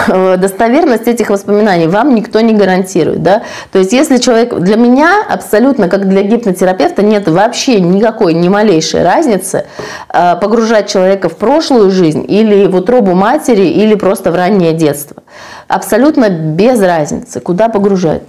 Достоверность 0.09 1.09
этих 1.09 1.31
воспоминаний 1.31 1.87
вам 1.87 2.15
никто 2.15 2.41
не 2.41 2.53
гарантирует. 2.53 3.23
Да? 3.23 3.43
То 3.73 3.79
есть, 3.79 3.93
если 3.93 4.19
человек... 4.19 4.55
Для 4.61 4.77
меня 4.77 5.25
абсолютно, 5.27 5.89
как 5.89 6.09
для 6.09 6.23
гипнотерапевта, 6.23 7.03
нет 7.03 7.27
вообще 7.29 7.81
никакой, 7.81 8.35
ни 8.35 8.49
малейшей 8.49 9.03
разницы 9.03 9.65
э, 10.13 10.37
погружать 10.37 10.91
человека 10.91 11.31
в 11.31 11.37
прошлую 11.37 11.91
жизнь 11.91 12.25
или 12.29 12.67
в 12.67 12.77
утробу 12.77 13.15
матери, 13.15 13.67
или 13.67 13.95
просто 13.95 14.31
в 14.31 14.35
раннее 14.35 14.75
детство. 14.75 15.23
Абсолютно 15.69 16.29
без 16.29 16.81
разницы, 16.81 17.41
куда 17.41 17.69
погружать. 17.69 18.23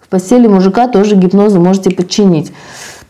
В 0.00 0.08
постели 0.08 0.46
мужика 0.46 0.86
тоже 0.86 1.16
гипнозу 1.16 1.60
можете 1.60 1.90
подчинить. 1.90 2.52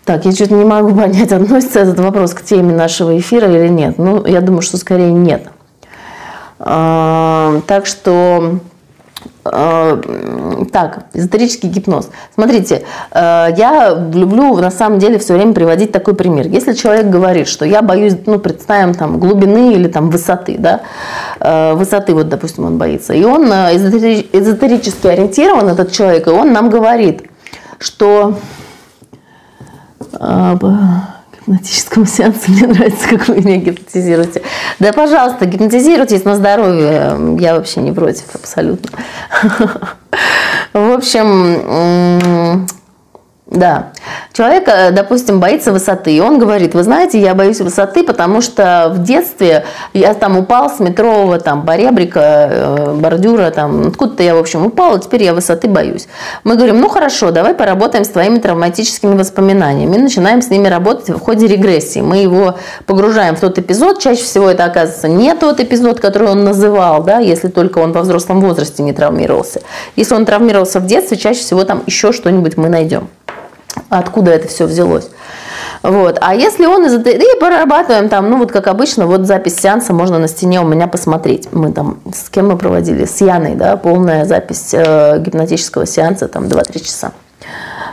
Так, 0.04 0.24
я 0.24 0.32
что-то 0.32 0.54
не 0.54 0.64
могу 0.64 0.94
понять, 1.00 1.32
относится 1.32 1.80
этот 1.80 2.00
вопрос 2.00 2.34
к 2.34 2.42
теме 2.42 2.74
нашего 2.74 3.16
эфира 3.18 3.48
или 3.48 3.68
нет. 3.68 3.98
Ну, 3.98 4.24
я 4.26 4.40
думаю, 4.40 4.62
что 4.62 4.76
скорее 4.76 5.12
нет. 5.12 5.48
А, 6.64 7.60
так 7.66 7.86
что 7.86 8.60
а, 9.44 10.00
так, 10.72 11.06
эзотерический 11.12 11.68
гипноз. 11.68 12.10
Смотрите, 12.34 12.84
а, 13.10 13.48
я 13.48 13.94
люблю 13.94 14.56
на 14.56 14.70
самом 14.70 15.00
деле 15.00 15.18
все 15.18 15.34
время 15.34 15.54
приводить 15.54 15.90
такой 15.90 16.14
пример. 16.14 16.46
Если 16.46 16.72
человек 16.74 17.06
говорит, 17.06 17.48
что 17.48 17.64
я 17.64 17.82
боюсь, 17.82 18.14
ну, 18.26 18.38
представим, 18.38 18.94
там, 18.94 19.18
глубины 19.18 19.74
или 19.74 19.88
там 19.88 20.10
высоты, 20.10 20.56
да, 20.58 20.82
высоты, 21.74 22.14
вот, 22.14 22.28
допустим, 22.28 22.64
он 22.64 22.78
боится, 22.78 23.12
и 23.12 23.24
он 23.24 23.46
эзотерически 23.46 25.08
ориентирован, 25.08 25.68
этот 25.68 25.90
человек, 25.90 26.28
и 26.28 26.30
он 26.30 26.52
нам 26.52 26.70
говорит, 26.70 27.22
что 27.78 28.36
об 30.18 30.64
гипнотическом 31.34 32.06
сеансе. 32.06 32.40
Мне 32.48 32.66
нравится, 32.66 33.08
как 33.08 33.28
вы 33.28 33.36
меня 33.36 33.56
гипнотизируете. 33.56 34.42
Да, 34.78 34.92
пожалуйста, 34.92 35.46
гипнотизируйтесь 35.46 36.24
на 36.24 36.36
здоровье. 36.36 37.36
Я 37.38 37.54
вообще 37.56 37.80
не 37.80 37.92
против, 37.92 38.34
абсолютно. 38.34 38.90
В 40.72 40.92
общем, 40.92 42.66
да. 43.52 43.92
Человек, 44.32 44.64
э, 44.66 44.90
допустим, 44.92 45.38
боится 45.38 45.72
высоты, 45.72 46.12
и 46.12 46.20
он 46.20 46.38
говорит, 46.38 46.74
вы 46.74 46.82
знаете, 46.82 47.20
я 47.20 47.34
боюсь 47.34 47.60
высоты, 47.60 48.02
потому 48.02 48.40
что 48.40 48.90
в 48.94 49.02
детстве 49.02 49.66
я 49.92 50.14
там 50.14 50.38
упал 50.38 50.70
с 50.70 50.80
метрового 50.80 51.38
там 51.38 51.66
поребрика, 51.66 52.48
э, 52.50 52.94
бордюра, 52.94 53.50
там, 53.50 53.88
откуда-то 53.88 54.22
я, 54.22 54.34
в 54.34 54.38
общем, 54.38 54.64
упал, 54.64 54.96
и 54.96 55.00
теперь 55.00 55.24
я 55.24 55.34
высоты 55.34 55.68
боюсь. 55.68 56.08
Мы 56.44 56.56
говорим, 56.56 56.80
ну 56.80 56.88
хорошо, 56.88 57.30
давай 57.30 57.52
поработаем 57.52 58.04
с 58.04 58.08
твоими 58.08 58.38
травматическими 58.38 59.14
воспоминаниями. 59.14 59.96
Мы 59.96 59.98
начинаем 59.98 60.40
с 60.40 60.48
ними 60.48 60.68
работать 60.68 61.10
в 61.10 61.20
ходе 61.20 61.46
регрессии. 61.46 62.00
Мы 62.00 62.18
его 62.18 62.56
погружаем 62.86 63.36
в 63.36 63.40
тот 63.40 63.58
эпизод, 63.58 63.98
чаще 63.98 64.22
всего 64.22 64.48
это 64.48 64.64
оказывается 64.64 65.08
не 65.08 65.34
тот 65.34 65.60
эпизод, 65.60 66.00
который 66.00 66.28
он 66.28 66.42
называл, 66.44 67.02
да, 67.02 67.18
если 67.18 67.48
только 67.48 67.80
он 67.80 67.92
во 67.92 68.00
взрослом 68.00 68.40
возрасте 68.40 68.82
не 68.82 68.94
травмировался. 68.94 69.60
Если 69.94 70.14
он 70.14 70.24
травмировался 70.24 70.80
в 70.80 70.86
детстве, 70.86 71.18
чаще 71.18 71.40
всего 71.40 71.64
там 71.64 71.82
еще 71.86 72.12
что-нибудь 72.12 72.56
мы 72.56 72.70
найдем 72.70 73.08
откуда 73.98 74.32
это 74.32 74.48
все 74.48 74.66
взялось. 74.66 75.08
Вот. 75.82 76.18
А 76.20 76.34
если 76.34 76.66
он 76.66 76.86
из 76.86 76.94
и 76.94 77.40
прорабатываем 77.40 78.08
там, 78.08 78.30
ну 78.30 78.38
вот 78.38 78.52
как 78.52 78.68
обычно, 78.68 79.06
вот 79.06 79.26
запись 79.26 79.56
сеанса 79.56 79.92
можно 79.92 80.18
на 80.18 80.28
стене 80.28 80.60
у 80.60 80.66
меня 80.66 80.86
посмотреть. 80.86 81.48
Мы 81.52 81.72
там, 81.72 81.98
с 82.14 82.28
кем 82.28 82.48
мы 82.48 82.56
проводили? 82.56 83.04
С 83.04 83.20
Яной, 83.20 83.54
да, 83.54 83.76
полная 83.76 84.24
запись 84.24 84.70
э, 84.72 85.18
гипнотического 85.18 85.86
сеанса, 85.86 86.28
там 86.28 86.44
2-3 86.44 86.84
часа. 86.84 87.12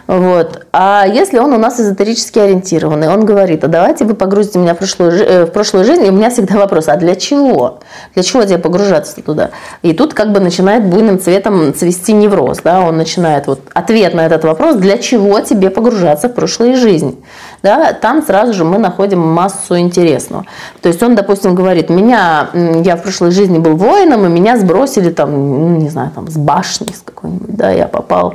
Вот. 0.10 0.65
А 0.72 1.06
если 1.08 1.38
он 1.38 1.54
у 1.54 1.60
нас 1.60 1.80
эзотерически 1.80 2.39
ориентированный, 2.39 3.10
он 3.10 3.26
говорит, 3.26 3.63
а 3.63 3.67
давайте 3.67 4.06
вы 4.06 4.15
погрузите 4.15 4.58
меня 4.58 4.74
в 4.74 4.80
прошлую, 4.80 5.12
э, 5.12 5.45
в 5.45 5.52
прошлую 5.52 5.86
жизнь, 5.86 6.04
и 6.04 6.10
у 6.10 6.12
меня 6.12 6.32
всегда 6.32 6.56
вопрос, 6.56 6.88
а 6.88 6.95
для 6.95 7.15
чего? 7.15 7.78
Для 8.15 8.24
чего 8.24 8.43
тебе 8.43 8.58
погружаться 8.58 9.22
туда? 9.22 9.52
И 9.84 9.93
тут 9.93 10.15
как 10.15 10.32
бы 10.32 10.39
начинает 10.39 10.84
буйным 10.84 11.19
цветом 11.19 11.76
цвести 11.76 12.13
невроз, 12.13 12.58
да, 12.63 12.82
он 12.82 12.98
начинает 12.98 13.45
вот 13.45 13.60
ответ 13.76 14.15
на 14.15 14.26
этот 14.26 14.45
вопрос, 14.45 14.78
для 14.78 14.98
чего 14.98 15.41
тебе 15.41 15.69
погружаться 15.69 16.28
в 16.28 16.34
прошлую 16.34 16.76
жизнь? 16.76 17.24
Да, 17.62 17.93
там 17.93 18.24
сразу 18.24 18.54
же 18.54 18.65
мы 18.65 18.80
находим 18.80 19.19
массу 19.19 19.78
интересного. 19.78 20.45
То 20.82 20.89
есть 20.89 21.04
он, 21.04 21.13
допустим, 21.13 21.54
говорит, 21.54 21.91
меня, 21.91 22.50
я 22.84 22.95
в 22.95 23.04
прошлой 23.04 23.30
жизни 23.30 23.60
был 23.60 23.76
воином, 23.76 24.26
и 24.26 24.30
меня 24.30 24.58
сбросили 24.58 25.12
там, 25.12 25.32
ну, 25.34 25.78
не 25.78 25.89
знаю, 25.89 26.10
там 26.15 26.28
с 26.28 26.36
башни 26.36 26.91
с 26.93 27.04
какой-нибудь, 27.06 27.56
да, 27.56 27.69
я 27.69 27.88
попал 27.88 28.34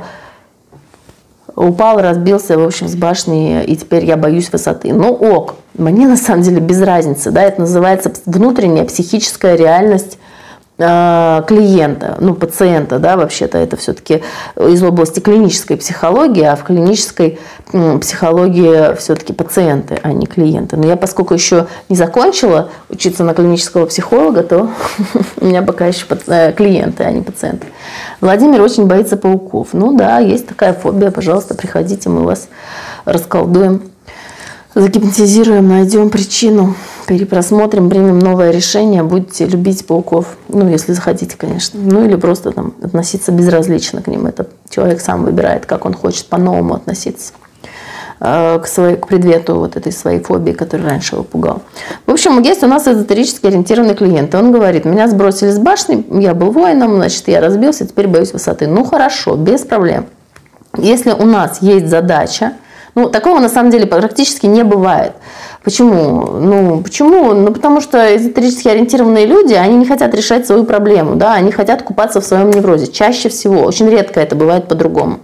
упал, 1.55 1.99
разбился, 1.99 2.57
в 2.57 2.63
общем, 2.63 2.87
с 2.87 2.95
башни, 2.95 3.63
и 3.63 3.75
теперь 3.75 4.05
я 4.05 4.17
боюсь 4.17 4.51
высоты. 4.51 4.93
Ну 4.93 5.11
ок, 5.11 5.55
мне 5.77 6.07
на 6.07 6.17
самом 6.17 6.43
деле 6.43 6.59
без 6.59 6.81
разницы, 6.81 7.31
да, 7.31 7.43
это 7.43 7.61
называется 7.61 8.11
внутренняя 8.25 8.85
психическая 8.85 9.55
реальность 9.55 10.17
клиента, 10.77 12.17
ну, 12.19 12.35
пациента, 12.35 12.99
да, 12.99 13.15
вообще-то 13.15 13.57
это 13.57 13.77
все-таки 13.77 14.23
из 14.57 14.83
области 14.83 15.21
клинической 15.21 15.77
психологии, 15.77 16.43
а 16.43 16.57
в 16.57 16.63
клинической 16.63 17.39
психологии 18.01 18.93
все-таки 18.95 19.31
пациенты, 19.31 19.97
а 20.03 20.11
не 20.11 20.25
клиенты. 20.25 20.75
Но 20.75 20.85
я, 20.85 20.97
поскольку 20.97 21.33
еще 21.33 21.67
не 21.87 21.95
закончила 21.95 22.69
учиться 22.89 23.23
на 23.23 23.33
клинического 23.33 23.85
психолога, 23.85 24.43
то 24.43 24.69
у 25.39 25.45
меня 25.45 25.61
пока 25.61 25.85
еще 25.87 26.05
э, 26.27 26.51
клиенты, 26.51 27.03
а 27.03 27.11
не 27.11 27.21
пациенты. 27.21 27.67
Владимир 28.19 28.61
очень 28.61 28.85
боится 28.85 29.15
пауков. 29.15 29.69
Ну 29.71 29.95
да, 29.95 30.19
есть 30.19 30.47
такая 30.47 30.73
фобия, 30.73 31.09
пожалуйста, 31.09 31.55
приходите, 31.55 32.09
мы 32.09 32.23
вас 32.23 32.49
расколдуем, 33.05 33.81
загипнотизируем, 34.73 35.69
найдем 35.69 36.09
причину 36.09 36.75
перепросмотрим, 37.05 37.89
примем 37.89 38.19
новое 38.19 38.51
решение, 38.51 39.03
будете 39.03 39.45
любить 39.45 39.85
пауков, 39.85 40.37
ну, 40.49 40.67
если 40.67 40.93
захотите, 40.93 41.37
конечно, 41.37 41.79
ну, 41.81 42.05
или 42.05 42.15
просто 42.15 42.51
там 42.51 42.73
относиться 42.81 43.31
безразлично 43.31 44.01
к 44.01 44.07
ним. 44.07 44.25
Это 44.25 44.47
человек 44.69 45.01
сам 45.01 45.23
выбирает, 45.23 45.65
как 45.65 45.85
он 45.85 45.93
хочет 45.93 46.25
по-новому 46.27 46.75
относиться 46.75 47.33
э, 48.19 48.59
к, 48.59 48.67
своей, 48.67 48.97
к 48.97 49.07
предмету 49.07 49.55
вот 49.55 49.75
этой 49.75 49.91
своей 49.91 50.19
фобии, 50.19 50.51
которая 50.51 50.89
раньше 50.89 51.15
его 51.15 51.23
пугал. 51.23 51.61
В 52.05 52.11
общем, 52.11 52.41
есть 52.41 52.63
у 52.63 52.67
нас 52.67 52.87
эзотерически 52.87 53.47
ориентированный 53.47 53.95
клиент. 53.95 54.33
И 54.33 54.37
он 54.37 54.51
говорит, 54.51 54.85
меня 54.85 55.07
сбросили 55.07 55.51
с 55.51 55.59
башни, 55.59 56.05
я 56.21 56.33
был 56.33 56.51
воином, 56.51 56.95
значит, 56.95 57.27
я 57.27 57.41
разбился, 57.41 57.87
теперь 57.87 58.07
боюсь 58.07 58.33
высоты. 58.33 58.67
Ну, 58.67 58.83
хорошо, 58.83 59.35
без 59.35 59.61
проблем. 59.61 60.07
Если 60.77 61.11
у 61.11 61.25
нас 61.25 61.61
есть 61.61 61.87
задача, 61.87 62.53
ну, 62.95 63.09
такого 63.09 63.39
на 63.39 63.49
самом 63.49 63.71
деле 63.71 63.85
практически 63.85 64.45
не 64.45 64.63
бывает. 64.63 65.13
Почему? 65.65 66.37
Ну, 66.39 66.81
почему? 66.81 67.33
Ну, 67.33 67.51
потому 67.51 67.81
что 67.81 68.15
эзотерически 68.15 68.67
ориентированные 68.67 69.25
люди, 69.25 69.53
они 69.53 69.77
не 69.77 69.85
хотят 69.87 70.13
решать 70.13 70.45
свою 70.45 70.63
проблему, 70.63 71.15
да, 71.15 71.33
они 71.33 71.51
хотят 71.51 71.81
купаться 71.81 72.21
в 72.21 72.25
своем 72.25 72.51
неврозе. 72.51 72.85
Чаще 72.85 73.29
всего, 73.29 73.63
очень 73.63 73.89
редко 73.89 74.19
это 74.19 74.35
бывает 74.35 74.67
по-другому. 74.67 75.21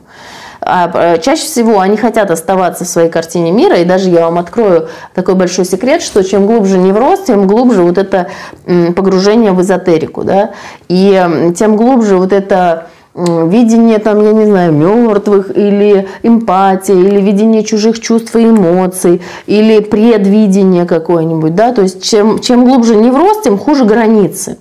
А 0.60 0.89
э, 0.93 1.21
чаще 1.21 1.43
всего 1.43 1.80
они 1.80 1.95
хотят 1.95 2.32
оставаться 2.32 2.86
в 2.86 2.88
своей 2.88 3.10
картине 3.10 3.51
мира, 3.51 3.77
и 3.77 3.86
даже 3.86 4.10
я 4.10 4.25
вам 4.25 4.39
открою 4.39 4.89
такой 5.13 5.36
большой 5.36 5.63
секрет, 5.63 6.01
что 6.01 6.23
чем 6.23 6.47
глубже 6.47 6.80
невроз, 6.80 7.21
тем 7.21 7.45
глубже 7.45 7.84
вот 7.84 7.99
это 7.99 8.30
погружение 8.65 9.51
в 9.51 9.62
эзотерику, 9.62 10.23
да, 10.23 10.51
и 10.88 11.54
тем 11.56 11.75
глубже 11.75 12.17
вот 12.17 12.34
это 12.34 12.88
видение 13.13 14.00
там, 14.00 14.24
я 14.24 14.32
не 14.32 14.45
знаю, 14.45 14.71
мертвых, 14.71 15.56
или 15.56 16.08
эмпатия, 16.24 16.95
или 16.95 17.19
видение 17.21 17.63
чужих 17.63 18.00
чувств 18.00 18.36
и 18.36 18.43
эмоций, 18.43 19.21
или 19.47 19.80
предвидение 19.80 20.86
какое-нибудь, 20.86 21.56
да, 21.56 21.74
то 21.74 21.82
есть 21.82 22.04
чем, 22.04 22.39
чем 22.39 22.65
глубже 22.65 22.95
невроз, 22.95 23.41
тем 23.43 23.58
хуже 23.58 23.86
границы. 23.86 24.58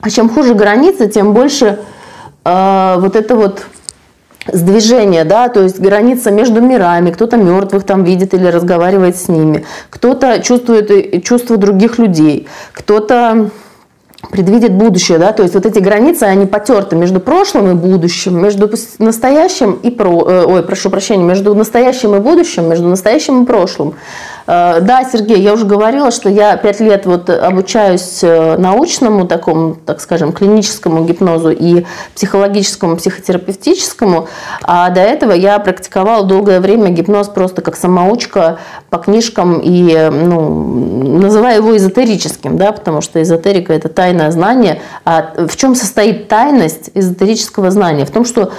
А 0.00 0.10
чем 0.10 0.28
хуже 0.28 0.54
границы, 0.54 1.08
тем 1.08 1.32
больше 1.32 1.78
э, 2.44 2.94
вот 2.98 3.16
это 3.16 3.36
вот 3.36 3.64
сдвижение, 4.52 5.24
да, 5.24 5.48
то 5.48 5.62
есть 5.62 5.80
граница 5.80 6.30
между 6.30 6.60
мирами, 6.60 7.10
кто-то 7.10 7.36
мертвых 7.36 7.84
там 7.84 8.04
видит 8.04 8.34
или 8.34 8.46
разговаривает 8.46 9.16
с 9.16 9.28
ними, 9.28 9.64
кто-то 9.88 10.40
чувствует 10.42 11.24
чувства 11.24 11.56
других 11.56 11.98
людей, 11.98 12.48
кто-то 12.72 13.50
предвидит 14.30 14.72
будущее, 14.72 15.18
да, 15.18 15.32
то 15.32 15.42
есть 15.42 15.54
вот 15.54 15.66
эти 15.66 15.78
границы, 15.78 16.24
они 16.24 16.46
потерты 16.46 16.96
между 16.96 17.20
прошлым 17.20 17.70
и 17.70 17.74
будущим, 17.74 18.40
между 18.40 18.70
настоящим 18.98 19.72
и 19.82 19.90
про, 19.90 20.28
э, 20.28 20.44
ой, 20.44 20.62
прошу 20.62 20.90
прощения, 20.90 21.24
между 21.24 21.54
настоящим 21.54 22.14
и 22.14 22.20
будущим, 22.20 22.68
между 22.68 22.88
настоящим 22.88 23.42
и 23.42 23.46
прошлым. 23.46 23.94
Э, 24.46 24.80
да, 24.80 25.04
Сергей, 25.04 25.40
я 25.40 25.54
уже 25.54 25.64
говорила, 25.64 26.10
что 26.10 26.28
я 26.28 26.56
пять 26.56 26.80
лет 26.80 27.06
вот 27.06 27.30
обучаюсь 27.30 28.20
э, 28.22 28.56
научному 28.56 29.26
такому, 29.26 29.74
так 29.74 30.00
скажем, 30.00 30.32
клиническому 30.32 31.04
гипнозу 31.04 31.50
и 31.50 31.84
психологическому, 32.14 32.96
психотерапевтическому, 32.96 34.28
а 34.62 34.90
до 34.90 35.00
этого 35.00 35.32
я 35.32 35.58
практиковала 35.58 36.24
долгое 36.24 36.60
время 36.60 36.90
гипноз 36.90 37.28
просто 37.28 37.62
как 37.62 37.76
самоучка 37.76 38.58
по 38.90 38.98
книжкам 38.98 39.60
и, 39.62 40.10
ну, 40.10 41.18
называю 41.20 41.56
его 41.56 41.76
эзотерическим, 41.76 42.56
да, 42.56 42.72
потому 42.72 43.00
что 43.00 43.22
эзотерика– 43.22 43.72
это 43.74 43.88
тайное 43.88 44.30
знание. 44.30 44.80
А 45.04 45.32
в 45.48 45.56
чем 45.56 45.74
состоит 45.74 46.28
тайность 46.28 46.90
эзотерического 46.94 47.70
знания? 47.70 48.04
В 48.04 48.10
том, 48.10 48.24
что 48.24 48.52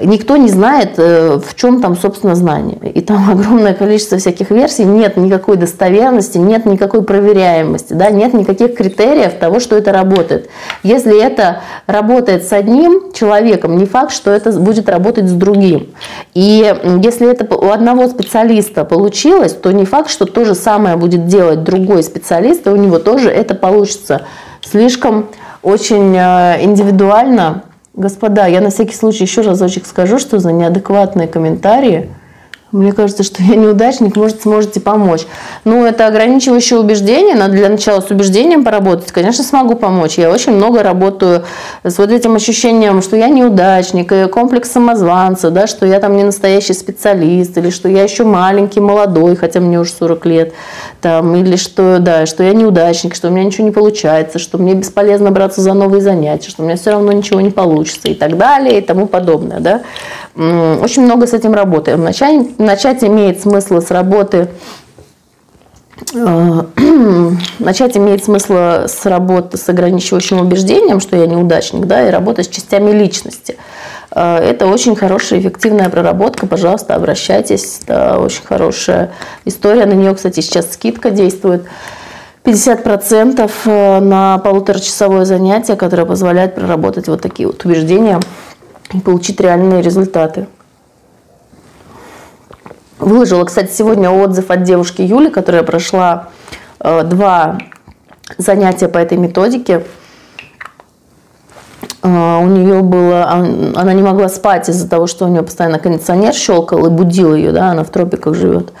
никто 0.00 0.36
не 0.36 0.48
знает, 0.48 0.94
э, 0.98 1.38
в 1.38 1.54
чем 1.54 1.80
там, 1.80 1.96
собственно, 1.96 2.34
знание. 2.34 2.78
И 2.94 3.00
там 3.00 3.30
огромное 3.30 3.74
количество 3.74 4.18
всяких 4.18 4.50
версий, 4.50 4.84
нет 4.84 5.16
никакой 5.16 5.56
достоверности, 5.56 6.38
нет 6.38 6.66
никакой 6.66 7.02
проверяемости, 7.02 7.92
да, 7.92 8.10
нет 8.10 8.34
никаких 8.34 8.74
критериев 8.74 9.34
того, 9.34 9.60
что 9.60 9.76
это 9.76 9.92
работает. 9.92 10.50
Если 10.82 11.20
это 11.20 11.60
работает 11.86 12.44
с 12.44 12.52
одним 12.52 13.12
человеком, 13.12 13.76
не 13.76 13.86
факт, 13.86 14.12
что 14.12 14.30
это 14.30 14.52
будет 14.58 14.88
работать 14.88 15.28
с 15.28 15.32
другим. 15.32 15.88
И 16.34 16.74
если 17.02 17.30
это 17.30 17.52
у 17.54 17.70
одного 17.70 18.06
специалиста 18.08 18.84
получилось, 18.84 19.52
то 19.52 19.72
не 19.72 19.84
факт, 19.84 20.10
что 20.10 20.26
то 20.26 20.44
же 20.44 20.54
самое 20.54 20.96
будет 20.96 21.26
делать 21.26 21.64
другой 21.64 22.02
специалист, 22.02 22.66
и 22.66 22.70
у 22.70 22.76
него 22.76 22.98
тоже 22.98 23.30
это 23.30 23.54
получится. 23.54 24.22
Слишком 24.62 25.28
очень 25.62 26.14
э, 26.16 26.62
индивидуально 26.62 27.62
Господа, 27.96 28.46
я 28.46 28.60
на 28.60 28.70
всякий 28.70 28.94
случай 28.94 29.24
еще 29.24 29.40
разочек 29.40 29.86
скажу, 29.86 30.18
что 30.18 30.38
за 30.38 30.52
неадекватные 30.52 31.28
комментарии– 31.28 32.10
мне 32.76 32.92
кажется, 32.92 33.22
что 33.22 33.42
я 33.42 33.56
неудачник, 33.56 34.16
может, 34.16 34.42
сможете 34.42 34.80
помочь. 34.80 35.26
Ну, 35.64 35.84
это 35.84 36.06
ограничивающее 36.06 36.78
убеждение, 36.78 37.34
надо 37.34 37.54
для 37.54 37.68
начала 37.68 38.00
с 38.00 38.10
убеждением 38.10 38.64
поработать. 38.64 39.12
Конечно, 39.12 39.42
смогу 39.42 39.74
помочь. 39.74 40.18
Я 40.18 40.30
очень 40.30 40.52
много 40.52 40.82
работаю 40.82 41.44
с 41.82 41.98
вот 41.98 42.10
этим 42.10 42.34
ощущением, 42.34 43.02
что 43.02 43.16
я 43.16 43.28
неудачник, 43.28 44.12
и 44.12 44.28
комплекс 44.28 44.70
самозванца, 44.70 45.50
да, 45.50 45.66
что 45.66 45.86
я 45.86 46.00
там 46.00 46.16
не 46.16 46.24
настоящий 46.24 46.74
специалист, 46.74 47.56
или 47.58 47.70
что 47.70 47.88
я 47.88 48.02
еще 48.02 48.24
маленький, 48.24 48.80
молодой, 48.80 49.36
хотя 49.36 49.60
мне 49.60 49.80
уже 49.80 49.90
40 49.92 50.26
лет, 50.26 50.52
там, 51.00 51.34
или 51.34 51.56
что, 51.56 51.98
да, 51.98 52.26
что 52.26 52.42
я 52.42 52.52
неудачник, 52.52 53.14
что 53.14 53.28
у 53.28 53.30
меня 53.30 53.44
ничего 53.44 53.64
не 53.64 53.72
получается, 53.72 54.38
что 54.38 54.58
мне 54.58 54.74
бесполезно 54.74 55.30
браться 55.30 55.60
за 55.60 55.72
новые 55.72 56.02
занятия, 56.02 56.50
что 56.50 56.62
у 56.62 56.66
меня 56.66 56.76
все 56.76 56.90
равно 56.90 57.12
ничего 57.12 57.40
не 57.40 57.50
получится 57.50 58.08
и 58.08 58.14
так 58.14 58.36
далее 58.36 58.78
и 58.78 58.80
тому 58.80 59.06
подобное. 59.06 59.60
Да. 59.60 59.82
Очень 60.36 61.04
много 61.04 61.26
с 61.26 61.32
этим 61.32 61.54
работаем. 61.54 62.04
Начать, 62.04 62.58
начать 62.58 63.02
имеет 63.02 63.40
смысл 63.40 63.80
с 63.80 63.90
работы 63.90 64.48
э, 66.14 66.62
начать 67.58 67.96
имеет 67.96 68.22
смысл 68.24 68.54
с 68.86 69.06
работы 69.06 69.56
с 69.56 69.66
ограничивающим 69.66 70.38
убеждением, 70.38 71.00
что 71.00 71.16
я 71.16 71.26
неудачник, 71.26 71.86
да, 71.86 72.06
и 72.06 72.10
работать 72.10 72.46
с 72.46 72.48
частями 72.50 72.90
личности. 72.90 73.56
Э, 74.10 74.36
это 74.36 74.66
очень 74.66 74.94
хорошая, 74.94 75.40
эффективная 75.40 75.88
проработка. 75.88 76.46
Пожалуйста, 76.46 76.94
обращайтесь. 76.94 77.80
Это 77.84 78.18
очень 78.18 78.44
хорошая 78.44 79.12
история. 79.46 79.86
На 79.86 79.94
нее, 79.94 80.14
кстати, 80.14 80.40
сейчас 80.40 80.70
скидка 80.70 81.10
действует. 81.10 81.64
50% 82.44 83.50
э, 83.64 84.00
на 84.00 84.38
полуторачасовое 84.38 85.24
занятие, 85.24 85.76
которое 85.76 86.04
позволяет 86.04 86.54
проработать 86.54 87.08
вот 87.08 87.22
такие 87.22 87.48
вот 87.48 87.64
убеждения 87.64 88.20
и 88.92 89.00
получить 89.00 89.40
реальные 89.40 89.82
результаты. 89.82 90.46
Выложила, 92.98 93.44
кстати, 93.44 93.72
сегодня 93.72 94.10
отзыв 94.10 94.50
от 94.50 94.62
девушки 94.62 95.02
Юли, 95.02 95.30
которая 95.30 95.62
прошла 95.62 96.30
э, 96.80 97.02
два 97.04 97.58
занятия 98.38 98.88
по 98.88 98.98
этой 98.98 99.18
методике. 99.18 99.84
А, 102.02 102.38
у 102.38 102.46
нее 102.46 102.82
было, 102.82 103.24
она 103.24 103.92
не 103.92 104.02
могла 104.02 104.28
спать 104.28 104.68
из-за 104.68 104.88
того, 104.88 105.06
что 105.06 105.24
у 105.24 105.28
нее 105.28 105.42
постоянно 105.42 105.78
кондиционер 105.78 106.34
щелкал 106.34 106.86
и 106.86 106.90
будил 106.90 107.34
ее, 107.34 107.52
да, 107.52 107.70
она 107.70 107.82
в 107.82 107.90
тропиках 107.90 108.34
живет. 108.34 108.72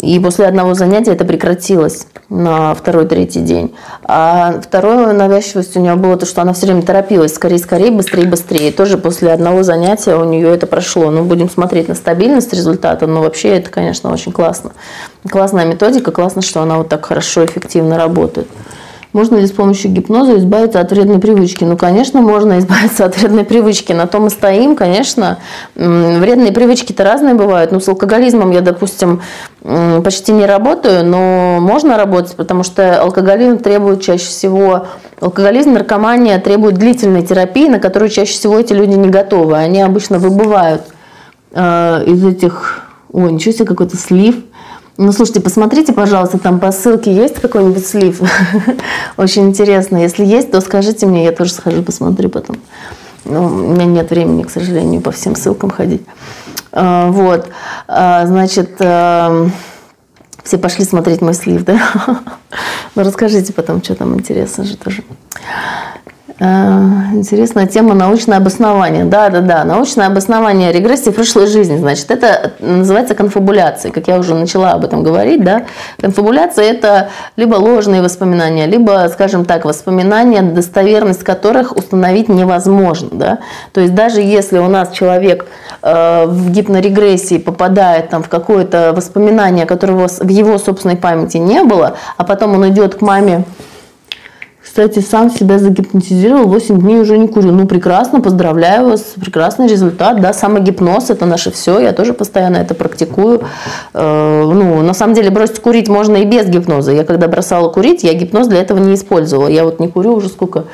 И 0.00 0.18
после 0.18 0.46
одного 0.46 0.74
занятия 0.74 1.12
это 1.12 1.24
прекратилось 1.24 2.06
на 2.28 2.74
второй-третий 2.74 3.40
день. 3.40 3.74
А 4.02 4.60
второе 4.60 5.12
навязчивость 5.12 5.76
у 5.76 5.80
нее 5.80 5.94
было 5.94 6.16
то, 6.16 6.26
что 6.26 6.42
она 6.42 6.52
все 6.52 6.66
время 6.66 6.82
торопилась, 6.82 7.34
скорее, 7.34 7.58
скорее, 7.58 7.90
быстрее, 7.90 8.26
быстрее. 8.26 8.68
И 8.68 8.72
тоже 8.72 8.98
после 8.98 9.32
одного 9.32 9.62
занятия 9.62 10.16
у 10.16 10.24
нее 10.24 10.52
это 10.52 10.66
прошло. 10.66 11.10
Ну, 11.10 11.24
будем 11.24 11.48
смотреть 11.48 11.88
на 11.88 11.94
стабильность 11.94 12.52
результата, 12.52 13.06
но 13.06 13.22
вообще 13.22 13.56
это, 13.56 13.70
конечно, 13.70 14.12
очень 14.12 14.32
классно. 14.32 14.72
Классная 15.28 15.64
методика, 15.64 16.10
классно, 16.10 16.42
что 16.42 16.60
она 16.60 16.76
вот 16.76 16.88
так 16.88 17.06
хорошо, 17.06 17.44
эффективно 17.44 17.96
работает. 17.96 18.48
Можно 19.14 19.36
ли 19.36 19.46
с 19.46 19.52
помощью 19.52 19.92
гипноза 19.92 20.38
избавиться 20.38 20.80
от 20.80 20.90
вредной 20.90 21.20
привычки? 21.20 21.62
Ну, 21.62 21.76
конечно, 21.76 22.20
можно 22.20 22.58
избавиться 22.58 23.04
от 23.04 23.16
вредной 23.16 23.44
привычки. 23.44 23.92
На 23.92 24.08
том 24.08 24.26
и 24.26 24.30
стоим, 24.30 24.74
конечно. 24.74 25.38
Вредные 25.76 26.50
привычки-то 26.50 27.04
разные 27.04 27.34
бывают. 27.34 27.70
Ну, 27.70 27.78
с 27.78 27.88
алкоголизмом 27.88 28.50
я, 28.50 28.60
допустим, 28.60 29.22
почти 29.62 30.32
не 30.32 30.46
работаю, 30.46 31.06
но 31.06 31.58
можно 31.60 31.96
работать, 31.96 32.34
потому 32.34 32.64
что 32.64 33.00
алкоголизм 33.00 33.58
требует 33.58 34.02
чаще 34.02 34.26
всего... 34.26 34.88
Алкоголизм, 35.20 35.74
наркомания 35.74 36.40
требует 36.40 36.74
длительной 36.74 37.24
терапии, 37.24 37.68
на 37.68 37.78
которую 37.78 38.08
чаще 38.08 38.32
всего 38.32 38.58
эти 38.58 38.72
люди 38.72 38.94
не 38.94 39.08
готовы. 39.08 39.56
Они 39.56 39.80
обычно 39.80 40.18
выбывают 40.18 40.82
э, 41.52 42.02
из 42.04 42.26
этих... 42.26 42.80
Ой, 43.12 43.30
ничего 43.32 43.54
себе, 43.54 43.64
какой-то 43.64 43.96
слив– 43.96 44.34
Ну, 44.96 45.10
слушайте, 45.10 45.40
посмотрите, 45.40 45.92
пожалуйста, 45.92 46.38
там 46.38 46.60
по 46.60 46.70
ссылке 46.70 47.12
есть 47.12 47.40
какой-нибудь 47.40 47.84
слив? 47.84 48.20
Очень 49.16 49.48
интересно. 49.48 49.96
Если 49.96 50.24
есть, 50.24 50.52
то 50.52 50.60
скажите 50.60 51.06
мне, 51.06 51.24
я 51.24 51.32
тоже 51.32 51.52
схожу, 51.52 51.82
посмотрю 51.82 52.28
потом. 52.28 52.56
Ну, 53.24 53.44
у 53.44 53.72
меня 53.72 53.86
нет 53.86 54.10
времени, 54.10 54.44
к 54.44 54.50
сожалению, 54.50 55.00
по 55.00 55.10
всем 55.10 55.34
ссылкам 55.34 55.70
ходить. 55.70 56.02
А, 56.70 57.10
вот, 57.10 57.48
а, 57.88 58.24
значит, 58.26 58.76
а, 58.78 59.48
все 60.44 60.58
пошли 60.58 60.84
смотреть 60.84 61.22
мой 61.22 61.34
слив, 61.34 61.64
да? 61.64 61.80
Ну, 62.94 63.02
расскажите 63.02 63.52
потом, 63.52 63.82
что 63.82 63.96
там 63.96 64.14
интересно 64.14 64.62
же 64.62 64.76
тоже. 64.76 65.02
Э, 66.40 66.80
интересная 67.12 67.66
тема 67.66 67.94
научное 67.94 68.38
обоснование. 68.38 69.04
Да, 69.04 69.28
да, 69.28 69.40
да. 69.40 69.64
Научное 69.64 70.08
обоснование 70.08 70.72
регрессии 70.72 71.10
прошлой 71.10 71.46
жизни. 71.46 71.76
Значит, 71.76 72.10
это 72.10 72.52
называется 72.58 73.14
конфабуляцией. 73.14 73.92
Как 73.92 74.08
я 74.08 74.18
уже 74.18 74.34
начала 74.34 74.72
об 74.72 74.84
этом 74.84 75.04
говорить, 75.04 75.44
да. 75.44 75.66
Конфабуляция– 76.00 76.64
это 76.70 77.10
либо 77.36 77.54
ложные 77.54 78.02
воспоминания, 78.02 78.66
либо, 78.66 79.08
скажем 79.12 79.44
так, 79.44 79.64
воспоминания, 79.64 80.42
достоверность 80.42 81.22
которых 81.22 81.76
установить 81.76 82.28
невозможно, 82.28 83.10
да. 83.12 83.38
То 83.72 83.80
есть 83.80 83.94
даже 83.94 84.20
если 84.20 84.58
у 84.58 84.66
нас 84.66 84.90
человек 84.90 85.46
э, 85.82 86.26
в 86.26 86.50
гипнорегрессии 86.50 87.38
попадает 87.38 88.08
там 88.08 88.24
в 88.24 88.28
какое-то 88.28 88.92
воспоминание, 88.94 89.66
которого 89.66 90.08
в 90.08 90.28
его 90.28 90.58
собственной 90.58 90.96
памяти 90.96 91.36
не 91.36 91.62
было, 91.62 91.94
а 92.16 92.24
потом 92.24 92.54
он 92.54 92.68
идет 92.68 92.96
к 92.96 93.02
маме 93.02 93.44
кстати, 94.74 94.98
сам 94.98 95.30
себя 95.30 95.60
загипнотизировал, 95.60 96.48
8 96.48 96.80
дней 96.80 96.98
уже 96.98 97.16
не 97.16 97.28
курю. 97.28 97.52
Ну, 97.52 97.64
прекрасно, 97.64 98.20
поздравляю 98.20 98.88
вас, 98.88 99.12
прекрасный 99.20 99.68
результат, 99.68 100.20
да, 100.20 100.32
самогипноз– 100.32 101.10
это 101.10 101.26
наше 101.26 101.52
все, 101.52 101.78
я 101.78 101.92
тоже 101.92 102.12
постоянно 102.12 102.56
это 102.56 102.74
практикую. 102.74 103.42
Э, 103.92 104.42
ну, 104.44 104.82
на 104.82 104.92
самом 104.92 105.14
деле, 105.14 105.30
бросить 105.30 105.60
курить 105.60 105.88
можно 105.88 106.16
и 106.16 106.24
без 106.24 106.46
гипноза. 106.46 106.90
Я 106.90 107.04
когда 107.04 107.28
бросала 107.28 107.68
курить, 107.68 108.02
я 108.02 108.14
гипноз 108.14 108.48
для 108.48 108.62
этого 108.62 108.80
не 108.80 108.94
использовала. 108.94 109.46
Я 109.46 109.62
вот 109.62 109.78
не 109.78 109.86
курю 109.86 110.14
уже 110.14 110.28
сколько, 110.28 110.64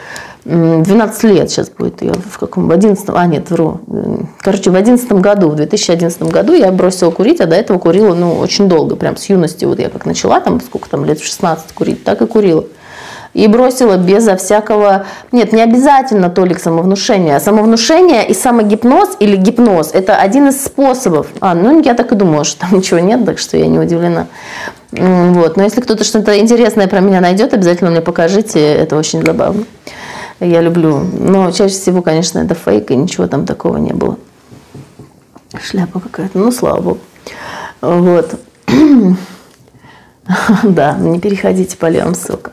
12 0.46 1.24
лет 1.24 1.50
сейчас 1.50 1.68
будет, 1.68 2.00
я 2.00 2.14
в 2.14 2.38
каком, 2.38 2.68
в 2.68 2.72
11 2.72 3.04
а 3.10 3.26
нет, 3.26 3.50
вру, 3.50 3.80
короче, 4.38 4.70
в 4.70 4.76
11 4.76 5.12
году, 5.12 5.50
в 5.50 5.56
2011 5.56 6.22
году 6.22 6.54
я 6.54 6.72
бросила 6.72 7.10
курить, 7.10 7.42
а 7.42 7.46
до 7.46 7.54
этого 7.54 7.78
курила, 7.78 8.14
ну, 8.14 8.38
очень 8.38 8.66
долго, 8.66 8.96
прям 8.96 9.18
с 9.18 9.26
юности, 9.26 9.66
вот 9.66 9.78
я 9.78 9.90
как 9.90 10.06
начала, 10.06 10.40
там, 10.40 10.58
сколько 10.62 10.88
там, 10.88 11.04
лет 11.04 11.20
в 11.20 11.26
16 11.26 11.72
курить, 11.74 12.02
так 12.02 12.22
и 12.22 12.26
курила 12.26 12.64
и 13.34 13.46
бросила 13.46 13.96
безо 13.96 14.36
всякого... 14.36 15.06
Нет, 15.32 15.52
не 15.52 15.62
обязательно 15.62 16.30
только 16.30 16.60
самовнушение. 16.60 17.38
Самовнушение 17.38 18.28
и 18.28 18.34
самогипноз 18.34 19.16
или 19.20 19.36
гипноз– 19.36 19.90
это 19.92 20.16
один 20.16 20.48
из 20.48 20.64
способов. 20.64 21.28
А, 21.40 21.54
ну, 21.54 21.80
я 21.80 21.94
так 21.94 22.12
и 22.12 22.16
думала, 22.16 22.44
что 22.44 22.60
там 22.60 22.70
ничего 22.78 22.98
нет, 23.00 23.24
так 23.24 23.38
что 23.38 23.56
я 23.56 23.66
не 23.66 23.78
удивлена. 23.78 24.26
Вот. 24.92 25.56
Но 25.56 25.62
если 25.62 25.80
кто-то 25.80 26.02
что-то 26.02 26.38
интересное 26.38 26.88
про 26.88 27.00
меня 27.00 27.20
найдет, 27.20 27.54
обязательно 27.54 27.90
мне 27.90 28.00
покажите, 28.00 28.60
это 28.60 28.96
очень 28.96 29.24
забавно. 29.24 29.64
Я 30.40 30.60
люблю. 30.60 30.98
Но 30.98 31.50
чаще 31.52 31.74
всего, 31.74 32.02
конечно, 32.02 32.40
это 32.40 32.54
фейк, 32.54 32.90
и 32.90 32.96
ничего 32.96 33.26
там 33.28 33.46
такого 33.46 33.76
не 33.76 33.92
было. 33.92 34.16
Шляпа 35.62 36.00
какая-то, 36.00 36.38
ну, 36.38 36.50
слава 36.50 36.80
богу. 36.80 36.98
Вот. 37.80 38.40
Да, 40.62 40.94
не 40.98 41.18
переходите 41.18 41.76
по 41.76 41.86
левым 41.86 42.14
ссылкам. 42.14 42.52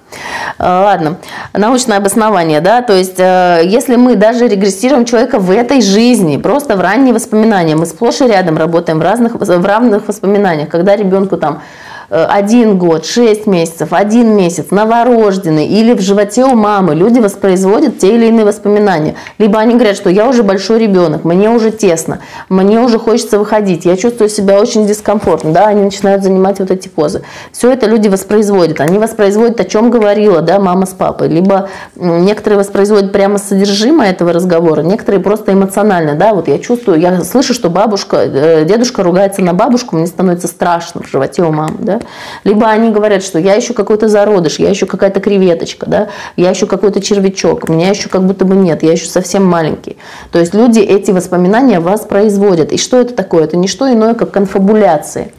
А, 0.57 0.83
ладно, 0.83 1.17
научное 1.53 1.97
обоснование, 1.97 2.61
да, 2.61 2.81
то 2.81 2.93
есть 2.93 3.19
э, 3.19 3.61
если 3.63 3.95
мы 3.95 4.15
даже 4.15 4.47
регрессируем 4.47 5.05
человека 5.05 5.39
в 5.39 5.51
этой 5.51 5.81
жизни, 5.81 6.37
просто 6.37 6.75
в 6.75 6.81
ранние 6.81 7.13
воспоминания, 7.13 7.75
мы 7.75 7.85
сплошь 7.85 8.21
и 8.21 8.27
рядом 8.27 8.57
работаем 8.57 8.99
в 8.99 9.03
разных, 9.03 9.35
в 9.35 9.65
равных 9.65 10.07
воспоминаниях, 10.07 10.69
когда 10.69 10.95
ребенку 10.95 11.37
там 11.37 11.61
один 12.09 12.77
год, 12.77 13.05
шесть 13.05 13.47
месяцев, 13.47 13.89
один 13.91 14.35
месяц, 14.35 14.71
новорожденный 14.71 15.67
или 15.67 15.93
в 15.93 16.01
животе 16.01 16.45
у 16.45 16.55
мамы, 16.55 16.95
люди 16.95 17.19
воспроизводят 17.19 17.99
те 17.99 18.15
или 18.15 18.27
иные 18.27 18.45
воспоминания. 18.45 19.15
Либо 19.37 19.59
они 19.59 19.75
говорят, 19.75 19.95
что 19.95 20.09
я 20.09 20.27
уже 20.27 20.43
большой 20.43 20.79
ребенок, 20.79 21.23
мне 21.23 21.49
уже 21.49 21.71
тесно, 21.71 22.19
мне 22.49 22.79
уже 22.79 22.99
хочется 22.99 23.39
выходить, 23.39 23.85
я 23.85 23.97
чувствую 23.97 24.29
себя 24.29 24.59
очень 24.59 24.87
дискомфортно, 24.87 25.51
да, 25.51 25.67
они 25.67 25.81
начинают 25.83 26.23
занимать 26.23 26.59
вот 26.59 26.71
эти 26.71 26.87
позы. 26.87 27.23
Все 27.51 27.71
это 27.71 27.87
люди 27.87 28.07
воспроизводят. 28.07 28.79
Они 28.81 28.99
воспроизводят, 28.99 29.59
о 29.59 29.65
чем 29.65 29.89
говорила, 29.89 30.41
да, 30.41 30.59
мама 30.59 30.85
с 30.85 30.93
папой. 30.93 31.27
Либо 31.27 31.69
некоторые 31.95 32.59
воспроизводят 32.59 33.11
прямо 33.11 33.37
содержимое 33.37 34.11
этого 34.11 34.33
разговора, 34.33 34.81
некоторые 34.81 35.21
просто 35.21 35.53
эмоционально, 35.53 36.15
да, 36.15 36.33
вот 36.33 36.47
я 36.47 36.59
чувствую, 36.59 36.99
я 36.99 37.23
слышу, 37.23 37.53
что 37.53 37.69
бабушка, 37.69 38.17
э, 38.17 38.65
дедушка 38.65 39.03
ругается 39.03 39.41
на 39.41 39.53
бабушку, 39.53 39.95
мне 39.95 40.07
становится 40.07 40.47
страшно 40.47 41.01
в 41.01 41.09
животе 41.09 41.43
у 41.43 41.51
мамы, 41.51 41.77
да, 41.79 41.96
либо 42.43 42.67
они 42.67 42.89
говорят, 42.89 43.23
что 43.23 43.39
я 43.39 43.55
еще 43.55 43.73
какой-то 43.73 44.07
зародыш, 44.07 44.59
я 44.59 44.69
еще 44.69 44.85
какая-то 44.85 45.19
креветочка, 45.19 45.85
да, 45.85 46.07
я 46.35 46.49
еще 46.49 46.65
какой-то 46.65 47.01
червячок, 47.01 47.69
меня 47.69 47.89
еще 47.89 48.09
как 48.09 48.25
будто 48.25 48.45
бы 48.45 48.55
нет, 48.55 48.83
я 48.83 48.91
еще 48.91 49.07
совсем 49.07 49.45
маленький. 49.45 49.97
То 50.31 50.39
есть 50.39 50.53
люди 50.53 50.79
эти 50.79 51.11
воспоминания 51.11 51.79
воспроизводят. 51.79 52.71
И 52.71 52.77
что 52.77 52.99
это 52.99 53.13
такое? 53.13 53.43
Это 53.43 53.57
не 53.57 53.67
что 53.67 53.91
иное, 53.91 54.13
как 54.13 54.31
конфабуляции. 54.31 55.31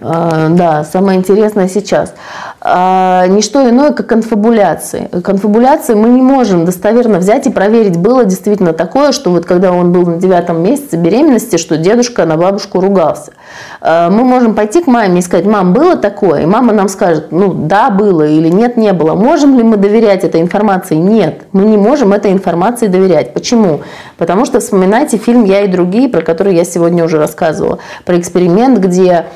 А, 0.00 0.48
да, 0.50 0.84
самое 0.84 1.18
интересное 1.18 1.68
сейчас. 1.68 2.14
А, 2.60 3.26
не 3.26 3.42
что 3.42 3.68
иное, 3.68 3.92
как 3.92 4.06
конфабуляции. 4.06 5.08
Конфабуляции 5.22 5.94
мы 5.94 6.08
не 6.08 6.22
можем 6.22 6.64
достоверно 6.64 7.18
взять 7.18 7.46
и 7.46 7.50
проверить, 7.50 7.96
было 7.96 8.24
действительно 8.24 8.72
такое, 8.72 9.12
что 9.12 9.30
вот 9.30 9.44
когда 9.44 9.72
он 9.72 9.92
был 9.92 10.06
на 10.06 10.16
девятом 10.16 10.62
месяце 10.62 10.96
беременности, 10.96 11.56
что 11.56 11.76
дедушка 11.76 12.26
на 12.26 12.36
бабушку 12.36 12.80
ругался. 12.80 13.32
А, 13.80 14.10
мы 14.10 14.24
можем 14.24 14.54
пойти 14.54 14.82
к 14.82 14.86
маме 14.86 15.18
и 15.18 15.22
сказать, 15.22 15.46
мам, 15.46 15.72
было 15.72 15.96
такое? 15.96 16.42
И 16.42 16.46
мама 16.46 16.72
нам 16.72 16.88
скажет, 16.88 17.32
ну 17.32 17.52
да, 17.52 17.90
было 17.90 18.26
или 18.26 18.48
нет, 18.48 18.76
не 18.76 18.92
было. 18.92 19.14
Можем 19.14 19.56
ли 19.56 19.64
мы 19.64 19.76
доверять 19.76 20.22
этой 20.22 20.40
информации? 20.40 20.94
Нет, 20.94 21.42
мы 21.52 21.64
не 21.64 21.76
можем 21.76 22.12
этой 22.12 22.32
информации 22.32 22.86
доверять. 22.86 23.34
Почему? 23.34 23.80
Потому 24.16 24.44
что 24.44 24.60
вспоминайте 24.60 25.16
фильм 25.16 25.44
«Я 25.44 25.62
и 25.62 25.68
другие», 25.68 26.08
про 26.08 26.22
который 26.22 26.54
я 26.54 26.64
сегодня 26.64 27.04
уже 27.04 27.18
рассказывала, 27.18 27.78
про 28.04 28.18
эксперимент, 28.18 28.78
где 28.78 29.26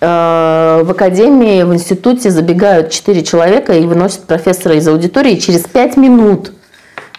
в 0.00 0.90
академии, 0.90 1.62
в 1.62 1.74
институте 1.74 2.30
забегают 2.30 2.90
четыре 2.90 3.22
человека 3.22 3.74
и 3.74 3.84
выносят 3.84 4.24
профессора 4.24 4.76
из 4.76 4.88
аудитории. 4.88 5.36
Через 5.36 5.62
пять 5.64 5.96
минут 5.98 6.52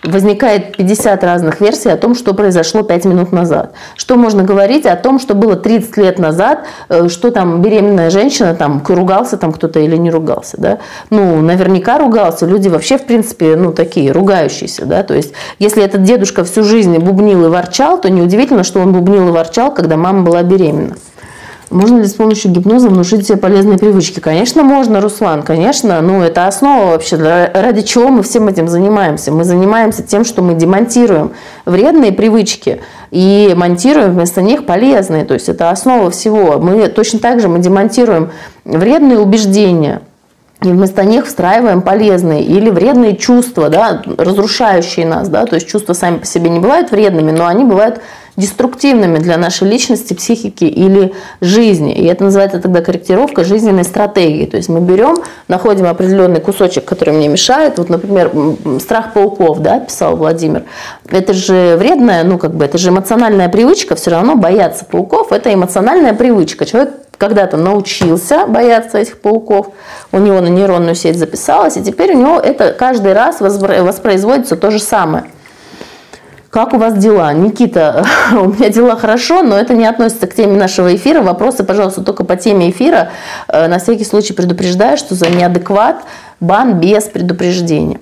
возникает 0.04 0.76
50 0.76 1.24
разных 1.24 1.62
версий 1.62 1.90
о 1.90 1.98
том, 1.98 2.16
что 2.16 2.34
произошло 2.34 2.84
5 2.84 3.06
минут 3.06 3.32
назад. 3.32 3.74
Что 3.96 4.16
можно 4.16 4.44
говорить 4.44 4.86
о 4.86 4.96
том, 4.96 5.20
что 5.20 5.36
было 5.36 5.56
30 5.56 5.98
лет 5.98 6.20
назад, 6.20 6.66
э, 6.90 7.08
что 7.10 7.32
там 7.32 7.62
беременная 7.62 8.10
женщина, 8.10 8.56
там 8.56 8.82
ругался 8.88 9.38
там 9.38 9.52
кто-то 9.52 9.80
или 9.80 9.96
не 9.96 10.10
ругался. 10.10 10.58
Да? 10.60 10.80
Ну, 11.10 11.42
наверняка 11.42 11.98
ругался. 11.98 12.46
Люди 12.46 12.68
вообще, 12.68 12.98
в 12.98 13.06
принципе, 13.06 13.56
ну, 13.56 13.74
такие, 13.74 14.12
ругающиеся. 14.12 14.86
Да? 14.86 15.04
То 15.04 15.14
есть, 15.14 15.34
если 15.60 15.84
этот 15.84 16.04
дедушка 16.04 16.44
всю 16.44 16.64
жизнь 16.64 16.98
бубнил 16.98 17.46
и 17.46 17.50
ворчал, 17.50 18.00
то 18.00 18.10
неудивительно, 18.10 18.64
что 18.64 18.80
он 18.80 18.94
бубнил 18.94 19.30
и 19.30 19.32
ворчал, 19.32 19.74
когда 19.74 19.98
мама 19.98 20.24
была 20.24 20.42
беременна. 20.44 20.96
Можно 21.72 22.00
ли 22.00 22.06
с 22.06 22.14
помощью 22.14 22.52
гипноза 22.52 22.90
внушить 22.90 23.26
себе 23.26 23.38
полезные 23.38 23.78
привычки? 23.78 24.20
Конечно, 24.20 24.62
можно, 24.62 25.00
Руслан, 25.00 25.42
конечно. 25.42 26.02
Ну, 26.02 26.22
это 26.22 26.48
основа 26.48 26.92
вообще. 26.92 27.16
Ради 27.16 27.82
чего 27.82 28.10
мы 28.10 28.24
всем 28.24 28.50
этим 28.50 28.68
занимаемся? 28.68 29.32
Мы 29.32 29.46
занимаемся 29.46 30.04
тем, 30.04 30.26
что 30.26 30.42
мы 30.42 30.54
демонтируем 30.54 31.32
вредные 31.66 32.12
привычки 32.12 32.82
и 33.10 33.54
монтируем 33.56 34.12
вместо 34.12 34.42
них 34.42 34.66
полезные. 34.66 35.24
То 35.24 35.34
есть 35.34 35.48
это 35.48 35.70
основа 35.70 36.12
всего. 36.12 36.60
Мы 36.60 36.90
точно 36.90 37.20
так 37.20 37.40
же 37.40 37.48
мы 37.48 37.60
демонтируем 37.60 38.32
вредные 38.66 39.20
убеждения, 39.20 40.02
и 40.64 40.68
вместо 40.68 41.04
них 41.04 41.26
встраиваем 41.26 41.82
полезные 41.82 42.44
или 42.44 42.70
вредные 42.70 43.18
чувства, 43.18 43.70
да, 43.70 44.02
разрушающие 44.18 45.08
нас. 45.08 45.28
Да, 45.28 45.46
то 45.46 45.56
есть 45.56 45.68
чувства 45.68 45.94
сами 45.94 46.18
по 46.18 46.26
себе 46.26 46.50
не 46.50 46.60
бывают 46.60 46.92
вредными, 46.92 47.32
но 47.32 47.48
они 47.48 47.64
бывают 47.64 48.00
деструктивными 48.38 49.18
для 49.18 49.38
нашей 49.38 49.68
личности, 49.68 50.14
психики 50.14 50.66
или 50.66 51.14
жизни. 51.42 51.94
И 51.94 52.06
это 52.06 52.24
называется 52.24 52.60
тогда 52.60 52.82
корректировка 52.82 53.44
жизненной 53.44 53.84
стратегии. 53.84 54.46
То 54.46 54.58
есть 54.58 54.70
мы 54.70 54.80
берем, 54.82 55.18
находим 55.48 55.88
определенный 55.88 56.40
кусочек, 56.40 56.86
который 56.86 57.14
мне 57.14 57.28
мешает. 57.28 57.80
Вот, 57.80 57.90
например, 57.90 58.32
страх 58.80 59.14
пауков, 59.14 59.62
да, 59.62 59.80
писал 59.80 60.16
Владимир. 60.16 60.64
Это 61.10 61.34
же 61.34 61.76
вредная, 61.78 62.24
ну 62.24 62.38
как 62.38 62.54
бы, 62.54 62.64
это 62.66 62.78
же 62.78 62.90
эмоциональная 62.90 63.50
привычка, 63.50 63.96
все 63.96 64.12
равно 64.12 64.36
бояться 64.36 64.86
пауков. 64.86 65.32
Это 65.32 65.54
эмоциональная 65.54 66.14
привычка. 66.14 66.66
Человек 66.66 66.94
когда-то 67.22 67.56
научился 67.56 68.48
бояться 68.48 68.98
этих 68.98 69.22
пауков, 69.22 69.68
у 70.12 70.18
него 70.18 70.42
на 70.42 70.48
нейронную 70.48 70.96
сеть 70.96 71.20
записалось, 71.20 71.78
и 71.78 71.84
теперь 71.84 72.16
у 72.16 72.20
него 72.20 72.40
это 72.40 72.74
каждый 72.74 73.14
раз 73.14 73.40
воспроизводится 73.40 74.58
то 74.58 74.72
же 74.72 74.80
самое– 74.80 75.26
как 76.52 76.74
у 76.74 76.78
вас 76.78 76.98
дела? 76.98 77.32
Никита, 77.32 78.06
у 78.34 78.50
меня 78.50 78.68
дела 78.68 78.98
хорошо, 78.98 79.42
но 79.42 79.58
это 79.58 79.74
не 79.74 79.86
относится 79.86 80.28
к 80.28 80.36
теме 80.36 80.58
нашего 80.58 80.94
эфира. 80.94 81.22
Вопросы, 81.22 81.64
пожалуйста, 81.64 82.04
только 82.04 82.26
по 82.26 82.36
теме 82.36 82.70
эфира. 82.70 83.12
Э, 83.48 83.70
на 83.70 83.80
всякий 83.80 84.04
случай 84.04 84.34
предупреждаю, 84.34 84.98
что 84.98 85.16
за 85.16 85.30
неадекват 85.30 86.04
бан 86.42 86.74
без 86.74 87.06
предупреждения. 87.06 88.02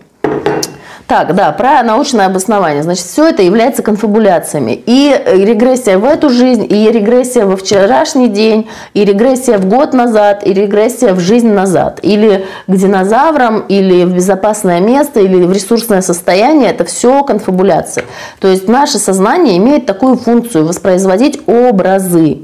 Так, 1.09 1.33
да, 1.33 1.51
про 1.51 1.81
научное 1.81 2.27
обоснование. 2.27 2.83
Значит, 2.83 3.03
все 3.03 3.29
это 3.29 3.41
является 3.41 3.81
конфабуляциями. 3.81 4.79
И 4.85 5.19
регрессия 5.25 5.97
в 5.97 6.05
эту 6.05 6.29
жизнь, 6.29 6.67
и 6.69 6.91
регрессия 6.91 7.47
во 7.47 7.57
вчерашний 7.57 8.27
день, 8.27 8.69
и 8.93 9.03
регрессия 9.03 9.57
в 9.57 9.65
год 9.65 9.93
назад, 9.93 10.45
и 10.45 10.53
регрессия 10.53 11.15
в 11.15 11.19
жизнь 11.19 11.49
назад. 11.49 11.99
Или 12.03 12.45
к 12.67 12.75
динозаврам, 12.75 13.61
или 13.61 14.03
в 14.05 14.13
безопасное 14.13 14.81
место, 14.81 15.19
или 15.19 15.43
в 15.45 15.51
ресурсное 15.51 16.03
состояние. 16.03 16.69
Это 16.69 16.85
все 16.85 17.23
конфабуляция. 17.23 18.05
То 18.39 18.47
есть 18.47 18.67
наше 18.67 18.99
сознание 18.99 19.57
имеет 19.57 19.87
такую 19.87 20.15
функцию 20.15 20.67
воспроизводить 20.67 21.41
образы. 21.47 22.41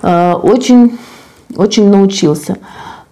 Э, 0.00 0.34
очень, 0.34 0.96
очень 1.56 1.90
научился. 1.90 2.56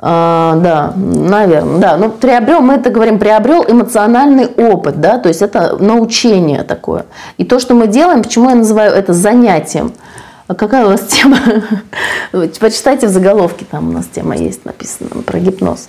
А, 0.05 0.57
да, 0.57 0.93
наверное, 0.97 1.79
да. 1.79 1.97
Но 1.97 2.11
приобрел, 2.11 2.61
мы 2.61 2.75
это 2.75 2.91
говорим, 2.91 3.21
приобрел 3.21 3.65
эмоциональный 3.67 4.47
опыт, 4.47 5.01
да, 5.01 5.19
то 5.19 5.29
есть 5.29 5.43
это 5.43 5.77
научение 5.79 6.65
такое. 6.65 7.07
И 7.39 7.45
то, 7.45 7.61
что 7.61 7.75
мы 7.75 7.87
делаем, 7.87 8.23
почему 8.23 8.51
я 8.51 8.57
называю 8.57 8.93
это 8.93 9.13
занятием– 9.13 9.93
а 10.53 10.55
какая 10.55 10.85
у 10.85 10.89
вас 10.89 11.01
тема? 11.09 11.39
Почитайте 12.61 13.07
в 13.07 13.11
заголовке, 13.11 13.65
там 13.71 13.89
у 13.89 13.93
нас 13.93 14.07
тема 14.07 14.37
есть 14.37 14.65
написана 14.65 15.09
про 15.23 15.39
гипноз. 15.39 15.89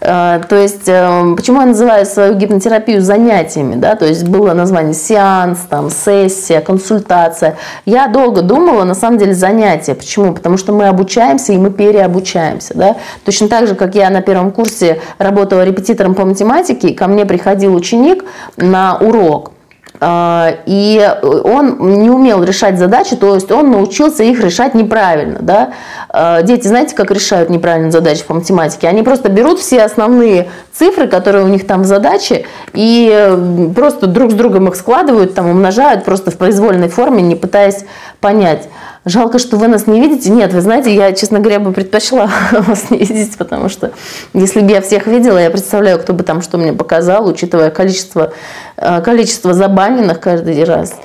А, 0.00 0.40
то 0.40 0.56
есть, 0.56 0.86
э, 0.88 1.34
почему 1.36 1.60
я 1.60 1.66
называю 1.66 2.06
свою 2.06 2.34
гипнотерапию 2.34 3.02
занятиями, 3.02 3.74
да, 3.74 3.96
то 3.96 4.06
есть 4.06 4.26
было 4.28 4.54
название 4.54 4.94
сеанс, 4.94 5.58
там, 5.68 5.90
сессия, 5.90 6.60
консультация. 6.60 7.56
Я 7.84 8.06
долго 8.06 8.42
думала, 8.42 8.84
на 8.84 8.94
самом 8.94 9.18
деле, 9.18 9.34
занятия. 9.34 9.94
Почему? 9.94 10.32
Потому 10.32 10.56
что 10.56 10.72
мы 10.72 10.86
обучаемся 10.86 11.52
и 11.52 11.58
мы 11.58 11.70
переобучаемся, 11.70 12.74
да. 12.74 12.96
Точно 13.24 13.48
так 13.48 13.66
же, 13.66 13.74
как 13.74 13.96
я 13.96 14.10
на 14.10 14.22
первом 14.22 14.52
курсе 14.52 15.00
работала 15.18 15.64
репетитором 15.64 16.14
по 16.14 16.24
математике, 16.24 16.94
ко 16.94 17.08
мне 17.08 17.26
приходил 17.26 17.74
ученик 17.74 18.24
на 18.56 18.96
урок, 18.98 19.52
и 20.00 21.14
он 21.44 22.00
не 22.00 22.10
умел 22.10 22.42
решать 22.42 22.78
задачи, 22.78 23.16
то 23.16 23.34
есть 23.34 23.50
он 23.50 23.70
научился 23.70 24.22
их 24.22 24.42
решать 24.42 24.74
неправильно. 24.74 25.38
Да? 25.40 25.72
А, 26.08 26.42
дети, 26.42 26.66
знаете, 26.66 26.94
как 26.94 27.10
решают 27.10 27.50
неправильные 27.50 27.90
задачи 27.90 28.24
по 28.24 28.34
математике? 28.34 28.88
Они 28.88 29.02
просто 29.02 29.28
берут 29.30 29.58
все 29.58 29.82
основные 29.82 30.48
цифры, 30.72 31.08
которые 31.08 31.44
у 31.44 31.48
них 31.48 31.66
там 31.66 31.82
в 31.82 31.86
задаче, 31.86 32.44
и 32.74 33.72
просто 33.74 34.06
друг 34.06 34.32
с 34.32 34.34
другом 34.34 34.68
их 34.68 34.76
складывают, 34.76 35.34
там 35.34 35.48
умножают 35.48 36.04
просто 36.04 36.30
в 36.30 36.36
произвольной 36.36 36.88
форме, 36.88 37.22
не 37.22 37.36
пытаясь 37.36 37.84
понять. 38.20 38.68
Жалко, 39.06 39.38
что 39.38 39.56
вы 39.56 39.68
нас 39.68 39.86
не 39.86 40.00
видите. 40.00 40.30
Нет, 40.30 40.52
вы 40.52 40.60
знаете, 40.60 40.92
я, 40.92 41.12
честно 41.12 41.38
говоря, 41.38 41.60
бы 41.60 41.70
предпочла 41.70 42.28
вас 42.50 42.90
не 42.90 42.98
видеть, 42.98 43.36
потому 43.38 43.68
что 43.68 43.92
если 44.34 44.60
бы 44.60 44.72
я 44.72 44.80
всех 44.80 45.06
видела, 45.06 45.38
я 45.38 45.48
представляю, 45.48 46.00
кто 46.00 46.12
бы 46.12 46.24
там 46.24 46.42
что 46.42 46.58
мне 46.58 46.72
показал, 46.72 47.28
учитывая 47.28 47.70
количество, 47.70 48.32
э, 48.76 49.00
количество 49.02 49.54
забаненных 49.54 50.18
каждый 50.18 50.64
раз. 50.64 50.96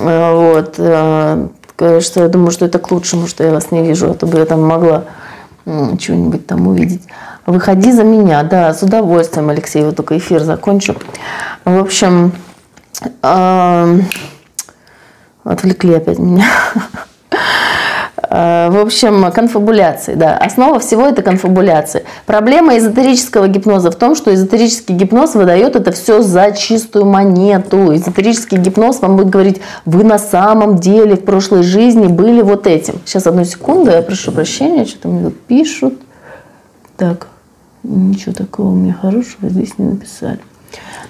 Э, 0.00 0.34
вот. 0.34 0.74
Э, 0.78 1.46
что 2.00 2.22
я 2.22 2.28
думаю, 2.28 2.50
что 2.50 2.64
это 2.64 2.80
к 2.80 2.90
лучшему, 2.90 3.28
что 3.28 3.44
я 3.44 3.52
вас 3.52 3.70
не 3.70 3.84
вижу, 3.86 4.10
а 4.10 4.14
то 4.14 4.26
бы 4.26 4.38
я 4.38 4.44
там 4.44 4.66
могла 4.66 5.04
чего-нибудь 5.64 6.44
там 6.44 6.66
увидеть. 6.66 7.02
Выходи 7.46 7.92
за 7.92 8.02
меня, 8.02 8.42
да, 8.42 8.74
с 8.74 8.82
удовольствием, 8.82 9.48
Алексей, 9.48 9.84
вот 9.84 9.94
только 9.94 10.18
эфир 10.18 10.40
закончу. 10.40 10.96
В 11.64 11.78
общем, 11.78 12.32
отвлекли 15.44 15.94
опять 15.94 16.18
меня. 16.18 16.48
Э, 18.30 18.68
в 18.70 18.78
общем, 18.78 19.30
конфабуляции, 19.32 20.14
да. 20.14 20.36
Основа 20.36 20.78
всего 20.80 21.06
это 21.06 21.22
конфабуляции. 21.22 22.04
Проблема 22.26 22.76
эзотерического 22.76 23.48
гипноза 23.48 23.90
в 23.90 23.96
том, 23.96 24.14
что 24.14 24.34
эзотерический 24.34 24.94
гипноз 24.94 25.34
выдает 25.34 25.76
это 25.76 25.92
все 25.92 26.22
за 26.22 26.52
чистую 26.52 27.06
монету. 27.06 27.94
Эзотерический 27.94 28.58
гипноз 28.58 29.00
вам 29.00 29.16
будет 29.16 29.30
говорить, 29.30 29.60
вы 29.86 30.04
на 30.04 30.18
самом 30.18 30.76
деле 30.76 31.16
в 31.16 31.24
прошлой 31.24 31.62
жизни 31.62 32.06
были 32.06 32.42
вот 32.42 32.66
этим. 32.66 33.00
Сейчас 33.04 33.26
одну 33.26 33.44
секунду, 33.44 33.90
я 33.90 34.02
прошу 34.02 34.32
прощения, 34.32 34.84
что-то 34.84 35.08
мне 35.08 35.24
тут 35.24 35.40
пишут. 35.40 35.94
Так, 36.96 37.28
ничего 37.82 38.32
такого 38.32 38.74
меня 38.74 38.94
хорошего 39.00 39.48
здесь 39.48 39.78
не 39.78 39.86
написали. 39.86 40.40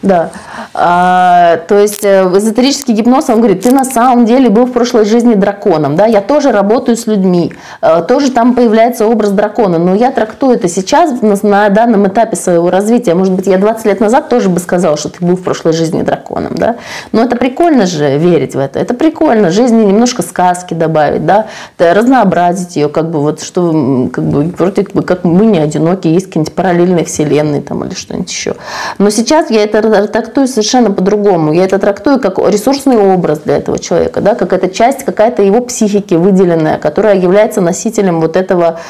Да. 0.02 0.30
А, 0.74 1.56
то 1.66 1.76
есть 1.76 2.04
э, 2.04 2.22
эзотерический 2.36 2.94
гипноз, 2.94 3.28
он 3.30 3.38
говорит, 3.38 3.62
ты 3.62 3.72
на 3.72 3.84
самом 3.84 4.26
деле 4.26 4.48
был 4.48 4.66
в 4.66 4.72
прошлой 4.72 5.04
жизни 5.04 5.34
драконом, 5.34 5.96
да, 5.96 6.06
я 6.06 6.20
тоже 6.20 6.52
работаю 6.52 6.96
с 6.96 7.06
людьми, 7.06 7.52
э, 7.82 8.02
тоже 8.06 8.30
там 8.30 8.54
появляется 8.54 9.06
образ 9.06 9.30
дракона, 9.30 9.78
но 9.78 9.94
я 9.96 10.12
трактую 10.12 10.54
это 10.54 10.68
сейчас 10.68 11.20
на, 11.20 11.36
на 11.42 11.68
данном 11.70 12.06
этапе 12.06 12.36
своего 12.36 12.70
развития. 12.70 13.14
Может 13.14 13.34
быть, 13.34 13.46
я 13.48 13.58
20 13.58 13.86
лет 13.86 14.00
назад 14.00 14.28
тоже 14.28 14.48
бы 14.48 14.60
сказала, 14.60 14.96
что 14.96 15.08
ты 15.08 15.24
был 15.24 15.36
в 15.36 15.42
прошлой 15.42 15.72
жизни 15.72 16.02
драконом, 16.02 16.54
да, 16.54 16.76
но 17.10 17.22
это 17.22 17.34
прикольно 17.34 17.86
же 17.86 18.18
верить 18.18 18.54
в 18.54 18.58
это, 18.58 18.78
это 18.78 18.94
прикольно, 18.94 19.50
жизни 19.50 19.84
немножко 19.84 20.22
сказки 20.22 20.74
добавить, 20.74 21.26
да, 21.26 21.46
разнообразить 21.76 22.76
ее, 22.76 22.88
как 22.88 23.10
бы 23.10 23.18
вот, 23.20 23.42
что, 23.42 24.08
как 24.12 24.24
бы, 24.24 24.44
вроде 24.56 24.84
как 24.84 25.24
мы 25.24 25.46
не 25.46 25.58
одиноки, 25.58 26.06
есть 26.06 26.26
какие-нибудь 26.26 26.54
параллельные 26.54 27.04
вселенные 27.04 27.62
там 27.62 27.84
или 27.84 27.94
что-нибудь 27.94 28.30
еще. 28.30 28.54
Но 28.98 29.10
сейчас 29.10 29.47
я 29.50 29.64
это 29.64 30.06
трактую 30.08 30.46
совершенно 30.46 30.90
по-другому. 30.90 31.52
Я 31.52 31.64
это 31.64 31.78
трактую 31.78 32.20
как 32.20 32.38
ресурсный 32.38 32.96
образ 32.96 33.40
для 33.40 33.56
этого 33.56 33.78
человека, 33.78 34.20
да, 34.20 34.34
как 34.34 34.52
это 34.52 34.68
часть 34.68 35.04
какая-то 35.04 35.42
его 35.42 35.60
психики 35.60 36.14
выделенная, 36.14 36.78
которая 36.78 37.16
является 37.16 37.60
носителем 37.60 38.20
вот 38.20 38.36
этого 38.36 38.80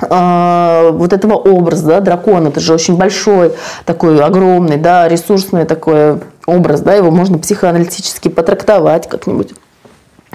э, 0.00 0.90
вот 0.92 1.12
этого 1.12 1.34
образа, 1.34 1.86
да, 1.86 2.00
дракона, 2.00 2.48
это 2.48 2.60
же 2.60 2.74
очень 2.74 2.96
большой, 2.96 3.52
такой 3.84 4.20
огромный, 4.20 4.76
да, 4.76 5.08
ресурсный 5.08 5.64
такой 5.64 6.20
образ, 6.46 6.80
да, 6.80 6.94
его 6.94 7.10
можно 7.10 7.38
психоаналитически 7.38 8.28
потрактовать 8.28 9.08
как-нибудь. 9.08 9.52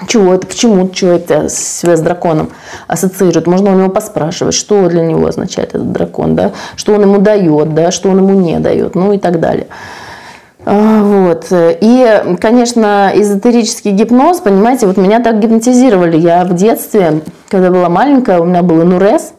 Чего 0.07 0.33
это, 0.33 0.47
почему 0.47 0.89
человек 0.89 1.27
себя 1.51 1.95
с 1.95 2.01
драконом 2.01 2.49
ассоциирует? 2.87 3.45
Можно 3.45 3.71
у 3.71 3.75
него 3.75 3.89
поспрашивать, 3.89 4.55
что 4.55 4.87
для 4.89 5.03
него 5.03 5.27
означает 5.27 5.69
этот 5.69 5.91
дракон, 5.91 6.35
да? 6.35 6.51
что 6.75 6.93
он 6.93 7.03
ему 7.03 7.19
дает, 7.19 7.75
да? 7.75 7.91
что 7.91 8.09
он 8.09 8.17
ему 8.17 8.31
не 8.39 8.59
дает, 8.59 8.95
ну 8.95 9.13
и 9.13 9.19
так 9.19 9.39
далее. 9.39 9.67
А, 10.65 11.03
вот. 11.03 11.47
И, 11.51 12.23
конечно, 12.39 13.11
эзотерический 13.13 13.91
гипноз, 13.91 14.39
понимаете, 14.39 14.87
вот 14.87 14.97
меня 14.97 15.19
так 15.19 15.39
гипнотизировали. 15.39 16.17
Я 16.17 16.43
в 16.45 16.55
детстве, 16.55 17.21
когда 17.49 17.69
была 17.69 17.89
маленькая, 17.89 18.39
у 18.39 18.45
меня 18.45 18.63
был 18.63 18.81
инурез, 18.81 19.32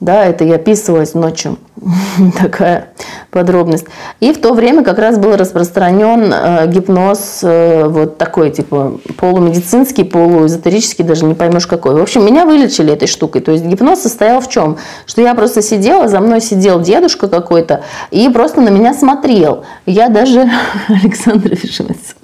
да, 0.00 0.24
это 0.24 0.44
я 0.44 0.54
описывалась 0.54 1.12
ночью, 1.12 1.58
такая 2.40 2.88
подробность. 3.30 3.84
И 4.20 4.32
в 4.32 4.40
то 4.40 4.54
время 4.54 4.82
как 4.82 4.98
раз 4.98 5.18
был 5.18 5.36
распространен 5.36 6.32
э, 6.32 6.66
гипноз 6.68 7.40
э, 7.42 7.84
вот 7.86 8.16
такой, 8.16 8.50
типа 8.50 8.98
полумедицинский, 9.18 10.06
полуэзотерический, 10.06 11.04
даже 11.04 11.26
не 11.26 11.34
поймешь 11.34 11.66
какой. 11.66 11.94
В 11.94 12.02
общем, 12.02 12.24
меня 12.24 12.46
вылечили 12.46 12.94
этой 12.94 13.08
штукой. 13.08 13.42
То 13.42 13.52
есть 13.52 13.64
гипноз 13.64 14.00
состоял 14.00 14.40
в 14.40 14.48
чем? 14.48 14.78
Что 15.04 15.20
я 15.20 15.34
просто 15.34 15.60
сидела, 15.60 16.08
за 16.08 16.20
мной 16.20 16.40
сидел 16.40 16.80
дедушка 16.80 17.28
какой-то 17.28 17.82
и 18.10 18.26
просто 18.30 18.62
на 18.62 18.70
меня 18.70 18.94
смотрел. 18.94 19.64
Я 19.84 20.08
даже, 20.08 20.48
Александр 20.88 21.50
Вишенец, 21.50 22.16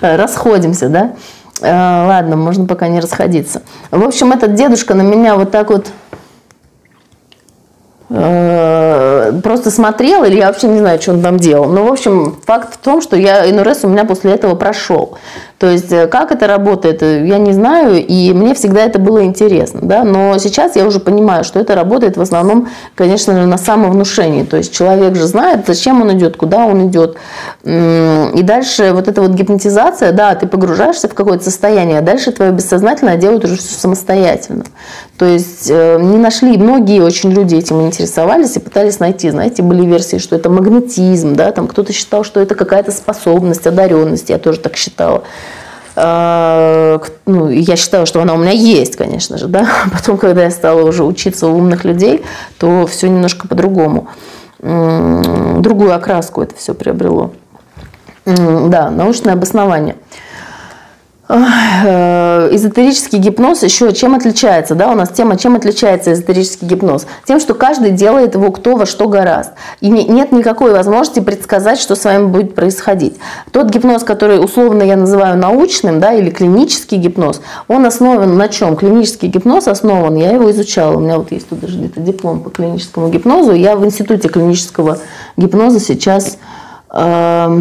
расходимся, 0.00 0.88
да? 0.88 1.12
Э, 1.60 2.06
ладно, 2.06 2.36
можно 2.36 2.64
пока 2.64 2.88
не 2.88 2.98
расходиться. 2.98 3.60
В 3.90 4.02
общем, 4.02 4.32
этот 4.32 4.54
дедушка 4.54 4.94
на 4.94 5.02
меня 5.02 5.36
вот 5.36 5.50
так 5.50 5.68
вот 5.68 5.88
Э, 5.88 6.01
просто 8.12 9.70
смотрел, 9.70 10.24
или 10.24 10.36
я 10.36 10.48
вообще 10.48 10.68
не 10.68 10.78
знаю, 10.80 11.00
что 11.00 11.12
он 11.12 11.22
там 11.22 11.38
делал. 11.38 11.70
Но, 11.70 11.84
в 11.84 11.92
общем, 11.92 12.36
факт 12.44 12.74
в 12.74 12.76
том, 12.78 13.00
что 13.00 13.16
я 13.16 13.44
НРС 13.50 13.84
у 13.84 13.88
меня 13.88 14.04
после 14.04 14.32
этого 14.32 14.54
прошел. 14.54 15.18
То 15.62 15.70
есть, 15.70 15.92
э, 15.92 16.08
как 16.08 16.32
это 16.32 16.48
работает, 16.48 17.04
э, 17.04 17.24
я 17.24 17.38
не 17.38 17.52
знаю, 17.52 18.04
и 18.04 18.32
мне 18.32 18.52
всегда 18.52 18.80
это 18.80 18.98
было 18.98 19.22
интересно. 19.22 19.78
Да? 19.80 20.02
Но 20.02 20.36
сейчас 20.38 20.74
я 20.74 20.84
уже 20.84 20.98
понимаю, 20.98 21.44
что 21.44 21.60
это 21.60 21.76
работает 21.76 22.16
в 22.16 22.20
основном, 22.20 22.68
конечно 22.96 23.46
на 23.46 23.58
самовнушении. 23.58 24.42
То 24.42 24.56
есть, 24.56 24.74
человек 24.74 25.14
же 25.14 25.24
знает, 25.24 25.60
зачем 25.64 26.02
он 26.02 26.14
идет, 26.14 26.36
куда 26.36 26.66
он 26.66 26.88
идет. 26.88 27.16
И 27.62 28.40
дальше 28.42 28.90
вот 28.92 29.06
эта 29.06 29.22
вот 29.22 29.30
гипнотизация, 29.30 30.10
да, 30.10 30.34
ты 30.34 30.48
погружаешься 30.48 31.06
в 31.06 31.14
какое-то 31.14 31.44
состояние, 31.44 32.00
а 32.00 32.02
дальше 32.02 32.32
твое 32.32 32.50
бессознательное 32.50 33.16
делает 33.16 33.44
уже 33.44 33.56
все 33.56 33.78
самостоятельно. 33.78 34.64
То 35.16 35.26
есть, 35.26 35.70
э, 35.70 35.98
не 36.00 36.16
нашли, 36.16 36.58
многие 36.58 37.00
очень 37.00 37.30
люди 37.30 37.54
этим 37.54 37.86
интересовались 37.86 38.56
и 38.56 38.58
пытались 38.58 38.98
найти. 38.98 39.30
Знаете, 39.30 39.62
были 39.62 39.86
версии, 39.86 40.16
что 40.16 40.34
это 40.34 40.50
магнетизм, 40.50 41.36
да, 41.36 41.52
там 41.52 41.68
кто-то 41.68 41.92
считал, 41.92 42.24
что 42.24 42.40
это 42.40 42.56
какая-то 42.56 42.90
способность, 42.90 43.64
одаренность, 43.64 44.30
я 44.30 44.38
тоже 44.38 44.58
так 44.58 44.74
считала. 44.74 45.22
А, 45.94 47.00
ну, 47.26 47.50
я 47.50 47.76
считаю, 47.76 48.06
что 48.06 48.22
она 48.22 48.34
у 48.34 48.38
меня 48.38 48.52
есть, 48.52 48.96
конечно 48.96 49.38
же, 49.38 49.46
да. 49.46 49.66
Потом, 49.92 50.16
когда 50.16 50.44
я 50.44 50.50
стала 50.50 50.82
уже 50.82 51.04
учиться 51.04 51.48
у 51.48 51.56
умных 51.56 51.84
людей, 51.84 52.24
то 52.58 52.86
все 52.86 53.08
немножко 53.08 53.48
по-другому. 53.48 54.08
Другую 54.60 55.94
окраску 55.94 56.40
это 56.40 56.54
все 56.56 56.72
приобрело. 56.74 57.32
Да, 58.24 58.90
научное 58.90 59.34
обоснование. 59.34 59.96
Э, 61.34 62.50
эзотерический 62.52 63.18
гипноз 63.18 63.62
еще 63.62 63.92
чем 63.94 64.14
отличается, 64.14 64.74
да, 64.74 64.90
у 64.90 64.94
нас 64.94 65.08
тема, 65.08 65.38
чем 65.38 65.56
отличается 65.56 66.12
эзотерический 66.12 66.66
гипноз? 66.68 67.06
Тем, 67.24 67.40
что 67.40 67.54
каждый 67.54 67.92
делает 67.92 68.34
его 68.34 68.52
кто 68.52 68.76
во 68.76 68.84
что 68.84 69.08
гораст. 69.08 69.52
И 69.80 69.88
не, 69.88 70.04
нет 70.04 70.32
никакой 70.32 70.72
возможности 70.72 71.20
предсказать, 71.20 71.78
что 71.78 71.94
с 71.94 72.04
вами 72.04 72.26
будет 72.26 72.54
происходить. 72.54 73.16
Тот 73.50 73.70
гипноз, 73.70 74.04
который 74.04 74.44
условно 74.44 74.82
я 74.82 74.96
называю 74.96 75.38
научным, 75.38 76.00
да, 76.00 76.12
или 76.12 76.28
клинический 76.28 76.98
гипноз, 76.98 77.40
он 77.66 77.86
основан 77.86 78.36
на 78.36 78.48
чем? 78.48 78.76
Клинический 78.76 79.28
гипноз 79.28 79.68
основан, 79.68 80.16
я 80.16 80.32
его 80.32 80.50
изучала, 80.50 80.96
у 80.96 81.00
меня 81.00 81.16
вот 81.16 81.32
есть 81.32 81.48
тут 81.48 81.60
даже 81.60 81.78
где-то 81.78 82.00
диплом 82.00 82.40
по 82.40 82.50
клиническому 82.50 83.08
гипнозу, 83.08 83.52
я 83.52 83.76
в 83.76 83.86
институте 83.86 84.28
клинического 84.28 84.98
гипноза 85.38 85.80
сейчас... 85.80 86.36
Э, 86.90 87.58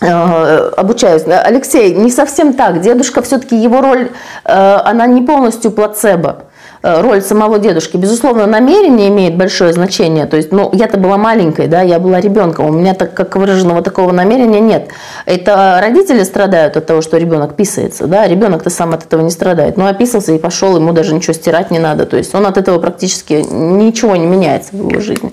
обучаюсь. 0.00 1.22
Алексей, 1.26 1.94
не 1.94 2.10
совсем 2.10 2.52
так. 2.52 2.80
Дедушка 2.80 3.22
все-таки 3.22 3.56
его 3.56 3.80
роль, 3.80 4.10
э, 4.44 4.78
она 4.84 5.06
не 5.06 5.22
полностью 5.22 5.70
плацебо. 5.70 6.44
Э, 6.86 7.00
роль 7.00 7.20
самого 7.20 7.58
дедушки. 7.58 7.96
Безусловно, 7.96 8.46
намерение 8.46 9.08
имеет 9.08 9.36
большое 9.36 9.72
значение. 9.72 10.26
То 10.26 10.36
есть, 10.36 10.52
ну, 10.52 10.70
я-то 10.72 10.98
была 10.98 11.16
маленькой, 11.16 11.66
да, 11.66 11.82
я 11.82 11.98
была 11.98 12.20
ребенком. 12.20 12.66
У 12.66 12.72
меня 12.72 12.94
так 12.94 13.12
как 13.12 13.34
выраженного 13.34 13.82
такого 13.82 14.12
намерения 14.12 14.60
нет. 14.60 14.88
Это 15.24 15.78
родители 15.80 16.22
страдают 16.22 16.76
от 16.76 16.86
того, 16.86 17.02
что 17.02 17.16
ребенок 17.16 17.56
писается, 17.56 18.06
да, 18.06 18.28
ребенок-то 18.28 18.70
сам 18.70 18.94
от 18.94 19.04
этого 19.04 19.22
не 19.22 19.30
страдает. 19.30 19.76
Ну, 19.76 19.86
описался 19.86 20.32
и 20.32 20.38
пошел, 20.38 20.76
ему 20.76 20.92
даже 20.92 21.12
ничего 21.12 21.32
стирать 21.32 21.72
не 21.72 21.80
надо. 21.80 22.06
То 22.06 22.16
есть 22.16 22.32
он 22.34 22.46
от 22.46 22.56
этого 22.56 22.78
практически 22.78 23.44
ничего 23.50 24.14
не 24.14 24.26
меняется 24.26 24.70
в 24.72 24.88
его 24.88 25.00
жизни. 25.00 25.32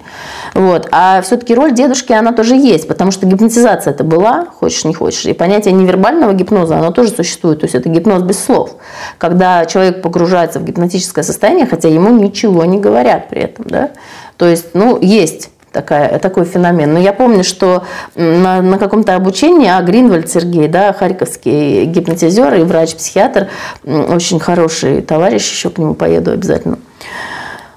Вот. 0.54 0.88
А 0.92 1.22
все-таки 1.22 1.56
роль 1.56 1.74
дедушки, 1.74 2.14
она 2.14 2.32
тоже 2.32 2.56
есть, 2.56 2.88
потому 2.88 3.12
что 3.12 3.26
гипнотизация 3.26 3.92
это 3.92 4.04
была, 4.04 4.46
хочешь 4.46 4.86
не 4.86 4.94
хочешь. 4.94 5.26
И 5.26 5.34
понятие 5.34 5.74
невербального 5.74 6.34
гипноза, 6.34 6.78
оно 6.78 6.92
тоже 6.92 7.10
существует. 7.10 7.62
То 7.62 7.66
есть 7.66 7.76
это 7.76 7.90
гипноз 7.90 8.22
без 8.22 8.44
слов. 8.44 8.76
Когда 9.18 9.66
человек 9.66 10.02
погружается 10.02 10.60
в 10.60 10.64
гипнотическое 10.64 11.24
состояние, 11.24 11.66
хотя 11.66 11.90
ему 11.90 12.10
ничего 12.12 12.66
не 12.66 12.80
говорят 12.80 13.30
при 13.30 13.42
этом. 13.42 13.66
Да? 13.68 13.92
То 14.38 14.48
есть, 14.48 14.68
ну, 14.74 15.00
есть 15.02 15.50
такая, 15.72 16.20
такой 16.20 16.46
феномен. 16.46 16.94
Но 16.94 17.00
я 17.00 17.12
помню, 17.12 17.44
что 17.44 17.84
на, 18.16 18.62
на 18.62 18.78
каком-то 18.78 19.16
обучении, 19.16 19.68
а 19.68 19.82
Гринвальд 19.82 20.30
Сергей, 20.30 20.68
да, 20.68 20.94
харьковский 20.94 21.86
гипнотизер 21.86 22.54
и 22.54 22.64
врач-психиатр, 22.64 23.50
очень 23.84 24.40
хороший 24.40 25.02
товарищ, 25.02 25.50
еще 25.50 25.70
к 25.72 25.80
нему 25.80 25.96
поеду 25.96 26.32
обязательно. 26.32 26.78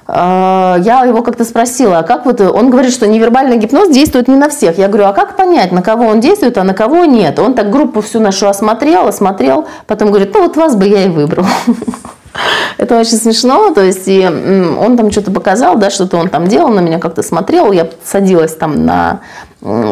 А, 0.09 0.77
я 0.81 1.05
его 1.05 1.23
как-то 1.23 1.45
спросила, 1.45 1.99
а 1.99 2.03
как 2.03 2.27
вот 2.27 2.41
он 2.41 2.71
говорит, 2.71 2.93
что 2.93 3.07
невербальный 3.07 3.57
гипноз 3.57 3.89
действует 3.89 4.29
не 4.29 4.37
на 4.37 4.49
всех. 4.49 4.79
Я 4.79 4.89
говорю, 4.89 5.07
а 5.07 5.13
как 5.13 5.37
понять, 5.37 5.73
на 5.73 5.83
кого 5.83 6.07
он 6.07 6.21
действует, 6.21 6.59
а 6.59 6.65
на 6.65 6.75
кого 6.75 7.05
нет? 7.05 7.39
Он 7.39 7.55
так 7.55 7.71
группу 7.71 8.01
всю 8.01 8.21
нашу 8.21 8.49
осмотрел, 8.49 9.09
осмотрел, 9.09 9.67
потом 9.87 10.11
говорит, 10.11 10.33
ну 10.35 10.43
вот 10.43 10.57
вас 10.57 10.77
бы 10.77 10.87
я 10.87 11.05
и 11.05 11.09
выбрал. 11.09 11.47
Это 12.79 12.99
очень 12.99 13.17
смешно, 13.17 13.73
то 13.73 13.83
есть 13.83 14.07
и 14.07 14.25
он 14.25 14.97
там 14.97 15.11
что-то 15.11 15.31
показал, 15.31 15.77
да, 15.77 15.91
что-то 15.91 16.17
он 16.17 16.29
там 16.29 16.47
делал, 16.47 16.69
на 16.69 16.81
меня 16.81 16.99
как-то 16.99 17.23
смотрел, 17.23 17.73
я 17.73 17.89
садилась 18.05 18.55
там 18.55 18.85
на 18.85 19.21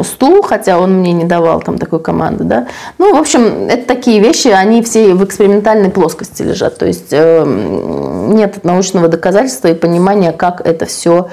стул, 0.05 0.43
хотя 0.43 0.79
он 0.79 1.01
мне 1.01 1.13
не 1.13 1.25
давал 1.25 1.61
там 1.61 1.79
такой 1.79 1.99
команды, 1.99 2.45
да. 2.45 2.69
Ну, 2.99 3.15
в 3.15 3.19
общем, 3.19 3.67
это 3.69 3.87
такие 3.87 4.21
вещи, 4.21 4.49
они 4.49 4.83
все 4.83 5.15
в 5.15 5.25
экспериментальной 5.25 5.91
плоскости 5.91 6.43
лежат, 6.43 6.79
то 6.79 6.87
есть 6.87 7.09
э, 7.13 7.45
нет 7.45 8.63
научного 8.65 9.09
доказательства 9.09 9.69
и 9.69 9.75
понимания, 9.75 10.33
как 10.33 10.61
это 10.61 10.87
все 10.87 11.29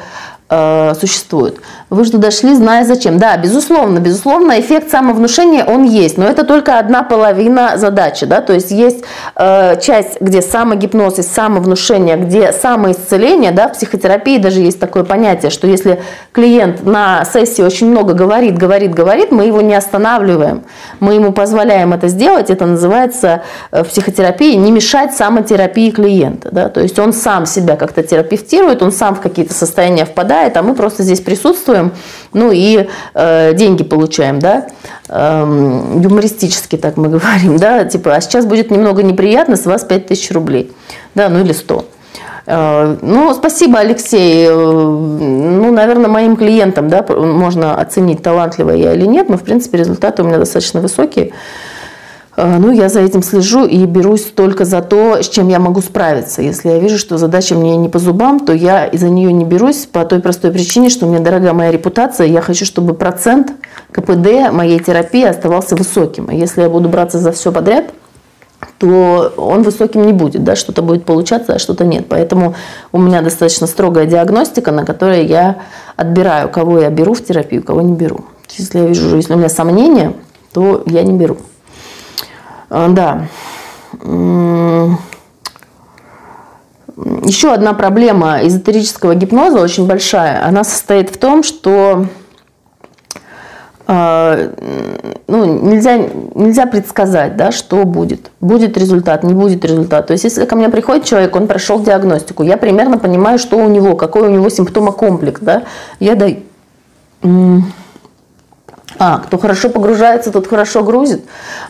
э, 0.52 0.94
существует. 1.00 1.60
Вы 1.90 2.06
же 2.06 2.12
туда 2.12 2.30
шли, 2.30 2.54
зная 2.54 2.86
зачем. 2.86 3.18
Да, 3.18 3.36
безусловно, 3.38 4.00
безусловно, 4.00 4.60
эффект 4.60 4.92
самовнушения, 4.92 5.66
он 5.66 5.84
есть, 5.84 6.18
но 6.18 6.26
это 6.26 6.44
только 6.44 6.78
одна 6.78 7.04
половина 7.04 7.74
задачи, 7.78 8.26
да, 8.26 8.42
то 8.42 8.54
есть 8.54 8.72
есть 8.72 9.04
э, 9.36 9.80
часть, 9.82 10.22
где 10.22 10.42
самогипноз 10.42 11.20
и 11.20 11.22
самовнушение, 11.24 12.18
где 12.18 12.52
самоисцеление, 12.52 13.52
да, 13.52 13.70
в 13.70 13.74
психотерапии 13.74 14.38
даже 14.38 14.60
есть 14.60 14.80
такое 14.80 15.04
понятие, 15.04 15.52
что 15.52 15.68
если 15.68 16.02
клиент 16.32 16.86
на 16.86 17.26
сессии 17.26 17.62
очень 17.62 17.90
много 17.90 18.14
говорит, 18.14 18.58
говорит, 18.58 18.94
говорит, 18.94 19.32
мы 19.32 19.46
его 19.46 19.62
не 19.62 19.76
останавливаем, 19.76 20.64
мы 21.00 21.16
ему 21.16 21.32
позволяем 21.32 21.94
это 21.94 22.10
сделать, 22.10 22.50
это 22.50 22.66
называется 22.66 23.42
э, 23.72 23.84
в 23.84 23.88
психотерапии 23.88 24.56
не 24.56 24.72
мешать 24.72 25.14
самотерапии 25.14 25.92
клиента, 25.92 26.50
да, 26.52 26.70
то 26.70 26.82
есть 26.82 27.00
он 27.00 27.14
сам 27.14 27.46
себя 27.46 27.78
как-то 27.78 28.04
терапевтирует, 28.04 28.82
он 28.82 28.92
сам 28.92 29.16
в 29.16 29.22
какие-то 29.22 29.54
состояния 29.54 30.06
впадает, 30.06 30.41
помогает, 30.42 30.58
а 30.58 30.64
мы 30.64 30.76
просто 30.76 31.04
здесь 31.04 31.22
присутствуем, 31.22 31.92
ну 32.34 32.52
и 32.52 32.88
э, 33.14 33.54
деньги 33.54 33.84
получаем, 33.84 34.40
да, 34.40 34.68
э, 35.10 36.00
юмористически 36.04 36.78
так 36.78 36.98
мы 36.98 37.10
говорим, 37.20 37.58
да, 37.58 37.86
типа, 37.86 38.16
а 38.16 38.22
сейчас 38.22 38.46
будет 38.46 38.72
немного 38.72 39.04
неприятно, 39.04 39.56
с 39.56 39.66
вас 39.66 39.84
5000 39.84 40.32
рублей, 40.32 40.72
да, 41.16 41.30
ну 41.30 41.40
или 41.40 41.54
100. 41.54 41.86
Э, 42.48 42.98
ну, 43.02 43.34
спасибо, 43.34 43.80
Алексей. 43.80 44.48
Э, 44.48 44.54
ну, 44.54 45.72
наверное, 45.72 46.10
моим 46.10 46.36
клиентам 46.36 46.90
да, 46.90 47.06
можно 47.08 47.76
оценить, 47.76 48.24
талантливая 48.24 48.76
я 48.76 48.94
или 48.94 49.06
нет, 49.06 49.30
но, 49.30 49.38
в 49.38 49.44
принципе, 49.44 49.78
результаты 49.78 50.24
у 50.24 50.26
меня 50.26 50.38
достаточно 50.38 50.82
высокие. 50.82 51.32
Э, 52.38 52.58
ну, 52.58 52.72
я 52.72 52.90
за 52.90 53.02
этим 53.02 53.24
слежу 53.24 53.66
и 53.66 53.86
берусь 53.86 54.24
только 54.24 54.66
за 54.66 54.82
то, 54.82 55.22
с 55.22 55.30
чем 55.30 55.50
я 55.50 55.60
могу 55.60 55.82
справиться. 55.82 56.42
Если 56.42 56.70
я 56.70 56.80
вижу, 56.80 56.98
что 56.98 57.18
задача 57.18 57.56
мне 57.56 57.76
не 57.78 57.90
по 57.90 58.00
зубам, 58.00 58.40
то 58.40 58.54
я 58.54 58.86
из-за 58.86 59.10
нее 59.10 59.34
не 59.34 59.46
берусь 59.46 59.86
по 59.86 60.06
той 60.06 60.20
простой 60.20 60.52
причине, 60.52 60.90
что 60.90 61.06
мне 61.06 61.20
дорога 61.20 61.54
моя 61.54 61.72
репутация. 61.72 62.28
Я 62.28 62.42
хочу, 62.42 62.66
чтобы 62.66 62.94
процент 62.94 63.52
КПД 63.92 64.52
моей 64.52 64.80
терапии 64.80 65.24
оставался 65.24 65.76
высоким. 65.76 66.28
А 66.30 66.34
если 66.34 66.62
я 66.62 66.70
буду 66.70 66.90
браться 66.90 67.20
за 67.20 67.32
все 67.32 67.52
подряд, 67.52 67.86
то 68.78 69.34
он 69.38 69.64
высоким 69.64 70.06
не 70.06 70.14
будет, 70.14 70.44
да, 70.44 70.56
что-то 70.56 70.82
будет 70.82 71.04
получаться, 71.04 71.54
а 71.54 71.60
что-то 71.60 71.84
нет. 71.84 72.06
Поэтому 72.10 72.56
у 72.92 73.00
меня 73.00 73.22
достаточно 73.22 73.68
строгая 73.68 74.06
диагностика, 74.06 74.72
на 74.72 74.86
которой 74.86 75.26
я 75.26 75.58
отбираю, 75.96 76.50
кого 76.50 76.80
я 76.80 76.90
беру 76.90 77.14
в 77.14 77.24
терапию, 77.24 77.64
кого 77.64 77.82
не 77.82 77.94
беру. 77.94 78.26
Если 78.58 78.80
я 78.80 78.86
вижу, 78.86 79.16
если 79.16 79.34
у 79.34 79.38
меня 79.38 79.50
сомнения, 79.50 80.14
то 80.54 80.84
я 80.86 81.04
не 81.04 81.14
беру. 81.14 81.38
А, 82.72 82.88
да. 82.88 83.28
Еще 87.26 87.54
одна 87.54 87.74
проблема 87.74 88.40
эзотерического 88.44 89.14
гипноза 89.14 89.60
очень 89.60 89.86
большая. 89.88 90.46
Она 90.46 90.64
состоит 90.64 91.10
в 91.10 91.18
том, 91.18 91.44
что 91.44 92.06
а, 93.88 94.52
ну, 95.28 95.62
нельзя, 95.64 95.98
нельзя 96.34 96.66
предсказать, 96.66 97.36
да, 97.36 97.52
что 97.52 97.84
будет. 97.84 98.32
Будет 98.40 98.78
результат, 98.78 99.24
не 99.24 99.34
будет 99.34 99.66
результат. 99.66 100.08
То 100.08 100.14
есть, 100.14 100.24
если 100.24 100.46
ко 100.46 100.56
мне 100.56 100.70
приходит 100.70 101.04
человек, 101.04 101.36
он 101.36 101.48
прошел 101.48 101.82
диагностику, 101.82 102.44
я 102.44 102.56
примерно 102.56 102.98
понимаю, 102.98 103.38
что 103.38 103.58
у 103.58 103.68
него, 103.68 103.98
какой 103.98 104.30
у 104.30 104.32
него 104.32 104.48
симптомокомплекс. 104.48 105.42
Да? 105.42 105.64
Я 106.00 106.16
даю 106.16 106.38
а, 109.00 109.20
кто 109.20 109.38
хорошо 109.38 109.70
погружается, 109.70 110.32
тот 110.32 110.48
хорошо 110.48 110.84
грузит. 110.84 111.24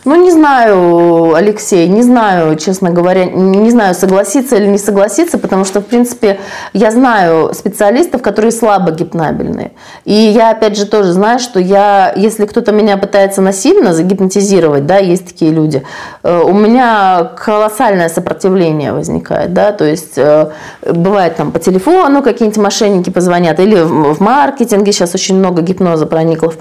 Ну, 0.04 0.16
не 0.16 0.30
знаю, 0.30 1.34
Алексей, 1.34 1.88
не 1.88 2.02
знаю, 2.02 2.56
честно 2.56 2.90
говоря, 2.90 3.24
не 3.24 3.70
знаю, 3.70 3.94
согласиться 3.94 4.56
или 4.56 4.66
не 4.66 4.78
согласиться, 4.78 5.38
потому 5.38 5.64
что, 5.64 5.80
в 5.80 5.86
принципе, 5.86 6.40
я 6.72 6.90
знаю 6.90 7.54
специалистов, 7.54 8.22
которые 8.22 8.52
слабо 8.52 8.90
гипнабельные. 8.90 9.72
И 10.04 10.12
я, 10.12 10.50
опять 10.50 10.76
же, 10.76 10.86
тоже 10.86 11.12
знаю, 11.12 11.38
что 11.38 11.60
я, 11.60 12.12
если 12.16 12.44
кто-то 12.46 12.72
меня 12.72 12.96
пытается 12.96 13.40
насильно 13.40 13.94
загипнотизировать, 13.94 14.86
да, 14.86 14.98
есть 14.98 15.26
такие 15.26 15.52
люди, 15.52 15.82
э, 16.22 16.42
у 16.42 16.52
меня 16.52 17.30
колоссальное 17.36 18.08
сопротивление 18.08 18.92
возникает, 18.92 19.54
да, 19.54 19.72
то 19.72 19.84
есть 19.84 20.18
э, 20.18 20.50
бывает 20.82 21.36
там 21.36 21.52
по 21.52 21.58
телефону 21.58 22.22
какие-нибудь 22.22 22.62
мошенники 22.62 23.10
позвонят, 23.10 23.60
или 23.60 23.80
в 23.80 24.20
маркетинге 24.20 24.92
сейчас 24.92 25.14
очень 25.14 25.38
много 25.38 25.62
гипноза 25.62 26.06
проникло 26.06 26.50
в 26.50 26.56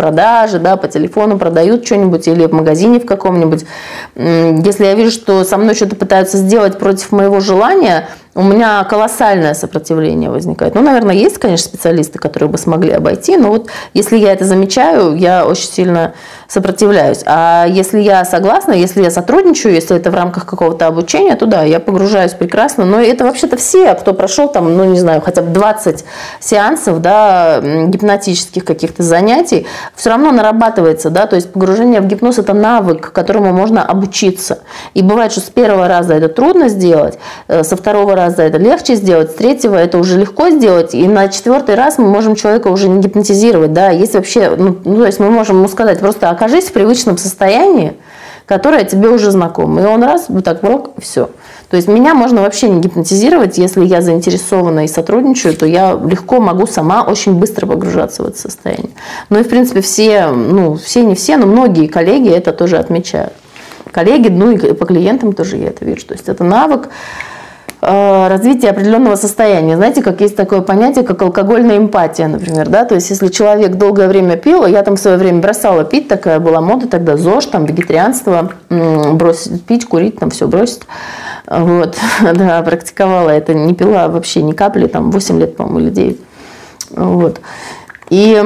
продажи, 0.52 0.60
да, 0.60 0.78
по 0.78 0.88
телефону 0.88 1.38
продают 1.38 1.86
что-нибудь 1.86 2.28
или 2.28 2.46
в 2.46 2.52
магазине 2.52 3.00
в 3.00 3.06
каком-нибудь. 3.06 3.66
Если 4.16 4.86
я 4.86 4.96
вижу, 4.96 5.12
что 5.12 5.44
со 5.44 5.58
мной 5.58 5.76
что-то 5.76 5.96
пытаются 5.96 6.38
сделать 6.38 6.78
против 6.78 7.12
моего 7.12 7.40
желания, 7.40 8.08
у 8.34 8.44
меня 8.44 8.84
колоссальное 8.86 9.54
сопротивление 9.54 10.30
возникает. 10.30 10.74
Ну, 10.74 10.82
наверное, 10.82 11.16
есть, 11.16 11.38
конечно, 11.38 11.68
специалисты, 11.68 12.18
которые 12.18 12.50
бы 12.50 12.58
смогли 12.58 12.92
обойти, 12.92 13.36
но 13.36 13.50
вот 13.50 13.68
если 13.94 14.18
я 14.18 14.32
это 14.32 14.46
замечаю, 14.46 15.16
я 15.16 15.46
очень 15.46 15.68
сильно 15.68 16.14
сопротивляюсь. 16.48 17.24
А 17.26 17.66
если 17.68 18.00
я 18.00 18.24
согласна, 18.24 18.72
если 18.72 19.04
я 19.04 19.12
сотрудничаю, 19.12 19.74
если 19.74 19.98
это 19.98 20.12
в 20.12 20.16
рамках 20.16 20.46
какого-то 20.46 20.88
обучения, 20.88 21.36
то 21.36 21.46
да, 21.46 21.64
я 21.64 21.82
погружаюсь 21.82 22.32
прекрасно. 22.32 22.86
Но 22.86 23.02
это 23.02 23.26
вообще-то 23.26 23.58
все, 23.58 23.94
кто 23.96 24.14
прошел 24.14 24.48
там, 24.48 24.78
ну, 24.78 24.86
не 24.86 25.00
знаю, 25.00 25.22
хотя 25.22 25.42
бы 25.42 25.50
20 25.50 26.06
сеансов, 26.40 27.02
да, 27.02 27.60
гипнотических 27.62 28.64
каких-то 28.64 29.04
занятий, 29.04 29.68
все 29.96 30.10
равно 30.10 30.32
нарабатывается, 30.32 31.10
да, 31.10 31.28
то 31.28 31.36
есть 31.36 31.52
погружение 31.52 32.00
в 32.00 32.08
гипноз– 32.08 32.38
это 32.40 32.54
навык, 32.54 33.12
которому 33.12 33.52
можно 33.52 33.84
обучиться. 33.86 34.60
И 34.94 35.02
бывает, 35.02 35.34
что 35.34 35.42
с 35.42 35.50
первого 35.50 35.90
раза 35.90 36.14
это 36.14 36.30
трудно 36.30 36.70
сделать, 36.70 37.20
э, 37.50 37.64
со 37.64 37.76
второго 37.76 38.16
раза 38.16 38.21
это 38.28 38.58
легче 38.58 38.96
сделать, 38.96 39.32
с 39.32 39.34
третьего 39.36 39.76
это 39.76 39.98
уже 39.98 40.20
легко 40.20 40.50
сделать, 40.50 40.94
и 40.94 41.08
на 41.08 41.28
четвертый 41.28 41.76
раз 41.76 41.98
мы 41.98 42.08
можем 42.08 42.36
человека 42.36 42.68
уже 42.70 42.90
не 42.90 43.02
гипнотизировать, 43.02 43.74
да, 43.74 43.90
есть 43.90 44.14
вообще, 44.14 44.56
ну, 44.58 44.78
ну 44.84 44.98
то 44.98 45.06
есть 45.06 45.20
мы 45.20 45.30
можем 45.30 45.58
ему 45.58 45.68
сказать, 45.68 46.00
просто 46.00 46.30
окажись 46.30 46.66
в 46.66 46.74
привычном 46.74 47.18
состоянии, 47.18 47.94
которая 48.46 48.84
тебе 48.84 49.10
уже 49.10 49.32
знакома. 49.32 49.82
И 49.82 49.86
он 49.86 50.04
раз, 50.04 50.26
вот 50.28 50.44
так, 50.44 50.62
брок, 50.62 50.92
все. 51.00 51.30
То 51.70 51.78
есть 51.78 51.88
меня 51.88 52.14
можно 52.14 52.42
вообще 52.42 52.68
не 52.68 52.82
гипнотизировать, 52.82 53.58
если 53.58 53.86
я 53.86 54.02
заинтересована 54.02 54.84
и 54.84 54.88
сотрудничаю, 54.90 55.56
то 55.56 55.66
я 55.66 55.94
легко 55.94 56.42
могу 56.42 56.68
сама 56.68 57.04
очень 57.04 57.36
быстро 57.36 57.66
погружаться 57.66 58.24
в 58.24 58.28
это 58.28 58.38
состояние. 58.38 58.92
Ну 59.30 59.40
и 59.40 59.44
в 59.44 59.48
принципе 59.48 59.80
все, 59.80 60.28
ну 60.28 60.76
все 60.76 61.06
не 61.06 61.16
все, 61.16 61.38
но 61.38 61.46
многие 61.46 61.88
коллеги 61.88 62.30
это 62.30 62.52
тоже 62.52 62.78
отмечают. 62.78 63.32
Коллеги, 63.90 64.28
ну 64.28 64.52
и 64.52 64.74
по 64.74 64.86
клиентам 64.86 65.32
тоже 65.32 65.56
я 65.56 65.70
это 65.70 65.86
вижу. 65.86 66.06
То 66.06 66.14
есть 66.14 66.28
это 66.28 66.44
навык, 66.44 66.90
развитие 67.82 68.70
определенного 68.70 69.16
состояния. 69.16 69.76
Знаете, 69.76 70.04
как 70.04 70.22
есть 70.22 70.36
такое 70.36 70.62
понятие, 70.62 71.04
как 71.04 71.22
алкогольная 71.22 71.78
эмпатия, 71.78 72.28
например, 72.28 72.70
да, 72.70 72.86
то 72.86 72.94
есть 72.94 73.10
если 73.10 73.30
человек 73.30 73.76
долгое 73.76 74.08
время 74.08 74.38
пил, 74.38 74.68
я 74.68 74.84
там 74.84 74.98
в 74.98 75.00
свое 75.00 75.18
время 75.18 75.42
бросала 75.42 75.84
пить, 75.84 76.08
такая 76.08 76.40
была 76.40 76.62
мода 76.62 76.88
тогда, 76.88 77.18
ЗОЖ, 77.18 77.48
там, 77.48 77.66
вегетарианство, 77.66 78.52
бросить 78.70 79.64
пить, 79.66 79.86
курить, 79.88 80.20
там, 80.20 80.30
все 80.30 80.48
бросить, 80.48 80.84
вот, 81.48 81.98
да, 82.22 82.62
практиковала 82.62 83.32
это, 83.32 83.56
не 83.56 83.74
пила 83.74 84.08
вообще 84.10 84.44
ни 84.44 84.52
капли, 84.52 84.86
там, 84.86 85.10
8 85.10 85.40
лет, 85.40 85.58
по-моему, 85.58 85.80
или 85.80 85.90
9, 85.90 86.20
вот, 86.92 87.42
и 88.12 88.44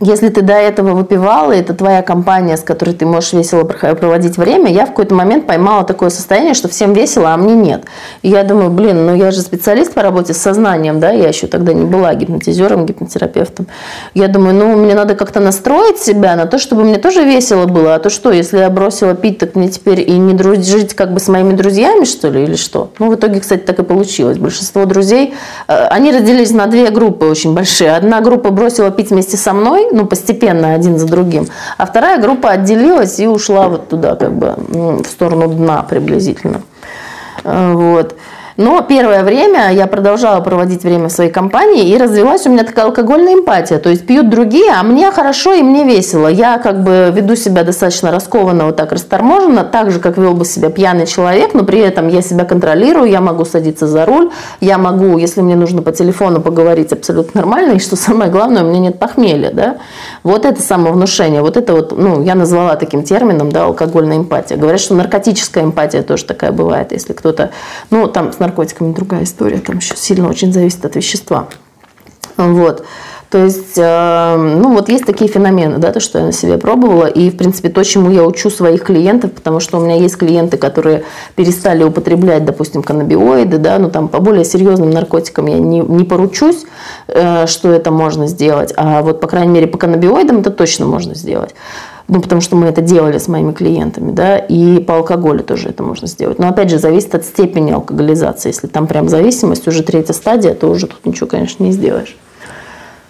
если 0.00 0.28
ты 0.30 0.40
до 0.40 0.54
этого 0.54 0.94
выпивала, 0.94 1.52
это 1.52 1.74
твоя 1.74 2.02
компания, 2.02 2.56
с 2.56 2.62
которой 2.62 2.94
ты 2.94 3.04
можешь 3.04 3.34
весело 3.34 3.64
проводить 3.64 4.38
время, 4.38 4.72
я 4.72 4.86
в 4.86 4.90
какой-то 4.90 5.14
момент 5.14 5.46
поймала 5.46 5.84
такое 5.84 6.08
состояние, 6.08 6.54
что 6.54 6.68
всем 6.68 6.94
весело, 6.94 7.32
а 7.32 7.36
мне 7.36 7.54
нет. 7.54 7.84
И 8.22 8.30
я 8.30 8.44
думаю, 8.44 8.70
блин, 8.70 9.06
ну 9.06 9.14
я 9.14 9.30
же 9.30 9.40
специалист 9.40 9.92
по 9.92 10.02
работе 10.02 10.32
с 10.32 10.38
сознанием, 10.38 11.00
да, 11.00 11.10
я 11.10 11.28
еще 11.28 11.46
тогда 11.46 11.74
не 11.74 11.84
была 11.84 12.14
гипнотизером, 12.14 12.86
гипнотерапевтом. 12.86 13.66
Я 14.14 14.28
думаю, 14.28 14.54
ну 14.54 14.74
мне 14.76 14.94
надо 14.94 15.14
как-то 15.14 15.40
настроить 15.40 15.98
себя 15.98 16.34
на 16.34 16.46
то, 16.46 16.58
чтобы 16.58 16.84
мне 16.84 16.96
тоже 16.96 17.22
весело 17.22 17.66
было, 17.66 17.94
а 17.94 17.98
то 17.98 18.08
что, 18.08 18.32
если 18.32 18.58
я 18.58 18.70
бросила 18.70 19.14
пить, 19.14 19.38
так 19.38 19.54
мне 19.54 19.68
теперь 19.68 20.00
и 20.00 20.12
не 20.12 20.32
дружить 20.32 20.94
как 20.94 21.12
бы 21.12 21.20
с 21.20 21.28
моими 21.28 21.54
друзьями, 21.54 22.04
что 22.04 22.30
ли, 22.30 22.44
или 22.44 22.56
что? 22.56 22.90
Ну, 22.98 23.10
в 23.10 23.14
итоге, 23.16 23.40
кстати, 23.40 23.60
так 23.60 23.78
и 23.78 23.82
получилось. 23.82 24.38
Большинство 24.38 24.86
друзей, 24.86 25.34
э, 25.68 25.86
они 25.88 26.10
разделились 26.10 26.52
на 26.52 26.66
две 26.66 26.88
группы 26.88 27.26
очень 27.26 27.54
большие. 27.54 27.94
Одна 27.94 28.20
группа 28.22 28.50
бросила 28.50 28.90
пить 28.90 29.10
вместе 29.10 29.36
со 29.36 29.52
мной, 29.52 29.73
мной, 29.74 29.88
ну, 29.92 30.06
постепенно 30.06 30.74
один 30.74 30.98
за 30.98 31.06
другим, 31.06 31.48
а 31.76 31.86
вторая 31.86 32.20
группа 32.20 32.50
отделилась 32.50 33.18
и 33.18 33.26
ушла 33.26 33.68
вот 33.68 33.88
туда, 33.88 34.14
как 34.16 34.32
бы, 34.32 34.54
в 35.02 35.06
сторону 35.06 35.48
дна 35.48 35.82
приблизительно. 35.82 36.62
Э, 37.44 37.72
вот. 37.74 38.16
Но 38.56 38.82
первое 38.82 39.24
время 39.24 39.72
я 39.72 39.86
продолжала 39.86 40.40
проводить 40.40 40.84
время 40.84 41.08
в 41.08 41.12
своей 41.12 41.30
компании, 41.30 41.88
и 41.88 41.98
развилась 41.98 42.46
у 42.46 42.50
меня 42.50 42.62
такая 42.62 42.84
алкогольная 42.86 43.34
эмпатия. 43.34 43.78
То 43.78 43.90
есть 43.90 44.06
пьют 44.06 44.30
другие, 44.30 44.70
а 44.70 44.82
мне 44.82 45.10
хорошо 45.10 45.54
и 45.54 45.62
мне 45.62 45.84
весело. 45.84 46.28
Я 46.28 46.58
как 46.58 46.84
бы 46.84 47.10
веду 47.12 47.34
себя 47.34 47.64
достаточно 47.64 48.12
раскованно, 48.12 48.66
вот 48.66 48.76
так 48.76 48.92
расторможенно, 48.92 49.64
так 49.64 49.90
же, 49.90 49.98
как 49.98 50.18
вел 50.18 50.34
бы 50.34 50.44
себя 50.44 50.70
пьяный 50.70 51.06
человек, 51.06 51.54
но 51.54 51.64
при 51.64 51.80
этом 51.80 52.08
я 52.08 52.22
себя 52.22 52.44
контролирую, 52.44 53.10
я 53.10 53.20
могу 53.20 53.44
садиться 53.44 53.88
за 53.88 54.06
руль, 54.06 54.30
я 54.60 54.78
могу, 54.78 55.18
если 55.18 55.40
мне 55.40 55.56
нужно 55.56 55.82
по 55.82 55.90
телефону 55.90 56.40
поговорить 56.40 56.92
абсолютно 56.92 57.40
нормально, 57.40 57.72
и 57.72 57.78
что 57.80 57.96
самое 57.96 58.30
главное, 58.30 58.62
у 58.62 58.66
меня 58.68 58.78
нет 58.78 58.98
похмелья. 59.00 59.50
Да? 59.52 59.76
Вот 60.24 60.46
это 60.46 60.62
самовнушение, 60.62 61.42
вот 61.42 61.58
это 61.58 61.74
вот, 61.74 61.92
ну, 61.96 62.22
я 62.22 62.34
назвала 62.34 62.76
таким 62.76 63.02
термином, 63.02 63.52
да, 63.52 63.66
алкогольная 63.66 64.16
эмпатия. 64.16 64.56
Говорят, 64.56 64.80
что 64.80 64.94
наркотическая 64.94 65.62
эмпатия 65.62 66.02
тоже 66.02 66.24
такая 66.24 66.50
бывает, 66.50 66.92
если 66.92 67.12
кто-то, 67.12 67.50
ну, 67.90 68.08
там, 68.08 68.32
с 68.32 68.38
наркотиками 68.38 68.94
другая 68.94 69.24
история, 69.24 69.58
там 69.58 69.76
еще 69.76 69.94
сильно 69.96 70.26
очень 70.30 70.50
зависит 70.50 70.82
от 70.82 70.96
вещества. 70.96 71.48
Вот. 72.38 72.86
То 73.34 73.42
есть, 73.42 73.76
э, 73.78 74.36
ну 74.36 74.74
вот 74.74 74.88
есть 74.88 75.06
такие 75.06 75.28
феномены, 75.28 75.78
да, 75.78 75.90
то, 75.90 75.98
что 75.98 76.20
я 76.20 76.26
на 76.26 76.30
себе 76.30 76.56
пробовала, 76.56 77.06
и, 77.06 77.30
в 77.30 77.36
принципе, 77.36 77.68
то, 77.68 77.82
чему 77.82 78.08
я 78.12 78.22
учу 78.22 78.48
своих 78.48 78.84
клиентов, 78.84 79.32
потому 79.32 79.58
что 79.58 79.78
у 79.78 79.80
меня 79.80 79.96
есть 79.96 80.16
клиенты, 80.16 80.56
которые 80.56 81.02
перестали 81.34 81.82
употреблять, 81.82 82.44
допустим, 82.44 82.84
каннабиоиды, 82.84 83.58
да, 83.58 83.80
ну 83.80 83.90
там 83.90 84.06
по 84.06 84.20
более 84.20 84.44
серьезным 84.44 84.90
наркотикам 84.90 85.46
я 85.46 85.58
не, 85.58 85.80
не 85.80 86.04
поручусь, 86.04 86.64
э, 87.08 87.48
что 87.48 87.72
это 87.72 87.90
можно 87.90 88.28
сделать, 88.28 88.72
а 88.76 89.02
вот, 89.02 89.20
по 89.20 89.26
крайней 89.26 89.52
мере, 89.52 89.66
по 89.66 89.78
каннабиоидам 89.78 90.38
это 90.38 90.50
точно 90.50 90.86
можно 90.86 91.16
сделать 91.16 91.56
ну, 92.06 92.20
потому 92.20 92.42
что 92.42 92.54
мы 92.54 92.66
это 92.66 92.82
делали 92.82 93.16
с 93.16 93.28
моими 93.28 93.52
клиентами, 93.52 94.12
да, 94.12 94.36
и 94.36 94.78
по 94.78 94.98
алкоголю 94.98 95.42
тоже 95.42 95.70
это 95.70 95.82
можно 95.82 96.06
сделать. 96.06 96.38
Но, 96.38 96.48
опять 96.48 96.68
же, 96.68 96.78
зависит 96.78 97.14
от 97.14 97.24
степени 97.24 97.72
алкоголизации. 97.72 98.50
Если 98.50 98.66
там 98.66 98.86
прям 98.86 99.08
зависимость, 99.08 99.66
уже 99.66 99.82
третья 99.82 100.12
стадия, 100.12 100.52
то 100.52 100.68
уже 100.68 100.86
тут 100.86 101.06
ничего, 101.06 101.26
конечно, 101.26 101.64
не 101.64 101.72
сделаешь. 101.72 102.14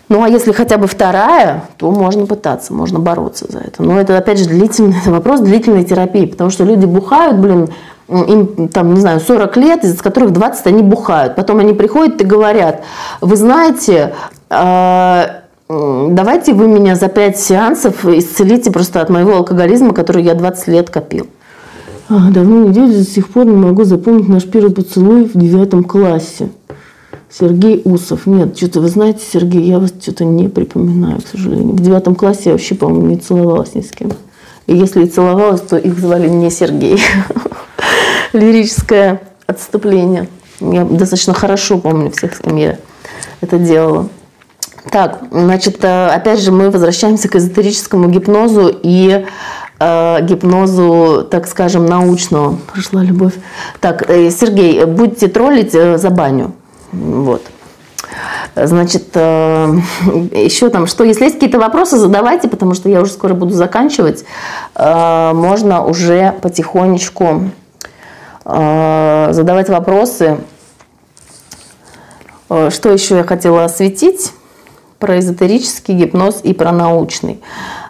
Ну, 0.09 0.23
а 0.23 0.29
если 0.29 0.53
хотя 0.53 0.77
бы 0.77 0.87
вторая, 0.87 1.65
то 1.79 1.91
можно 1.91 2.27
пытаться, 2.27 2.75
можно 2.75 2.99
бороться 2.99 3.47
за 3.49 3.61
это. 3.61 3.83
Но 3.83 3.99
это, 3.99 4.17
опять 4.19 4.39
же, 4.39 4.47
длительный 4.47 4.97
вопрос 5.07 5.41
длительной 5.41 5.85
терапии, 5.85 6.27
потому 6.27 6.51
что 6.51 6.65
люди 6.65 6.85
бухают, 6.85 7.39
блин, 7.39 7.69
им 8.09 8.69
там, 8.69 8.93
не 8.93 9.01
знаю, 9.01 9.21
40 9.21 9.57
лет, 9.57 9.85
из 9.85 10.01
которых 10.03 10.33
20 10.33 10.67
они 10.67 10.83
бухают. 10.83 11.37
Потом 11.37 11.59
они 11.59 11.73
приходят 11.73 12.21
и 12.21 12.25
говорят, 12.25 12.83
вы 13.23 13.37
знаете, 13.37 14.15
а, 14.51 15.41
давайте 15.69 16.53
вы 16.53 16.69
меня 16.69 16.97
за 16.97 17.09
5 17.09 17.39
сеансов 17.39 18.05
исцелите 18.05 18.71
просто 18.71 19.01
от 19.01 19.09
моего 19.09 19.37
алкоголизма, 19.37 19.95
который 19.95 20.23
я 20.23 20.35
20 20.35 20.69
лет 20.69 20.91
копил. 20.91 21.29
А, 22.11 22.31
давно 22.31 22.67
не 22.67 22.73
до 22.73 23.05
сих 23.05 23.31
пор 23.31 23.47
не 23.47 23.57
могу 23.57 23.85
запомнить 23.85 24.29
наш 24.29 24.45
первый 24.45 24.73
поцелуй 24.73 25.25
в 25.25 25.39
девятом 25.39 25.85
классе. 25.85 26.51
Сергей 27.37 27.83
Усов. 27.85 28.27
Нет, 28.27 28.57
что-то 28.57 28.81
вы 28.81 28.89
знаете, 28.89 29.21
Сергей, 29.29 29.63
я 29.63 29.81
вас 29.81 29.93
что-то 30.01 30.25
не 30.25 30.49
припоминаю, 30.49 31.21
к 31.21 31.27
сожалению. 31.27 31.75
В 31.75 31.81
девятом 31.81 32.15
классе 32.15 32.43
я 32.47 32.53
вообще, 32.53 32.77
по-моему, 32.77 33.07
не 33.07 33.17
целовалась 33.17 33.75
ни 33.75 33.81
с 33.81 33.91
кем. 33.91 34.13
И 34.69 34.77
если 34.77 35.05
и 35.05 35.09
целовалась, 35.09 35.61
то 35.63 35.77
их 35.77 35.99
звали 35.99 36.29
не 36.29 36.49
Сергей. 36.51 37.03
Лирическое 38.33 39.21
отступление. 39.47 40.29
Я 40.61 40.85
достаточно 40.85 41.35
хорошо 41.35 41.79
помню 41.79 42.13
всех, 42.13 42.37
с 42.37 42.39
кем 42.39 42.57
я 42.57 42.79
это 43.41 43.59
делала. 43.59 44.09
Так, 44.91 45.25
значит, 45.33 45.85
э, 45.85 46.07
опять 46.07 46.41
же, 46.41 46.53
мы 46.53 46.71
возвращаемся 46.71 47.29
к 47.29 47.35
эзотерическому 47.35 48.11
гипнозу 48.11 48.71
и 48.81 49.27
э, 49.81 50.19
гипнозу, 50.23 51.27
так 51.29 51.49
скажем, 51.49 51.87
научного. 51.87 52.59
Прошла 52.73 53.03
любовь. 53.03 53.35
Так, 53.81 54.09
э, 54.09 54.31
Сергей, 54.31 54.85
будете 54.85 55.27
троллить 55.27 55.75
э, 55.75 55.99
за 55.99 56.11
баню. 56.11 56.53
Вот. 56.95 57.43
Значит, 58.55 59.09
э, 59.15 59.75
еще 60.33 60.69
там, 60.69 60.87
что, 60.87 61.05
если 61.05 61.25
есть 61.25 61.37
какие-то 61.37 61.59
вопросы, 61.59 61.97
задавайте, 61.97 62.49
потому 62.49 62.75
что 62.75 62.89
я 62.89 63.01
уже 63.01 63.13
скоро 63.13 63.35
буду 63.35 63.53
заканчивать. 63.55 64.25
Э, 64.75 65.33
можно 65.35 65.85
уже 65.85 66.35
потихонечку 66.41 67.51
э, 68.45 69.29
задавать 69.31 69.69
вопросы. 69.69 70.39
Что 72.49 72.91
еще 72.91 73.17
я 73.17 73.25
хотела 73.25 73.65
осветить? 73.65 74.33
про 75.05 75.19
эзотерический 75.19 75.95
гипноз 75.95 76.41
и 76.43 76.55
про 76.55 76.73
научный. 76.73 77.43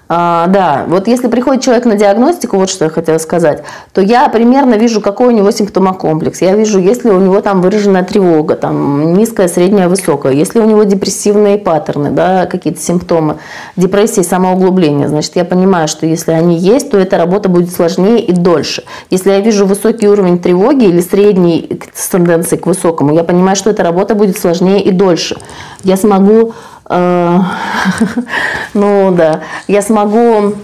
А, 0.08 0.46
да, 0.48 0.84
вот 0.86 1.08
если 1.08 1.28
приходит 1.28 1.62
человек 1.62 1.86
на 1.86 1.94
диагностику, 1.94 2.58
вот 2.58 2.68
что 2.68 2.84
я 2.84 2.90
хотела 2.90 3.18
сказать, 3.18 3.64
то 3.92 4.02
я 4.02 4.28
примерно 4.28 4.74
вижу, 4.74 5.00
какой 5.00 5.28
у 5.28 5.30
него 5.30 5.50
симптомокомплекс. 5.50 6.42
Я 6.42 6.54
вижу, 6.54 6.78
если 6.78 7.08
у 7.10 7.18
него 7.18 7.40
там 7.40 7.62
выраженная 7.62 8.04
тревога, 8.04 8.56
там 8.56 9.14
низкая, 9.14 9.48
средняя, 9.48 9.88
высокая, 9.88 10.32
если 10.32 10.60
у 10.60 10.66
него 10.66 10.84
депрессивные 10.84 11.56
паттерны, 11.56 12.10
да, 12.10 12.44
какие-то 12.46 12.80
симптомы 12.80 13.36
депрессии, 13.76 14.20
самоуглубления, 14.20 15.08
значит, 15.08 15.36
я 15.36 15.44
понимаю, 15.44 15.88
что 15.88 16.04
если 16.04 16.32
они 16.32 16.58
есть, 16.58 16.90
то 16.90 16.98
эта 16.98 17.16
работа 17.16 17.48
будет 17.48 17.72
сложнее 17.72 18.20
и 18.20 18.32
дольше. 18.32 18.84
Если 19.08 19.30
я 19.30 19.40
вижу 19.40 19.66
высокий 19.66 20.08
уровень 20.08 20.38
тревоги 20.38 20.84
или 20.84 21.00
средний 21.00 21.80
с 21.94 22.08
тенденцией 22.08 22.60
к 22.60 22.66
высокому, 22.66 23.14
я 23.14 23.24
понимаю, 23.24 23.56
что 23.56 23.70
эта 23.70 23.82
работа 23.82 24.14
будет 24.14 24.38
сложнее 24.38 24.82
и 24.82 24.90
дольше. 24.90 25.36
Я 25.82 25.96
смогу 25.96 26.54
ну 28.74 29.12
да, 29.12 29.42
я 29.68 29.82
смогу 29.82 30.54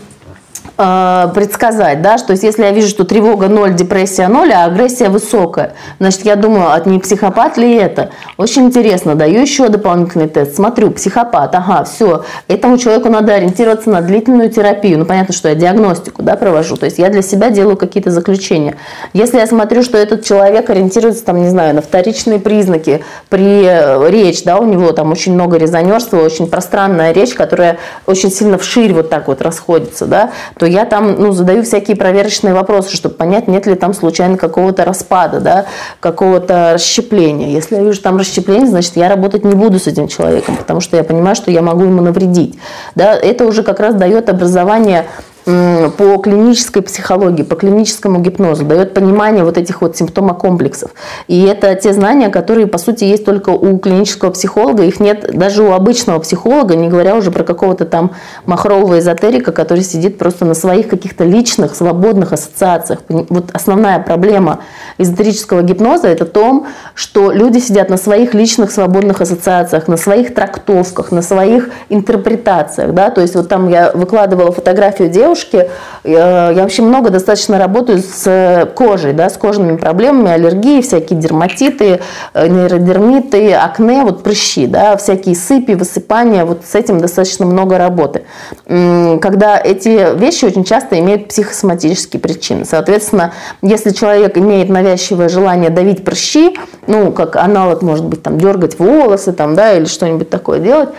Э, 0.83 1.29
предсказать, 1.35 2.01
да, 2.01 2.17
что 2.17 2.33
есть, 2.33 2.43
если 2.43 2.63
я 2.63 2.71
вижу, 2.71 2.89
что 2.89 3.05
тревога 3.05 3.49
0, 3.49 3.75
депрессия 3.75 4.29
0, 4.29 4.51
а 4.51 4.65
агрессия 4.65 5.11
высокая, 5.11 5.75
значит, 5.99 6.25
я 6.25 6.37
думаю, 6.37 6.73
от 6.73 6.87
не 6.87 6.99
психопат 6.99 7.59
ли 7.59 7.75
это? 7.75 8.13
Очень 8.39 8.65
интересно, 8.65 9.15
даю 9.15 9.43
еще 9.43 9.69
дополнительный 9.69 10.27
тест, 10.27 10.57
смотрю, 10.57 10.91
психопат, 10.91 11.55
ага, 11.55 11.85
все, 11.85 12.25
этому 12.49 12.79
человеку 12.79 13.11
надо 13.11 13.35
ориентироваться 13.35 13.91
на 13.91 14.01
длительную 14.01 14.49
терапию, 14.49 14.99
ну, 14.99 15.05
понятно, 15.05 15.35
что 15.35 15.51
я 15.51 15.55
диагностику, 15.55 16.23
да, 16.23 16.35
провожу, 16.37 16.79
то 16.79 16.87
есть 16.87 16.99
я 16.99 17.11
для 17.11 17.21
себя 17.21 17.51
делаю 17.51 17.77
какие-то 17.77 18.11
заключения. 18.11 18.77
Если 19.13 19.37
я 19.37 19.47
смотрю, 19.47 19.83
что 19.83 19.99
этот 19.99 20.25
человек 20.25 20.71
ориентируется, 20.71 21.27
там, 21.27 21.43
не 21.43 21.51
знаю, 21.51 21.75
на 21.75 21.83
вторичные 21.83 22.39
признаки 22.39 23.05
при 23.29 23.67
э, 23.67 24.09
речь, 24.11 24.45
да, 24.45 24.57
у 24.57 24.65
него 24.65 24.93
там 24.93 25.13
очень 25.13 25.35
много 25.35 25.59
резонерства, 25.59 26.17
очень 26.17 26.47
пространная 26.47 27.13
речь, 27.13 27.35
которая 27.35 27.77
очень 28.07 28.31
сильно 28.31 28.57
вширь 28.57 28.95
вот 28.95 29.11
так 29.11 29.29
вот 29.29 29.43
расходится, 29.43 30.07
да, 30.07 30.31
то 30.57 30.70
я 30.71 30.85
там 30.85 31.21
ну, 31.21 31.33
задаю 31.33 31.63
всякие 31.63 31.97
проверочные 31.97 32.55
вопросы, 32.55 32.95
чтобы 32.95 33.15
понять, 33.15 33.49
нет 33.49 33.67
ли 33.67 33.75
там 33.75 33.95
случайно 33.95 34.37
какого-то 34.37 34.85
распада, 34.85 35.41
да, 35.41 35.67
какого-то 36.01 36.73
расщепления. 36.75 37.49
Если 37.49 37.77
я 37.77 37.83
вижу 37.83 38.01
там 38.01 38.17
расщепление, 38.17 38.69
значит, 38.69 38.97
я 38.97 39.09
работать 39.09 39.45
не 39.45 39.55
буду 39.55 39.79
с 39.79 39.87
этим 39.87 40.09
человеком, 40.09 40.57
потому 40.57 40.81
что 40.81 40.97
я 40.97 41.05
понимаю, 41.05 41.37
что 41.37 41.51
я 41.51 41.63
могу 41.63 41.85
ему 41.85 42.03
навредить. 42.03 42.59
Да, 42.95 43.15
это 43.15 43.47
уже 43.47 43.63
как 43.63 43.81
раз 43.81 43.95
дает 43.95 44.29
образование 44.29 45.07
по 45.45 46.19
клинической 46.19 46.83
психологии, 46.83 47.43
по 47.43 47.57
клиническому 47.57 48.21
гипнозу, 48.21 48.65
дает 48.65 48.95
понимание 48.95 49.45
вот 49.45 49.59
этих 49.59 49.81
вот 49.81 49.97
симптомокомплексов. 49.97 50.93
И 51.29 51.43
это 51.43 51.75
те 51.75 51.93
знания, 51.93 52.29
которые, 52.29 52.67
по 52.67 52.79
сути, 52.79 53.05
есть 53.05 53.25
только 53.25 53.51
у 53.51 53.79
клинического 53.79 54.31
психолога, 54.31 54.85
их 54.85 55.01
нет 55.01 55.31
даже 55.33 55.63
у 55.63 55.73
обычного 55.73 56.19
психолога, 56.19 56.75
не 56.77 56.89
говоря 56.89 57.17
уже 57.17 57.31
про 57.31 57.45
какого-то 57.45 57.85
там 57.85 58.13
махрового 58.47 58.99
эзотерика, 58.99 59.53
который 59.53 59.83
сидит 59.83 60.19
просто 60.19 60.45
на 60.45 60.55
своих 60.55 60.89
каких-то 60.89 61.25
личных, 61.25 61.75
свободных 61.75 62.33
ассоциациях. 62.33 63.01
Вот 63.09 63.51
основная 63.53 63.99
проблема 64.01 64.61
эзотерического 64.99 65.63
гипноза– 65.63 66.09
это 66.09 66.25
том, 66.25 66.67
что 66.95 67.33
люди 67.33 67.59
сидят 67.59 67.89
на 67.91 67.97
своих 67.97 68.35
личных 68.35 68.71
свободных 68.71 69.21
ассоциациях, 69.21 69.89
на 69.89 69.97
своих 69.97 70.35
трактовках, 70.35 71.13
на 71.13 71.23
своих 71.23 71.71
интерпретациях. 71.89 72.95
Да? 72.95 73.11
То 73.11 73.21
есть 73.21 73.35
вот 73.35 73.49
там 73.49 73.69
я 73.69 73.93
выкладывала 73.93 74.53
фотографию 74.53 75.09
девушки, 75.09 75.31
девушки, 75.41 75.71
я 76.05 76.53
вообще 76.55 76.83
много 76.83 77.11
достаточно 77.11 77.59
работаю 77.59 78.03
с 78.03 78.69
кожей, 78.75 79.13
да, 79.13 79.29
с 79.29 79.37
кожными 79.37 79.77
проблемами, 79.77 80.31
аллергии, 80.31 80.81
всякие 80.81 81.19
дерматиты, 81.19 82.01
э, 82.35 82.49
нейродермиты, 82.49 83.53
акне, 83.53 84.03
вот 84.03 84.23
прыщи, 84.23 84.67
да, 84.67 84.97
всякие 84.97 85.35
сыпи, 85.35 85.73
высыпания, 85.73 86.45
вот 86.45 86.63
с 86.65 86.75
этим 86.75 86.99
достаточно 87.01 87.47
много 87.47 87.79
работы. 87.79 88.23
Когда 88.67 89.61
эти 89.63 90.17
вещи 90.19 90.45
очень 90.45 90.65
часто 90.65 90.99
имеют 90.99 91.29
психосоматические 91.29 92.21
причины. 92.21 92.65
Соответственно, 92.65 93.33
если 93.63 93.91
человек 93.91 94.37
имеет 94.39 94.69
навязчивое 94.69 95.29
желание 95.29 95.71
давить 95.71 96.05
прыщи, 96.05 96.57
ну, 96.87 97.13
как 97.13 97.37
аналог, 97.37 97.83
может 97.83 98.05
быть, 98.05 98.23
там, 98.23 98.39
дергать 98.39 98.79
волосы, 98.79 99.33
там, 99.33 99.55
да, 99.55 99.73
или 99.73 99.85
что-нибудь 99.85 100.31
такое 100.31 100.61
делать, 100.61 100.91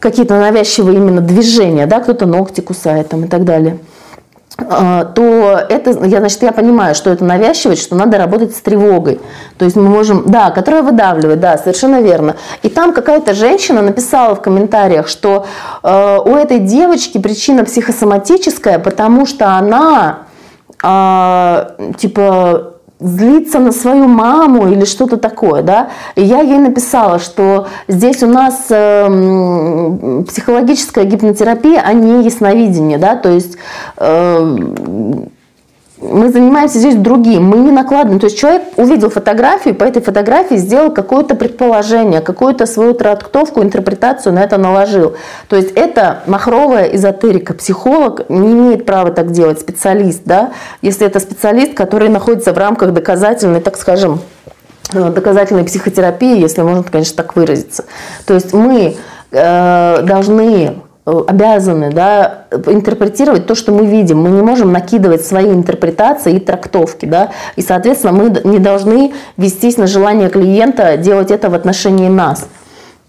какие-то 0.00 0.38
навязчивые 0.38 0.96
именно 0.96 1.20
движения, 1.20 1.86
да, 1.86 2.00
кто-то 2.00 2.26
ногти 2.26 2.60
кусает 2.60 3.08
там 3.08 3.24
и 3.24 3.28
так 3.28 3.44
далее, 3.44 3.78
а, 4.60 5.04
то 5.04 5.22
это, 5.68 5.90
я, 6.06 6.18
значит, 6.18 6.42
я 6.42 6.50
понимаю, 6.50 6.94
что 6.96 7.10
это 7.10 7.24
навязчивость, 7.24 7.82
что 7.82 7.94
надо 7.94 8.18
работать 8.18 8.56
с 8.56 8.60
тревогой. 8.60 9.20
То 9.56 9.64
есть 9.64 9.76
мы 9.76 9.84
можем, 9.84 10.24
да, 10.26 10.50
которая 10.50 10.82
выдавливает, 10.82 11.38
да, 11.38 11.56
совершенно 11.58 12.00
верно. 12.00 12.36
И 12.62 12.68
там 12.68 12.92
какая-то 12.92 13.34
женщина 13.34 13.82
написала 13.82 14.34
в 14.34 14.42
комментариях, 14.42 15.06
что 15.06 15.46
э, 15.82 16.18
у 16.24 16.34
этой 16.34 16.58
девочки 16.58 17.18
причина 17.18 17.64
психосоматическая, 17.64 18.80
потому 18.80 19.26
что 19.26 19.52
она, 19.56 20.20
э, 20.82 21.92
типа, 21.96 22.77
злиться 23.00 23.58
на 23.58 23.72
свою 23.72 24.08
маму 24.08 24.68
или 24.68 24.84
что-то 24.84 25.16
такое, 25.16 25.62
да. 25.62 25.90
И 26.14 26.22
я 26.22 26.40
ей 26.40 26.58
написала, 26.58 27.18
что 27.18 27.68
здесь 27.86 28.22
у 28.22 28.26
нас 28.26 28.66
э, 28.70 30.24
психологическая 30.26 31.04
гипнотерапия, 31.04 31.82
а 31.84 31.92
не 31.92 32.24
ясновидение, 32.24 32.98
да, 32.98 33.16
то 33.16 33.30
есть 33.30 33.56
э, 33.98 35.26
мы 36.00 36.30
занимаемся 36.30 36.78
здесь 36.78 36.94
другим, 36.94 37.44
мы 37.44 37.58
не 37.58 37.70
накладываем. 37.70 38.20
То 38.20 38.26
есть 38.26 38.38
человек 38.38 38.62
увидел 38.76 39.10
фотографию, 39.10 39.74
по 39.74 39.84
этой 39.84 40.00
фотографии 40.00 40.56
сделал 40.56 40.92
какое-то 40.92 41.34
предположение, 41.34 42.20
какую-то 42.20 42.66
свою 42.66 42.94
трактовку, 42.94 43.62
интерпретацию 43.62 44.32
на 44.32 44.40
это 44.40 44.58
наложил. 44.58 45.16
То 45.48 45.56
есть 45.56 45.72
это 45.72 46.22
махровая 46.26 46.84
эзотерика. 46.94 47.54
Психолог 47.54 48.28
не 48.28 48.52
имеет 48.52 48.86
права 48.86 49.10
так 49.10 49.32
делать, 49.32 49.60
специалист, 49.60 50.22
да, 50.24 50.52
если 50.82 51.06
это 51.06 51.20
специалист, 51.20 51.74
который 51.74 52.08
находится 52.08 52.52
в 52.52 52.58
рамках 52.58 52.92
доказательной, 52.92 53.60
так 53.60 53.76
скажем, 53.76 54.20
э, 54.92 55.10
доказательной 55.10 55.64
психотерапии, 55.64 56.40
если 56.40 56.62
можно, 56.62 56.84
конечно, 56.84 57.16
так 57.16 57.34
выразиться. 57.34 57.84
То 58.24 58.34
есть 58.34 58.52
мы 58.52 58.96
э, 59.32 60.02
должны 60.02 60.82
обязаны 61.26 61.90
да, 61.90 62.44
интерпретировать 62.66 63.46
то, 63.46 63.54
что 63.54 63.72
мы 63.72 63.86
видим. 63.86 64.20
Мы 64.20 64.30
не 64.30 64.42
можем 64.42 64.72
накидывать 64.72 65.24
свои 65.24 65.50
интерпретации 65.50 66.34
и 66.34 66.40
трактовки. 66.40 67.06
Да? 67.06 67.30
И, 67.56 67.62
соответственно, 67.62 68.12
мы 68.12 68.40
не 68.44 68.58
должны 68.58 69.12
вестись 69.36 69.76
на 69.76 69.86
желание 69.86 70.28
клиента 70.28 70.96
делать 70.96 71.30
это 71.30 71.50
в 71.50 71.54
отношении 71.54 72.08
нас. 72.08 72.46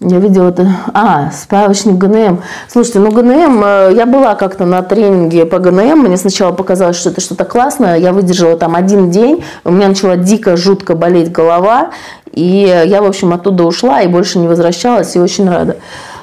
Я 0.02 0.18
видела 0.18 0.48
это... 0.48 0.66
А, 0.94 1.30
справочник 1.30 1.96
ГНМ. 1.96 2.40
Слушайте, 2.68 3.00
ну 3.00 3.10
ГНМ... 3.10 3.62
Э, 3.62 3.90
я 3.94 4.06
была 4.06 4.34
как-то 4.34 4.64
на 4.64 4.80
тренинге 4.80 5.44
по 5.44 5.58
ГНМ. 5.58 5.98
Мне 5.98 6.16
сначала 6.16 6.52
показалось, 6.52 6.96
что 6.96 7.10
это 7.10 7.20
что-то 7.20 7.44
классное. 7.44 7.98
Я 7.98 8.14
выдержала 8.14 8.56
там 8.56 8.76
один 8.76 9.10
день. 9.10 9.44
У 9.62 9.70
меня 9.70 9.88
начала 9.88 10.16
дико, 10.16 10.56
жутко 10.56 10.94
болеть 10.94 11.30
голова. 11.30 11.90
И 12.32 12.82
я, 12.86 13.02
в 13.02 13.04
общем, 13.04 13.34
оттуда 13.34 13.64
ушла 13.64 14.00
и 14.00 14.08
больше 14.08 14.38
не 14.38 14.48
возвращалась. 14.48 15.14
И 15.16 15.20
очень 15.20 15.50
рада. 15.50 15.76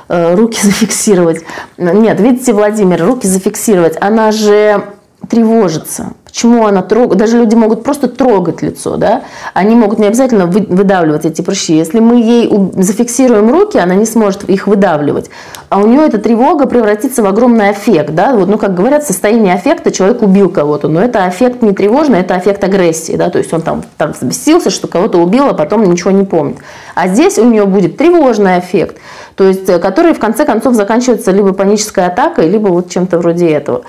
Э, 0.09 0.35
руки 0.35 0.59
зафиксировать. 0.63 1.43
Нет, 1.77 2.19
видите, 2.19 2.53
Владимир, 2.53 3.05
руки 3.05 3.27
зафиксировать. 3.27 3.97
Она 3.99 4.31
же 4.31 4.83
тревожится. 5.29 6.13
Почему 6.37 6.67
она 6.67 6.83
трогает? 6.83 7.17
Даже 7.17 7.35
люди 7.39 7.55
могут 7.55 7.83
просто 7.83 8.07
трогать 8.07 8.61
лицо, 8.61 8.95
да? 8.95 9.23
Они 9.55 9.73
могут 9.73 9.97
не 9.97 10.05
обязательно 10.05 10.45
выдавливать 10.45 11.25
эти 11.25 11.41
прыщи. 11.41 11.75
Если 11.75 11.99
мы 11.99 12.21
ей 12.21 12.51
зафиксируем 12.73 13.49
руки, 13.49 13.79
она 13.79 13.95
не 13.95 14.05
сможет 14.05 14.43
их 14.43 14.67
выдавливать. 14.67 15.31
А 15.69 15.79
у 15.79 15.87
нее 15.87 16.05
эта 16.05 16.19
тревога 16.19 16.67
превратится 16.67 17.23
в 17.23 17.25
огромный 17.25 17.69
аффект, 17.69 18.13
да? 18.13 18.35
Вот, 18.35 18.49
ну, 18.49 18.59
как 18.59 18.75
говорят, 18.75 19.03
состояние 19.03 19.55
аффекта, 19.55 19.89
человек 19.89 20.21
убил 20.21 20.51
кого-то, 20.51 20.87
но 20.87 21.01
это 21.01 21.25
аффект 21.25 21.63
не 21.63 21.71
тревожный, 21.71 22.19
это 22.19 22.35
аффект 22.35 22.63
агрессии, 22.63 23.15
да? 23.15 23.31
То 23.31 23.39
есть 23.39 23.51
он 23.51 23.63
там 23.63 23.83
так 23.97 24.15
взбесился, 24.15 24.69
что 24.69 24.87
кого-то 24.87 25.17
убил, 25.17 25.47
а 25.47 25.55
потом 25.55 25.89
ничего 25.89 26.11
не 26.11 26.23
помнит. 26.23 26.57
А 26.93 27.07
здесь 27.07 27.39
у 27.39 27.45
нее 27.45 27.65
будет 27.65 27.97
тревожный 27.97 28.57
аффект, 28.57 28.97
то 29.35 29.43
есть 29.43 29.67
э, 29.69 29.79
который 29.79 30.13
в 30.13 30.19
конце 30.19 30.45
концов 30.45 30.75
заканчивается 30.75 31.31
либо 31.31 31.53
панической 31.53 32.05
атакой, 32.05 32.47
либо 32.47 32.67
вот 32.67 32.91
чем-то 32.91 33.17
вроде 33.17 33.49
этого. 33.49 33.85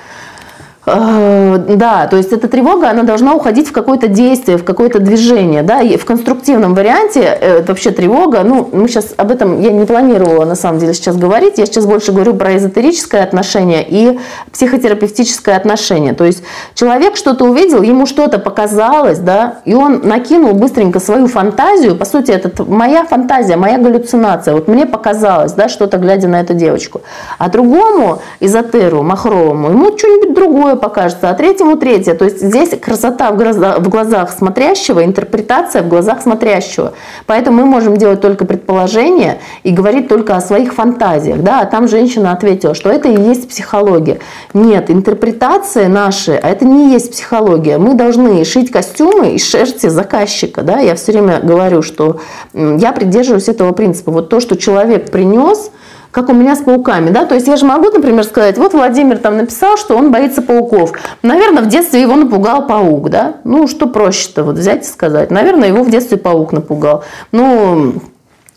Э, 0.89 1.59
да, 1.69 2.07
то 2.07 2.17
есть 2.17 2.33
эта 2.33 2.49
тревога, 2.49 2.91
она 2.91 3.03
должна 3.03 3.35
уходить 3.35 3.69
в 3.69 3.73
какое-то 3.73 4.09
действие, 4.09 4.57
в 4.57 4.65
какое-то 4.65 5.01
движение, 5.01 5.63
да, 5.63 5.81
и 5.81 5.97
в 5.97 6.05
конструктивном 6.05 6.75
варианте 6.75 7.21
э, 7.21 7.63
вообще 7.63 7.91
тревога, 7.91 8.43
ну, 8.45 8.69
мы 8.73 8.89
сейчас 8.89 9.15
об 9.17 9.31
этом, 9.31 9.61
я 9.61 9.71
не 9.71 9.85
планировала 9.85 10.45
на 10.45 10.55
самом 10.55 10.79
деле 10.79 10.95
сейчас 10.95 11.17
говорить, 11.17 11.59
я 11.59 11.67
сейчас 11.67 11.87
больше 11.87 12.13
говорю 12.13 12.35
про 12.35 12.57
эзотерическое 12.57 13.23
отношение 13.23 13.85
и 13.87 14.19
психотерапевтическое 14.53 15.57
отношение, 15.57 16.15
то 16.15 16.25
есть 16.25 16.43
человек 16.75 17.17
что-то 17.17 17.45
увидел, 17.45 17.83
ему 17.83 18.07
что-то 18.07 18.39
показалось, 18.39 19.19
да, 19.19 19.59
и 19.65 19.75
он 19.75 20.01
накинул 20.05 20.55
быстренько 20.55 21.01
свою 21.01 21.27
фантазию, 21.27 21.97
по 21.97 22.05
сути, 22.05 22.31
это 22.31 22.65
моя 22.65 23.05
фантазия, 23.05 23.57
моя 23.57 23.79
галлюцинация, 23.79 24.55
вот 24.55 24.69
мне 24.69 24.87
показалось, 24.87 25.53
да, 25.53 25.69
что-то 25.69 25.99
глядя 25.99 26.29
на 26.29 26.41
эту 26.41 26.55
девочку, 26.55 27.03
а 27.39 27.49
другому 27.49 28.23
эзотеру, 28.41 29.03
махровому, 29.03 29.71
ему 29.71 29.97
что-нибудь 29.97 30.35
другое 30.35 30.78
покажется, 30.79 31.31
а 31.31 31.35
третьему 31.35 31.77
третье. 31.77 32.15
То 32.15 32.25
есть 32.25 32.41
здесь 32.41 32.71
красота 32.81 33.31
в, 33.31 33.37
глазах, 33.37 33.81
в 33.81 33.89
глазах 33.89 34.31
смотрящего, 34.31 35.05
интерпретация 35.05 35.83
в 35.83 35.89
глазах 35.89 36.23
смотрящего. 36.23 36.93
Поэтому 37.27 37.59
мы 37.59 37.67
можем 37.67 37.97
делать 37.97 38.21
только 38.21 38.45
предположения 38.45 39.39
и 39.63 39.71
говорить 39.71 40.09
только 40.09 40.37
о 40.37 40.41
своих 40.41 40.75
фантазиях. 40.75 41.43
Да? 41.43 41.61
А 41.61 41.67
там 41.67 41.89
женщина 41.89 42.33
ответила, 42.33 42.75
что 42.75 42.91
это 42.91 43.09
и 43.09 43.21
есть 43.21 43.49
психология. 43.49 44.21
Нет, 44.55 44.91
интерпретация 44.91 45.89
наши, 45.89 46.33
а 46.33 46.49
это 46.49 46.65
не 46.65 46.93
есть 46.93 47.13
психология. 47.13 47.79
Мы 47.79 47.95
должны 47.95 48.45
шить 48.45 48.71
костюмы 48.71 49.33
из 49.33 49.49
шерсти 49.49 49.89
заказчика. 49.89 50.63
Да? 50.63 50.79
Я 50.79 50.95
все 50.95 51.13
время 51.13 51.41
говорю, 51.41 51.83
что 51.83 52.21
я 52.55 52.93
придерживаюсь 52.93 53.49
этого 53.49 53.73
принципа. 53.73 54.11
Вот 54.13 54.29
то, 54.29 54.41
что 54.41 54.57
человек 54.57 55.11
принес, 55.11 55.71
как 56.11 56.29
у 56.31 56.33
меня 56.33 56.57
с 56.57 56.61
пауками, 56.61 57.11
да, 57.11 57.27
то 57.27 57.35
есть 57.35 57.47
я 57.47 57.57
же 57.57 57.67
могу, 57.67 57.91
например, 57.91 58.25
сказать, 58.25 58.57
вот 58.59 58.73
Владимир 58.73 59.19
там 59.19 59.37
написал, 59.37 59.77
что 59.77 59.97
он 59.97 60.11
боится 60.11 60.43
пауков. 60.43 60.93
Наверное, 61.23 61.63
в 61.63 61.67
детстве 61.67 62.01
его 62.01 62.17
напугал 62.17 62.67
паук, 62.67 63.11
да, 63.11 63.35
ну, 63.45 63.69
что 63.69 63.87
проще-то 63.87 64.45
вот 64.45 64.57
взять 64.57 64.85
и 64.85 64.89
сказать. 64.89 65.31
Наверное, 65.31 65.69
его 65.69 65.83
в 65.83 65.91
детстве 65.91 66.17
паук 66.17 66.53
напугал. 66.53 67.05
Ну, 67.31 67.95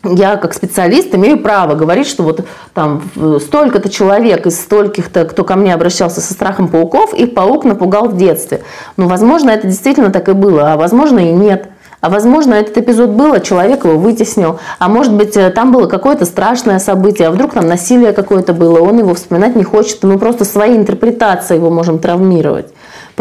я 0.04 0.36
как 0.36 0.54
специалист 0.54 1.14
имею 1.14 1.38
право 1.38 1.74
говорить, 1.74 2.08
что 2.08 2.24
вот 2.24 2.44
там 2.74 3.02
столько-то 3.38 3.88
человек 3.88 4.46
из 4.46 4.60
стольких-то, 4.60 5.24
кто 5.26 5.44
ко 5.44 5.54
мне 5.54 5.72
обращался 5.74 6.20
со 6.20 6.32
страхом 6.32 6.68
пауков, 6.68 7.14
их 7.14 7.34
паук 7.34 7.64
напугал 7.64 8.08
в 8.08 8.16
детстве. 8.16 8.62
Ну, 8.96 9.06
возможно, 9.06 9.50
это 9.50 9.68
действительно 9.68 10.10
так 10.10 10.28
и 10.28 10.32
было, 10.32 10.72
а 10.72 10.76
возможно 10.76 11.20
и 11.20 11.30
нет. 11.30 11.68
А 12.02 12.10
возможно, 12.10 12.54
этот 12.54 12.76
эпизод 12.78 13.10
был, 13.10 13.32
а 13.32 13.38
человек 13.38 13.84
его 13.84 13.96
вытеснил. 13.96 14.58
А 14.80 14.88
может 14.88 15.14
быть, 15.14 15.36
э, 15.36 15.50
там 15.50 15.70
было 15.70 15.86
какое-то 15.86 16.24
страшное 16.24 16.80
событие, 16.80 17.28
а 17.28 17.30
вдруг 17.30 17.52
там 17.52 17.68
насилие 17.68 18.12
какое-то 18.12 18.52
было, 18.52 18.80
он 18.80 18.98
его 18.98 19.14
вспоминать 19.14 19.54
не 19.54 19.62
хочет, 19.62 20.02
мы 20.02 20.18
просто 20.18 20.44
своей 20.44 20.76
интерпретацией 20.76 21.58
его 21.58 21.70
можем 21.70 22.00
травмировать 22.00 22.66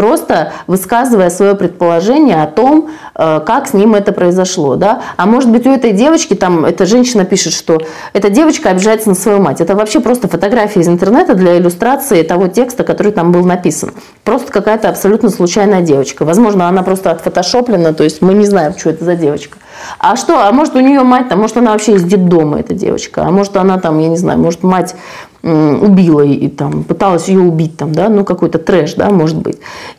просто 0.01 0.51
высказывая 0.65 1.29
свое 1.29 1.53
предположение 1.53 2.41
о 2.41 2.47
том, 2.47 2.89
э, 3.13 3.39
как 3.45 3.67
с 3.67 3.73
ним 3.73 3.93
это 3.93 4.11
произошло. 4.11 4.75
Да? 4.75 5.03
А 5.15 5.27
может 5.27 5.51
быть, 5.51 5.67
у 5.67 5.71
этой 5.71 5.91
девочки, 5.91 6.33
там, 6.33 6.65
эта 6.65 6.87
женщина 6.87 7.23
пишет, 7.23 7.53
что 7.53 7.83
эта 8.11 8.31
девочка 8.31 8.71
обижается 8.71 9.09
на 9.09 9.15
свою 9.15 9.39
мать. 9.39 9.61
Это 9.61 9.75
вообще 9.75 9.99
просто 9.99 10.27
фотография 10.27 10.79
из 10.79 10.87
интернета 10.87 11.35
для 11.35 11.55
иллюстрации 11.55 12.23
того 12.23 12.47
текста, 12.47 12.83
который 12.83 13.11
там 13.11 13.31
был 13.31 13.45
написан. 13.45 13.93
Просто 14.23 14.51
какая-то 14.51 14.89
абсолютно 14.89 15.29
случайная 15.29 15.81
девочка. 15.81 16.25
Возможно, 16.25 16.67
она 16.67 16.81
просто 16.81 17.11
отфотошоплена, 17.11 17.93
то 17.93 18.03
есть 18.03 18.23
мы 18.23 18.33
не 18.33 18.47
знаем, 18.47 18.75
что 18.75 18.89
это 18.89 19.05
за 19.05 19.15
девочка. 19.15 19.59
А 19.99 20.15
что, 20.15 20.47
а 20.47 20.51
может 20.51 20.75
у 20.75 20.79
нее 20.79 21.01
мать, 21.01 21.29
там, 21.29 21.39
может 21.39 21.57
она 21.57 21.73
вообще 21.73 21.93
из 21.93 22.03
детдома, 22.03 22.59
эта 22.59 22.73
девочка, 22.73 23.21
а 23.23 23.29
может 23.29 23.55
она 23.55 23.77
там, 23.77 23.99
я 23.99 24.07
не 24.07 24.17
знаю, 24.17 24.39
может 24.39 24.63
мать 24.63 24.95
убила 25.43 26.21
и 26.21 26.47
там 26.47 26.83
пыталась 26.83 27.27
ее 27.27 27.39
убить, 27.39 27.77
там, 27.77 27.93
да, 27.93 28.09
ну 28.09 28.23
какой-то 28.23 28.59
трэш, 28.59 28.93
да, 28.93 29.09
может 29.09 29.37
быть. 29.37 29.57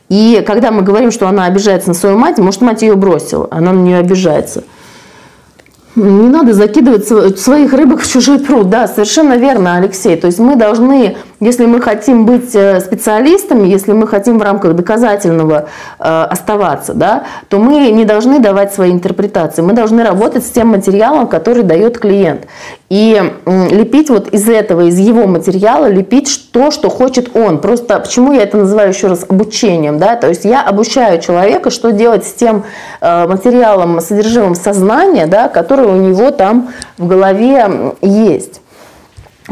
И 0.09 0.43
когда 0.47 0.71
мы 0.71 0.83
говорим, 0.83 1.11
что 1.11 1.27
она 1.27 1.47
обижается 1.47 1.89
на 1.89 1.95
свою 1.95 2.17
мать, 2.17 2.39
может, 2.39 2.61
мать 2.61 2.83
ее 2.83 2.95
бросила, 2.95 3.49
она 3.51 3.73
на 3.73 3.81
нее 3.81 3.99
обижается. 3.99 4.65
Не 5.95 6.29
надо 6.29 6.55
закидывать 6.55 7.07
своих 7.39 7.75
рыбок 7.75 8.01
в 8.01 8.11
чужой 8.11 8.39
пруд. 8.39 8.71
Да, 8.71 8.89
совершенно 8.89 9.37
верно, 9.37 9.77
Алексей. 9.77 10.17
То 10.17 10.27
есть 10.27 10.39
мы 10.39 10.57
должны, 10.57 11.19
если 11.43 11.67
мы 11.67 11.81
хотим 11.81 12.25
быть 12.25 12.55
э, 12.55 12.81
специалистами, 12.81 13.67
если 13.67 13.93
мы 13.93 14.07
хотим 14.07 14.39
в 14.39 14.43
рамках 14.43 14.77
доказательного 14.77 15.67
э, 15.99 16.05
оставаться, 16.31 16.95
да, 16.95 17.25
то 17.49 17.59
мы 17.59 17.91
не 17.91 18.05
должны 18.05 18.39
давать 18.39 18.73
свои 18.73 18.93
интерпретации. 18.93 19.61
Мы 19.61 19.73
должны 19.73 20.05
работать 20.05 20.47
с 20.47 20.51
тем 20.51 20.69
материалом, 20.69 21.27
который 21.27 21.65
дает 21.65 21.99
клиент. 21.99 22.47
И 22.89 23.21
лепить 23.47 24.09
вот 24.09 24.29
из 24.29 24.49
этого, 24.49 24.83
из 24.83 24.99
его 24.99 25.27
материала, 25.27 25.87
лепить 25.87 26.53
то, 26.53 26.71
что 26.71 26.89
хочет 26.89 27.35
он. 27.35 27.59
Просто 27.59 27.99
почему 27.99 28.33
я 28.33 28.43
это 28.43 28.59
называю 28.59 28.91
еще 28.91 29.09
раз 29.09 29.27
обучением, 29.29 29.99
да, 29.99 30.15
то 30.15 30.29
есть 30.29 30.45
я 30.45 30.63
обучаю 30.63 31.21
человека, 31.21 31.71
что 31.71 31.91
делать 31.91 32.25
с 32.25 32.33
тем 32.35 32.63
э, 33.01 33.27
материалом, 33.27 34.01
содержимым 34.01 34.55
сознания, 34.55 35.27
да, 35.27 35.49
который 35.49 35.87
у 35.87 35.97
него 35.97 36.31
там 36.31 36.69
в 36.99 37.09
голове 37.09 37.95
есть 38.01 38.62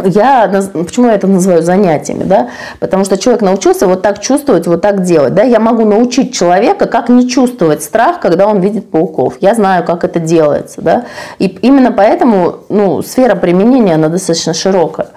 я, 0.05 0.51
почему 0.73 1.09
я 1.09 1.15
это 1.15 1.27
называю 1.27 1.63
занятиями, 1.63 2.25
да? 2.25 2.49
Потому 2.79 3.05
что 3.05 3.19
человек 3.19 3.43
научился 3.43 3.87
вот 3.87 4.03
так 4.03 4.21
чувствовать, 4.21 4.67
вот 4.67 4.81
так 4.81 5.03
делать, 5.03 5.35
да? 5.35 5.43
Я 5.43 5.61
могу 5.61 5.85
научить 5.85 6.35
человека, 6.35 6.87
как 6.87 7.09
не 7.09 7.29
чувствовать 7.29 7.83
страх, 7.83 8.21
когда 8.21 8.47
он 8.47 8.61
видит 8.61 8.91
пауков. 8.91 9.35
Я 9.41 9.55
знаю, 9.55 9.85
как 9.85 10.05
это 10.05 10.19
делается, 10.21 10.81
да? 10.83 11.05
И 11.39 11.47
именно 11.47 11.93
поэтому, 11.93 12.61
ну, 12.69 13.03
сфера 13.03 13.35
применения, 13.35 13.95
она 13.95 14.09
достаточно 14.09 14.55
широкая. 14.55 15.09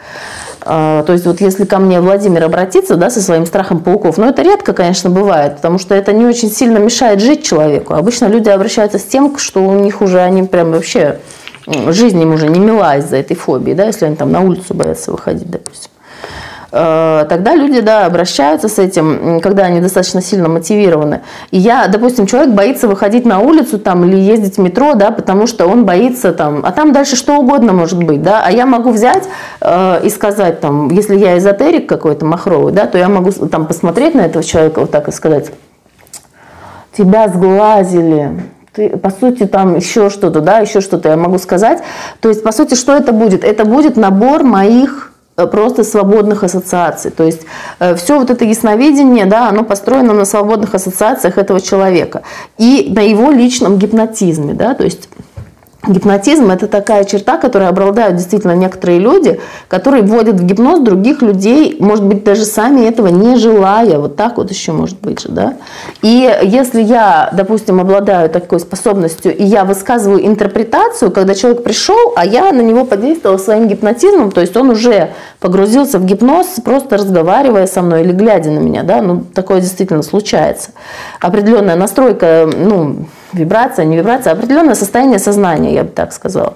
А, 0.66 1.04
то 1.04 1.14
есть 1.14 1.26
вот 1.26 1.42
если 1.42 1.66
ко 1.66 1.80
мне 1.80 2.00
Владимир 2.00 2.44
обратится 2.44 2.96
да, 2.96 3.10
со 3.10 3.22
своим 3.22 3.46
страхом 3.46 3.80
пауков, 3.80 4.18
но 4.18 4.26
ну, 4.26 4.30
это 4.32 4.42
редко, 4.42 4.74
конечно, 4.74 5.10
бывает, 5.10 5.58
потому 5.58 5.78
что 5.78 5.94
это 5.96 6.14
не 6.14 6.26
очень 6.26 6.50
сильно 6.50 6.78
мешает 6.78 7.20
жить 7.20 7.44
человеку. 7.44 7.94
Обычно 7.94 8.28
люди 8.28 8.50
обращаются 8.50 9.00
с 9.00 9.04
тем, 9.04 9.38
что 9.38 9.64
у 9.64 9.74
них 9.74 10.02
уже 10.02 10.22
они 10.22 10.44
прям 10.44 10.72
вообще 10.72 11.20
жизнь 11.68 12.22
им 12.22 12.34
уже 12.34 12.48
не 12.48 12.60
мила 12.60 12.98
из-за 12.98 13.18
этой 13.18 13.36
фобии, 13.36 13.74
да, 13.74 13.86
если 13.86 14.06
они 14.06 14.16
там 14.16 14.32
на 14.32 14.42
улицу 14.42 14.74
боятся 14.74 15.12
выходить, 15.12 15.50
допустим. 15.50 15.92
Э, 16.76 17.26
тогда 17.30 17.54
люди, 17.54 17.82
да, 17.82 18.08
обращаются 18.08 18.68
с 18.68 18.80
этим, 18.80 19.40
когда 19.42 19.66
они 19.66 19.80
достаточно 19.80 20.24
сильно 20.24 20.50
мотивированы. 20.50 21.22
И 21.52 21.60
я, 21.60 21.88
допустим, 21.88 22.26
человек 22.26 22.56
боится 22.56 22.88
выходить 22.88 23.26
на 23.26 23.40
улицу 23.40 23.78
там 23.78 24.04
или 24.06 24.18
ездить 24.18 24.58
в 24.58 24.60
метро, 24.60 24.96
да, 24.96 25.12
потому 25.12 25.46
что 25.46 25.68
он 25.68 25.86
боится 25.86 26.34
там, 26.34 26.62
а 26.66 26.72
там 26.72 26.92
дальше 26.92 27.16
что 27.16 27.38
угодно 27.38 27.74
может 27.74 28.04
быть, 28.04 28.24
да, 28.24 28.42
а 28.44 28.52
я 28.52 28.66
могу 28.66 28.90
взять 28.90 29.30
э, 29.62 30.00
и 30.04 30.10
сказать 30.10 30.62
там, 30.62 30.90
если 30.90 31.16
я 31.16 31.38
эзотерик 31.38 31.88
какой-то 31.88 32.26
махровый, 32.26 32.74
да, 32.74 32.88
то 32.88 32.98
я 32.98 33.08
могу 33.08 33.32
там 33.32 33.68
посмотреть 33.68 34.16
на 34.16 34.22
этого 34.22 34.44
человека 34.44 34.80
вот 34.80 34.90
так 34.90 35.08
и 35.08 35.12
сказать, 35.12 35.52
тебя 36.98 37.28
сглазили, 37.28 38.32
ты, 38.74 38.90
по 38.90 39.12
сути, 39.12 39.46
там 39.46 39.76
еще 39.76 40.10
что-то, 40.10 40.42
да, 40.42 40.60
еще 40.60 40.82
что-то 40.82 41.10
я 41.10 41.18
могу 41.18 41.38
сказать. 41.38 41.82
То 42.20 42.30
есть, 42.30 42.44
по 42.44 42.52
сути, 42.52 42.76
что 42.76 42.96
это 42.96 43.12
будет? 43.14 43.44
Это 43.44 43.66
будет 43.66 43.98
набор 43.98 44.44
моих 44.44 45.12
э, 45.38 45.46
просто 45.46 45.84
свободных 45.84 46.44
ассоциаций. 46.44 47.12
То 47.12 47.24
есть 47.24 47.42
э, 47.80 47.96
все 47.96 48.18
вот 48.20 48.32
это 48.32 48.46
ясновидение, 48.46 49.26
да, 49.26 49.50
оно 49.50 49.64
построено 49.64 50.14
на 50.14 50.26
свободных 50.26 50.74
ассоциациях 50.74 51.38
этого 51.38 51.62
человека 51.62 52.24
и 52.58 52.92
на 52.96 53.02
его 53.02 53.32
личном 53.32 53.78
гипнотизме, 53.78 54.54
да, 54.54 54.74
то 54.74 54.84
есть 54.84 55.08
Гипнотизм– 55.86 56.50
это 56.52 56.68
такая 56.68 57.04
черта, 57.04 57.38
которой 57.38 57.68
обладают 57.68 58.16
действительно 58.16 58.56
некоторые 58.56 59.00
люди, 59.00 59.42
которые 59.68 60.04
вводят 60.04 60.40
в 60.40 60.46
гипноз 60.46 60.80
других 60.80 61.22
людей, 61.22 61.76
может 61.78 62.06
быть, 62.06 62.24
даже 62.24 62.46
сами 62.46 62.86
этого 62.86 63.08
не 63.08 63.36
желая. 63.36 64.00
Вот 64.00 64.16
так 64.16 64.38
вот 64.38 64.50
еще 64.50 64.72
может 64.72 65.02
быть 65.02 65.20
же, 65.20 65.28
да? 65.28 65.56
И 66.02 66.40
если 66.42 66.82
я, 66.82 67.30
допустим, 67.34 67.82
обладаю 67.82 68.30
такой 68.30 68.62
способностью, 68.62 69.36
и 69.36 69.44
я 69.44 69.66
высказываю 69.66 70.26
интерпретацию, 70.26 71.12
когда 71.12 71.36
человек 71.36 71.64
пришел, 71.64 72.14
а 72.16 72.26
я 72.26 72.54
на 72.54 72.62
него 72.62 72.86
подействовала 72.86 73.38
своим 73.38 73.68
гипнотизмом, 73.68 74.32
то 74.32 74.40
есть 74.40 74.56
он 74.56 74.70
уже 74.70 75.10
погрузился 75.42 76.00
в 76.00 76.06
гипноз, 76.06 76.48
просто 76.64 76.96
разговаривая 76.96 77.68
со 77.68 77.82
мной 77.82 78.04
или 78.04 78.14
глядя 78.14 78.52
на 78.52 78.60
меня, 78.60 78.84
да, 78.84 79.02
ну, 79.02 79.26
такое 79.34 79.60
действительно 79.60 80.02
случается. 80.02 80.72
Определенная 81.20 81.76
настройка, 81.76 82.50
ну, 82.56 83.06
вибрация, 83.34 83.86
не 83.86 83.98
вибрация, 83.98 84.34
а 84.34 84.36
определенное 84.36 84.76
состояние 84.76 85.20
сознания, 85.20 85.74
я 85.74 85.84
бы 85.84 85.90
так 85.90 86.14
сказала. 86.14 86.56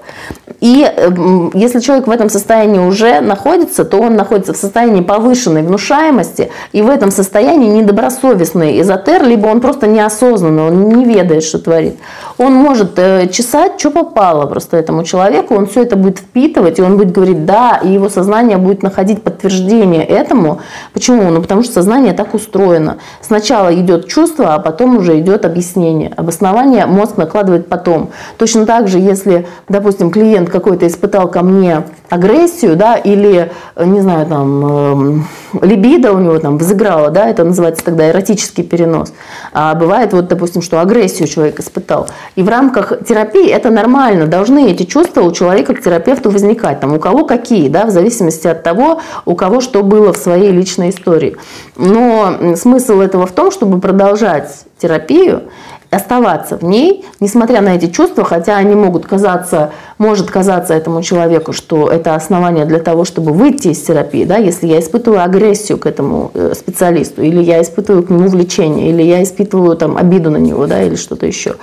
И 0.59 0.83
эм, 0.83 1.51
если 1.53 1.79
человек 1.79 2.07
в 2.07 2.11
этом 2.11 2.29
состоянии 2.29 2.79
уже 2.79 3.21
находится, 3.21 3.85
то 3.85 3.97
он 3.97 4.15
находится 4.15 4.53
в 4.53 4.57
состоянии 4.57 5.01
повышенной 5.01 5.61
внушаемости, 5.61 6.49
и 6.71 6.81
в 6.81 6.89
этом 6.89 7.11
состоянии 7.11 7.69
недобросовестный 7.69 8.81
эзотер, 8.81 9.23
либо 9.23 9.47
он 9.47 9.61
просто 9.61 9.87
неосознанно, 9.87 10.67
он 10.67 10.89
не 10.89 11.05
ведает, 11.05 11.43
что 11.43 11.59
творит. 11.59 11.97
Он 12.37 12.53
может 12.53 12.99
э, 12.99 13.27
чесать, 13.29 13.79
что 13.79 13.89
попало 13.89 14.45
просто 14.45 14.77
этому 14.77 15.03
человеку, 15.03 15.55
он 15.55 15.65
все 15.65 15.81
это 15.81 15.95
будет 15.95 16.19
впитывать, 16.19 16.77
и 16.77 16.83
он 16.83 16.97
будет 16.97 17.11
говорить 17.11 17.45
«да», 17.45 17.79
и 17.83 17.89
его 17.89 18.09
сознание 18.09 18.57
будет 18.57 18.83
находить 18.83 19.23
подтверждение 19.23 20.05
этому. 20.05 20.61
Почему? 20.93 21.31
Ну, 21.31 21.41
потому 21.41 21.63
что 21.63 21.73
сознание 21.73 22.13
так 22.13 22.35
устроено. 22.35 22.97
Сначала 23.21 23.73
идет 23.73 24.07
чувство, 24.07 24.53
а 24.53 24.59
потом 24.59 24.97
уже 24.97 25.19
идет 25.19 25.45
объяснение, 25.45 26.13
обоснование 26.15 26.85
мозг 26.85 27.17
накладывает 27.17 27.67
потом. 27.67 28.11
Точно 28.37 28.65
так 28.67 28.87
же, 28.87 28.99
если, 28.99 29.47
допустим, 29.67 30.11
клиент 30.11 30.49
какой-то 30.49 30.85
испытал 30.85 31.29
ко 31.29 31.41
мне 31.41 31.83
агрессию, 32.09 32.75
да, 32.75 32.95
или, 32.95 33.51
не 33.83 34.01
знаю, 34.01 34.27
там, 34.27 35.23
э, 35.53 35.65
либидо 35.65 36.13
у 36.13 36.19
него 36.19 36.37
там 36.39 36.57
взыграло, 36.57 37.09
да, 37.09 37.27
это 37.27 37.43
называется 37.43 37.83
тогда 37.83 38.09
эротический 38.09 38.63
перенос. 38.63 39.13
А 39.53 39.73
бывает, 39.75 40.13
вот, 40.13 40.27
допустим, 40.27 40.61
что 40.61 40.79
агрессию 40.79 41.27
человек 41.27 41.59
испытал. 41.59 42.07
И 42.35 42.43
в 42.43 42.49
рамках 42.49 42.93
терапии 43.07 43.49
это 43.49 43.69
нормально, 43.69 44.27
должны 44.27 44.71
эти 44.71 44.83
чувства 44.83 45.21
у 45.21 45.31
человека 45.31 45.73
к 45.73 45.81
терапевту 45.81 46.29
возникать. 46.29 46.79
Там, 46.79 46.93
у 46.93 46.99
кого 46.99 47.25
какие, 47.25 47.69
да, 47.69 47.85
в 47.85 47.91
зависимости 47.91 48.47
от 48.47 48.63
того, 48.63 49.01
у 49.25 49.35
кого 49.35 49.61
что 49.61 49.83
было 49.83 50.13
в 50.13 50.17
своей 50.17 50.51
личной 50.51 50.89
истории. 50.89 51.37
Но 51.75 52.55
смысл 52.55 52.99
этого 52.99 53.25
в 53.25 53.31
том, 53.31 53.51
чтобы 53.51 53.79
продолжать 53.79 54.65
терапию 54.77 55.43
оставаться 55.89 56.57
в 56.57 56.63
ней, 56.63 57.05
несмотря 57.19 57.61
на 57.61 57.75
эти 57.75 57.87
чувства, 57.87 58.25
хотя 58.25 58.57
они 58.57 58.75
могут 58.75 59.05
казаться, 59.05 59.71
может 59.97 60.29
казаться 60.29 60.73
этому 60.73 61.01
человеку, 61.01 61.53
что 61.53 61.89
это 61.89 62.15
основание 62.15 62.65
для 62.65 62.79
того, 62.79 63.05
чтобы 63.05 63.31
выйти 63.31 63.69
из 63.69 63.81
терапии, 63.81 64.25
да, 64.25 64.37
если 64.37 64.67
я 64.67 64.79
испытываю 64.79 65.23
агрессию 65.23 65.77
к 65.77 65.85
этому 65.85 66.31
э, 66.33 66.53
специалисту, 66.55 67.21
или 67.21 67.41
я 67.41 67.61
испытываю 67.61 68.03
к 68.03 68.09
нему 68.09 68.27
влечение, 68.27 68.89
или 68.89 69.01
я 69.01 69.23
испытываю 69.23 69.77
там 69.77 69.97
обиду 69.97 70.29
на 70.29 70.37
него, 70.37 70.67
да, 70.67 70.83
или 70.83 70.95
что-то 70.95 71.25
еще. 71.25 71.55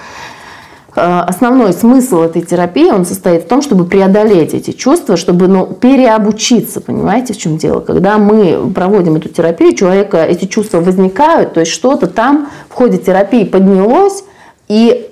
Э, 0.97 1.21
основной 1.27 1.73
смысл 1.73 2.23
этой 2.23 2.43
терапии, 2.43 2.91
он 2.91 3.05
состоит 3.05 3.45
в 3.45 3.49
том, 3.49 3.63
чтобы 3.63 3.85
преодолеть 3.85 4.55
эти 4.55 4.71
чувства, 4.71 5.17
чтобы 5.17 5.49
ну, 5.49 5.67
переобучиться, 5.67 6.81
понимаете, 6.81 7.35
в 7.35 7.39
чем 7.39 7.57
дело. 7.57 7.81
Когда 7.81 8.19
мы 8.19 8.71
проводим 8.73 9.17
эту 9.17 9.29
терапию, 9.29 9.73
у 9.73 9.75
человека 9.75 10.25
эти 10.25 10.45
чувства 10.45 10.81
возникают, 10.81 11.55
то 11.55 11.61
есть 11.61 11.73
что-то 11.73 12.07
там 12.07 12.49
в 12.69 12.75
ходе 12.75 12.99
терапии 12.99 13.45
поднялось, 13.45 14.25
и 14.69 15.11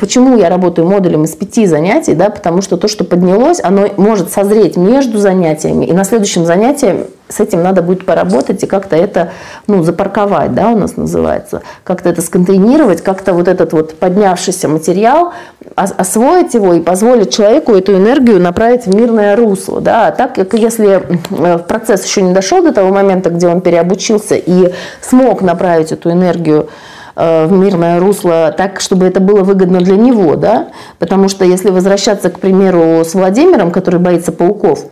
почему 0.00 0.36
я 0.36 0.48
работаю 0.48 0.88
модулем 0.88 1.24
из 1.24 1.34
пяти 1.34 1.66
занятий? 1.66 2.14
Да, 2.14 2.30
потому 2.30 2.62
что 2.62 2.76
то, 2.76 2.88
что 2.88 3.04
поднялось, 3.04 3.60
оно 3.62 3.88
может 3.96 4.32
созреть 4.32 4.76
между 4.76 5.18
занятиями, 5.18 5.86
и 5.86 5.92
на 5.92 6.04
следующем 6.04 6.44
занятии 6.44 7.06
с 7.28 7.40
этим 7.40 7.62
надо 7.62 7.82
будет 7.82 8.04
поработать 8.04 8.62
и 8.62 8.66
как-то 8.66 8.94
это 8.96 9.30
ну, 9.66 9.82
запарковать, 9.82 10.54
да, 10.54 10.70
у 10.70 10.78
нас 10.78 10.96
называется, 10.96 11.62
как-то 11.84 12.10
это 12.10 12.20
сконтейнировать, 12.20 13.02
как-то 13.02 13.32
вот 13.32 13.48
этот 13.48 13.72
вот 13.72 13.94
поднявшийся 13.94 14.68
материал, 14.68 15.32
освоить 15.74 16.54
его 16.54 16.74
и 16.74 16.80
позволить 16.80 17.34
человеку 17.34 17.72
эту 17.72 17.96
энергию 17.96 18.40
направить 18.40 18.86
в 18.86 18.94
мирное 18.94 19.36
русло. 19.36 19.80
Да. 19.80 20.08
А 20.08 20.12
так 20.12 20.34
как 20.34 20.54
если 20.54 21.02
э, 21.30 21.58
процесс 21.58 22.04
еще 22.04 22.22
не 22.22 22.34
дошел 22.34 22.62
до 22.62 22.72
того 22.72 22.92
момента, 22.92 23.30
где 23.30 23.48
он 23.48 23.60
переобучился 23.60 24.34
и 24.34 24.72
смог 25.00 25.40
направить 25.40 25.92
эту 25.92 26.10
энергию 26.10 26.68
в 27.14 27.48
мирное 27.50 28.00
русло 28.00 28.54
так, 28.56 28.80
чтобы 28.80 29.06
это 29.06 29.20
было 29.20 29.42
выгодно 29.42 29.80
для 29.80 29.96
него, 29.96 30.36
да, 30.36 30.68
потому 30.98 31.28
что 31.28 31.44
если 31.44 31.70
возвращаться, 31.70 32.30
к 32.30 32.38
примеру, 32.40 33.04
с 33.04 33.14
Владимиром, 33.14 33.70
который 33.70 34.00
боится 34.00 34.32
пауков, 34.32 34.86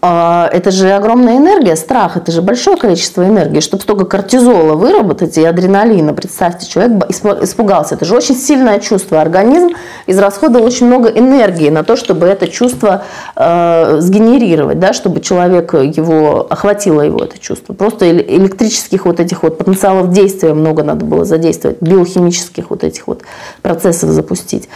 это 0.00 0.70
же 0.70 0.90
огромная 0.90 1.38
энергия, 1.38 1.76
страх, 1.76 2.16
это 2.16 2.30
же 2.30 2.42
большое 2.42 2.76
количество 2.76 3.26
энергии. 3.26 3.60
Чтобы 3.60 3.82
столько 3.82 4.04
кортизола 4.04 4.74
выработать 4.74 5.38
и 5.38 5.44
адреналина, 5.44 6.12
представьте, 6.12 6.66
человек 6.66 7.10
испугался. 7.10 7.94
Это 7.94 8.04
же 8.04 8.14
очень 8.14 8.34
сильное 8.34 8.80
чувство. 8.80 9.20
Организм 9.20 9.70
израсходовал 10.06 10.66
очень 10.66 10.86
много 10.86 11.08
энергии 11.08 11.70
на 11.70 11.84
то, 11.84 11.96
чтобы 11.96 12.26
это 12.26 12.48
чувство 12.48 13.04
э, 13.34 13.96
сгенерировать, 14.00 14.78
да, 14.78 14.92
чтобы 14.92 15.20
человек 15.20 15.72
его, 15.72 16.46
охватило 16.50 17.00
его 17.00 17.24
это 17.24 17.38
чувство. 17.38 17.72
Просто 17.72 18.10
электрических 18.10 19.06
вот 19.06 19.20
этих 19.20 19.42
вот 19.42 19.56
потенциалов 19.56 20.12
действия 20.12 20.52
много 20.52 20.82
надо 20.82 21.06
было 21.06 21.24
задействовать, 21.24 21.80
биохимических 21.80 22.70
вот 22.70 22.84
этих 22.84 23.06
вот 23.06 23.22
процессов 23.62 24.10
запустить. 24.10 24.68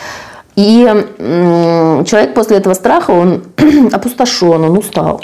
И 0.58 0.84
человек 2.04 2.34
после 2.34 2.56
этого 2.56 2.74
страха, 2.74 3.12
он 3.12 3.44
опустошен, 3.92 4.64
он 4.64 4.76
устал. 4.76 5.20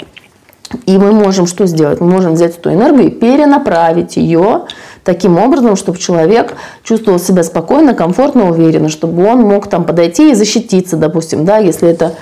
И 0.85 0.97
мы 0.97 1.11
можем 1.11 1.45
что 1.45 1.65
сделать? 1.65 1.99
Мы 1.99 2.07
можем 2.07 2.35
взять 2.35 2.57
эту 2.57 2.71
энергию 2.71 3.07
и 3.07 3.09
перенаправить 3.09 4.15
ее 4.15 4.61
таким 5.03 5.37
образом, 5.37 5.75
чтобы 5.75 5.97
человек 5.97 6.55
чувствовал 6.83 7.19
себя 7.19 7.43
спокойно, 7.43 7.93
комфортно, 7.93 8.49
уверенно, 8.49 8.87
чтобы 8.87 9.25
он 9.27 9.41
мог 9.41 9.67
там 9.67 9.83
подойти 9.83 10.31
и 10.31 10.35
защититься, 10.35 10.95
допустим, 10.95 11.43
да, 11.43 11.57
если 11.57 11.89
это 11.89 12.13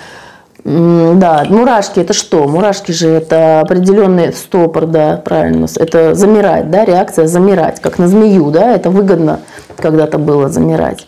да, 0.65 1.45
мурашки 1.49 1.99
это 1.99 2.13
что? 2.13 2.47
Мурашки 2.47 2.93
же 2.93 3.09
это 3.09 3.59
определенный 3.59 4.33
стопор, 4.33 4.87
да, 4.87 5.21
правильно. 5.23 5.67
Это 5.75 6.15
замирать, 6.15 6.71
да, 6.71 6.83
реакция 6.83 7.27
замирать, 7.27 7.79
как 7.79 7.99
на 7.99 8.07
змею, 8.07 8.49
да, 8.49 8.71
это 8.71 8.89
выгодно 8.89 9.41
когда-то 9.77 10.17
было 10.17 10.49
замирать. 10.49 11.05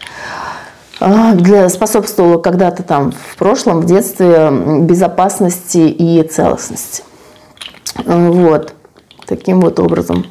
А, 1.00 1.34
для, 1.34 1.68
способствовало 1.70 2.38
когда-то 2.38 2.84
там 2.84 3.12
в 3.12 3.38
прошлом, 3.38 3.82
в 3.82 3.86
детстве 3.86 4.50
безопасности 4.82 5.78
и 5.78 6.24
целостности. 6.24 7.04
Вот, 8.06 8.74
таким 9.26 9.62
вот 9.62 9.80
образом. 9.80 10.26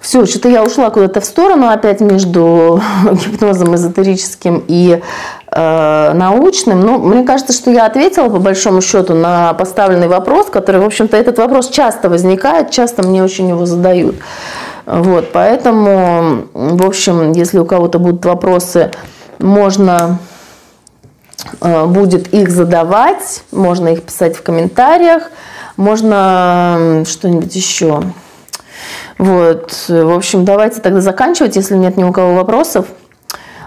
Все, 0.00 0.24
что-то 0.24 0.48
я 0.48 0.62
ушла 0.62 0.90
куда-то 0.90 1.20
в 1.20 1.24
сторону 1.24 1.66
опять 1.68 2.00
между 2.00 2.80
гипнозом 3.12 3.74
эзотерическим 3.74 4.62
и 4.68 5.02
э, 5.50 6.12
научным. 6.14 6.80
Ну, 6.80 6.98
мне 6.98 7.24
кажется, 7.24 7.52
что 7.52 7.72
я 7.72 7.86
ответила 7.86 8.28
по 8.28 8.38
большому 8.38 8.82
счету 8.82 9.14
на 9.14 9.52
поставленный 9.54 10.06
вопрос, 10.06 10.46
который, 10.46 10.80
в 10.80 10.84
общем-то, 10.84 11.16
этот 11.16 11.38
вопрос 11.38 11.70
часто 11.70 12.08
возникает, 12.08 12.70
часто 12.70 13.02
мне 13.02 13.24
очень 13.24 13.48
его 13.48 13.66
задают. 13.66 14.14
Вот, 14.86 15.32
поэтому, 15.32 16.44
в 16.54 16.86
общем, 16.86 17.32
если 17.32 17.58
у 17.58 17.64
кого-то 17.64 17.98
будут 17.98 18.24
вопросы, 18.24 18.92
можно 19.38 20.18
э, 21.60 21.86
будет 21.86 22.32
их 22.32 22.50
задавать, 22.50 23.42
можно 23.52 23.88
их 23.88 24.02
писать 24.02 24.36
в 24.36 24.42
комментариях, 24.42 25.30
можно 25.76 27.04
что-нибудь 27.06 27.54
еще. 27.54 28.02
Вот, 29.18 29.86
в 29.88 30.14
общем, 30.14 30.44
давайте 30.44 30.80
тогда 30.80 31.00
заканчивать, 31.00 31.56
если 31.56 31.76
нет 31.76 31.96
ни 31.96 32.04
у 32.04 32.12
кого 32.12 32.34
вопросов. 32.34 32.86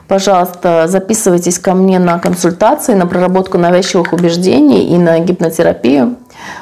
Пожалуйста, 0.10 0.88
записывайтесь 0.88 1.60
ко 1.60 1.76
мне 1.76 2.00
на 2.00 2.18
консультации, 2.18 2.96
на 2.96 3.06
проработку 3.06 3.60
навязчивых 3.60 4.12
убеждений 4.12 4.88
и 4.88 4.98
на 4.98 5.20
гипнотерапию. 5.20 6.16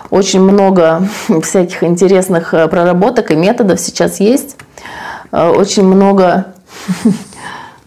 Очень 0.09 0.41
много 0.41 1.07
всяких 1.43 1.81
интересных 1.83 2.53
э, 2.53 2.67
проработок 2.67 3.31
и 3.31 3.35
методов 3.35 3.79
сейчас 3.79 4.19
есть. 4.19 4.57
Э, 5.31 5.49
очень 5.49 5.85
много 5.85 6.47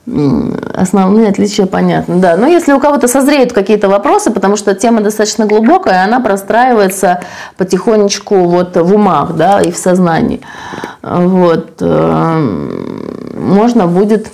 основные 0.07 1.29
отличия 1.29 1.67
понятны. 1.67 2.17
Да, 2.17 2.37
но 2.37 2.47
если 2.47 2.73
у 2.73 2.81
кого-то 2.81 3.07
созреют 3.07 3.53
какие-то 3.53 3.89
вопросы, 3.89 4.31
потому 4.31 4.57
что 4.57 4.75
тема 4.75 5.03
достаточно 5.03 5.47
глубокая, 5.47 6.05
она 6.05 6.21
простраивается 6.21 7.21
потихонечку 7.57 8.47
вот 8.47 8.77
в 8.77 8.95
умах, 8.95 9.35
да, 9.35 9.61
и 9.61 9.71
в 9.71 9.77
сознании. 9.77 10.41
Вот, 11.03 11.77
э, 11.81 12.99
можно 13.35 13.87
будет 13.87 14.29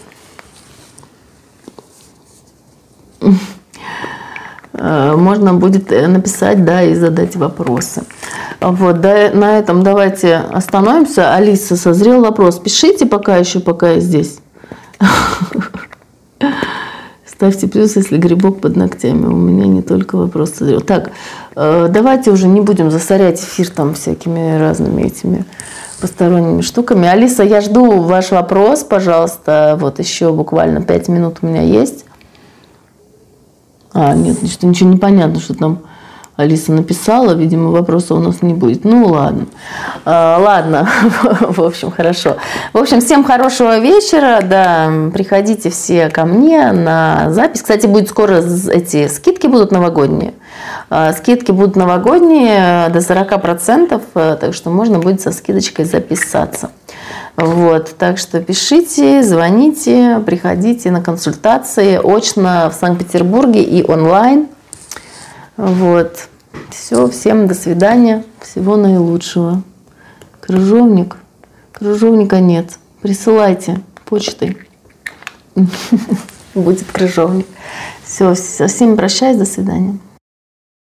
э, 4.73 5.15
можно 5.17 5.55
будет 5.55 5.91
написать, 5.91 6.65
да, 6.65 6.83
и 6.83 6.95
задать 6.95 7.37
вопросы. 7.37 8.05
Вот, 8.61 9.01
да, 9.01 9.31
на 9.33 9.59
этом 9.59 9.83
давайте 9.83 10.37
остановимся. 10.37 11.35
Алиса, 11.35 11.77
созрел 11.77 12.23
вопрос. 12.23 12.59
Пишите 12.59 13.07
пока 13.07 13.37
еще, 13.37 13.61
пока 13.61 13.91
я 13.91 14.01
здесь. 14.01 14.39
Ставьте 17.27 17.69
плюс, 17.69 17.97
если 17.97 18.17
грибок 18.17 18.61
под 18.61 18.77
ногтями. 18.77 19.27
У 19.27 19.37
меня 19.37 19.67
не 19.67 19.83
только 19.83 20.17
вопрос. 20.17 20.55
Так, 20.87 21.11
э, 21.55 21.89
давайте 21.91 22.31
уже 22.31 22.49
не 22.49 22.63
будем 22.63 22.91
засорять 22.91 23.39
эфир 23.41 23.69
там 23.69 23.93
всякими 23.95 24.59
разными 24.59 25.03
этими 25.03 25.45
посторонними 26.01 26.63
штуками. 26.63 27.07
Алиса, 27.07 27.43
я 27.43 27.61
жду 27.61 28.01
ваш 28.01 28.31
вопрос, 28.31 28.85
пожалуйста. 28.85 29.77
Вот 29.79 29.99
еще 29.99 30.33
буквально 30.33 30.83
пять 30.83 31.09
минут 31.09 31.39
у 31.43 31.47
меня 31.47 31.63
есть. 31.63 32.07
А, 33.93 34.15
нет, 34.15 34.39
что 34.51 34.67
ничего 34.67 34.91
не 34.91 34.99
понятно, 34.99 35.41
что 35.41 35.55
там 35.55 35.81
Алиса 36.37 36.73
написала, 36.73 37.33
видимо, 37.33 37.71
вопроса 37.71 38.15
у 38.15 38.19
нас 38.19 38.43
не 38.43 38.53
будет. 38.53 38.85
Ну, 38.85 39.07
ладно. 39.07 39.47
А, 40.05 40.39
ладно, 40.39 40.89
в 41.41 41.63
общем, 41.63 41.91
хорошо. 41.91 42.37
В 42.73 42.79
общем, 42.79 43.01
всем 43.01 43.25
хорошего 43.25 43.79
вечера, 43.79 44.41
да, 44.43 44.91
приходите 45.13 45.71
все 45.71 46.11
ко 46.11 46.27
мне 46.27 46.73
на 46.73 47.33
запись. 47.33 47.63
Кстати, 47.63 47.87
будет 47.87 48.11
скоро 48.11 48.43
эти 48.71 49.09
скидки 49.09 49.47
будут 49.47 49.73
новогодние. 49.73 50.35
А, 50.91 51.13
скидки 51.15 51.53
будут 51.53 51.75
новогодние 51.75 52.91
до 52.91 52.99
40%, 53.01 54.01
э, 54.15 54.37
так 54.39 54.55
что 54.55 54.71
можно 54.71 54.99
будет 54.99 55.23
со 55.23 55.33
скидочкой 55.33 55.87
записаться. 55.87 56.71
Вот, 57.37 57.95
так 57.99 58.19
что 58.19 58.41
пишите, 58.41 59.23
звоните, 59.23 60.23
приходите 60.25 60.91
на 60.91 61.03
консультации 61.03 62.01
очно 62.03 62.71
в 62.71 62.75
Санкт-Петербурге 62.75 63.63
и 63.63 63.85
онлайн. 63.87 64.49
Вот. 65.57 66.29
Все, 66.71 67.09
всем 67.09 67.47
до 67.47 67.55
свидания. 67.55 68.25
Всего 68.41 68.77
наилучшего. 68.77 69.63
Крыжовник. 70.41 71.17
Крыжовника 71.73 72.41
нет. 72.41 72.79
Присылайте 73.03 73.81
почтой. 74.05 74.59
Будет 76.55 76.91
крыжовник. 76.93 77.47
Все, 78.05 78.35
со 78.35 78.67
всеми 78.69 78.97
прощаюсь. 78.97 79.39
До 79.39 79.45
свидания. 79.45 79.99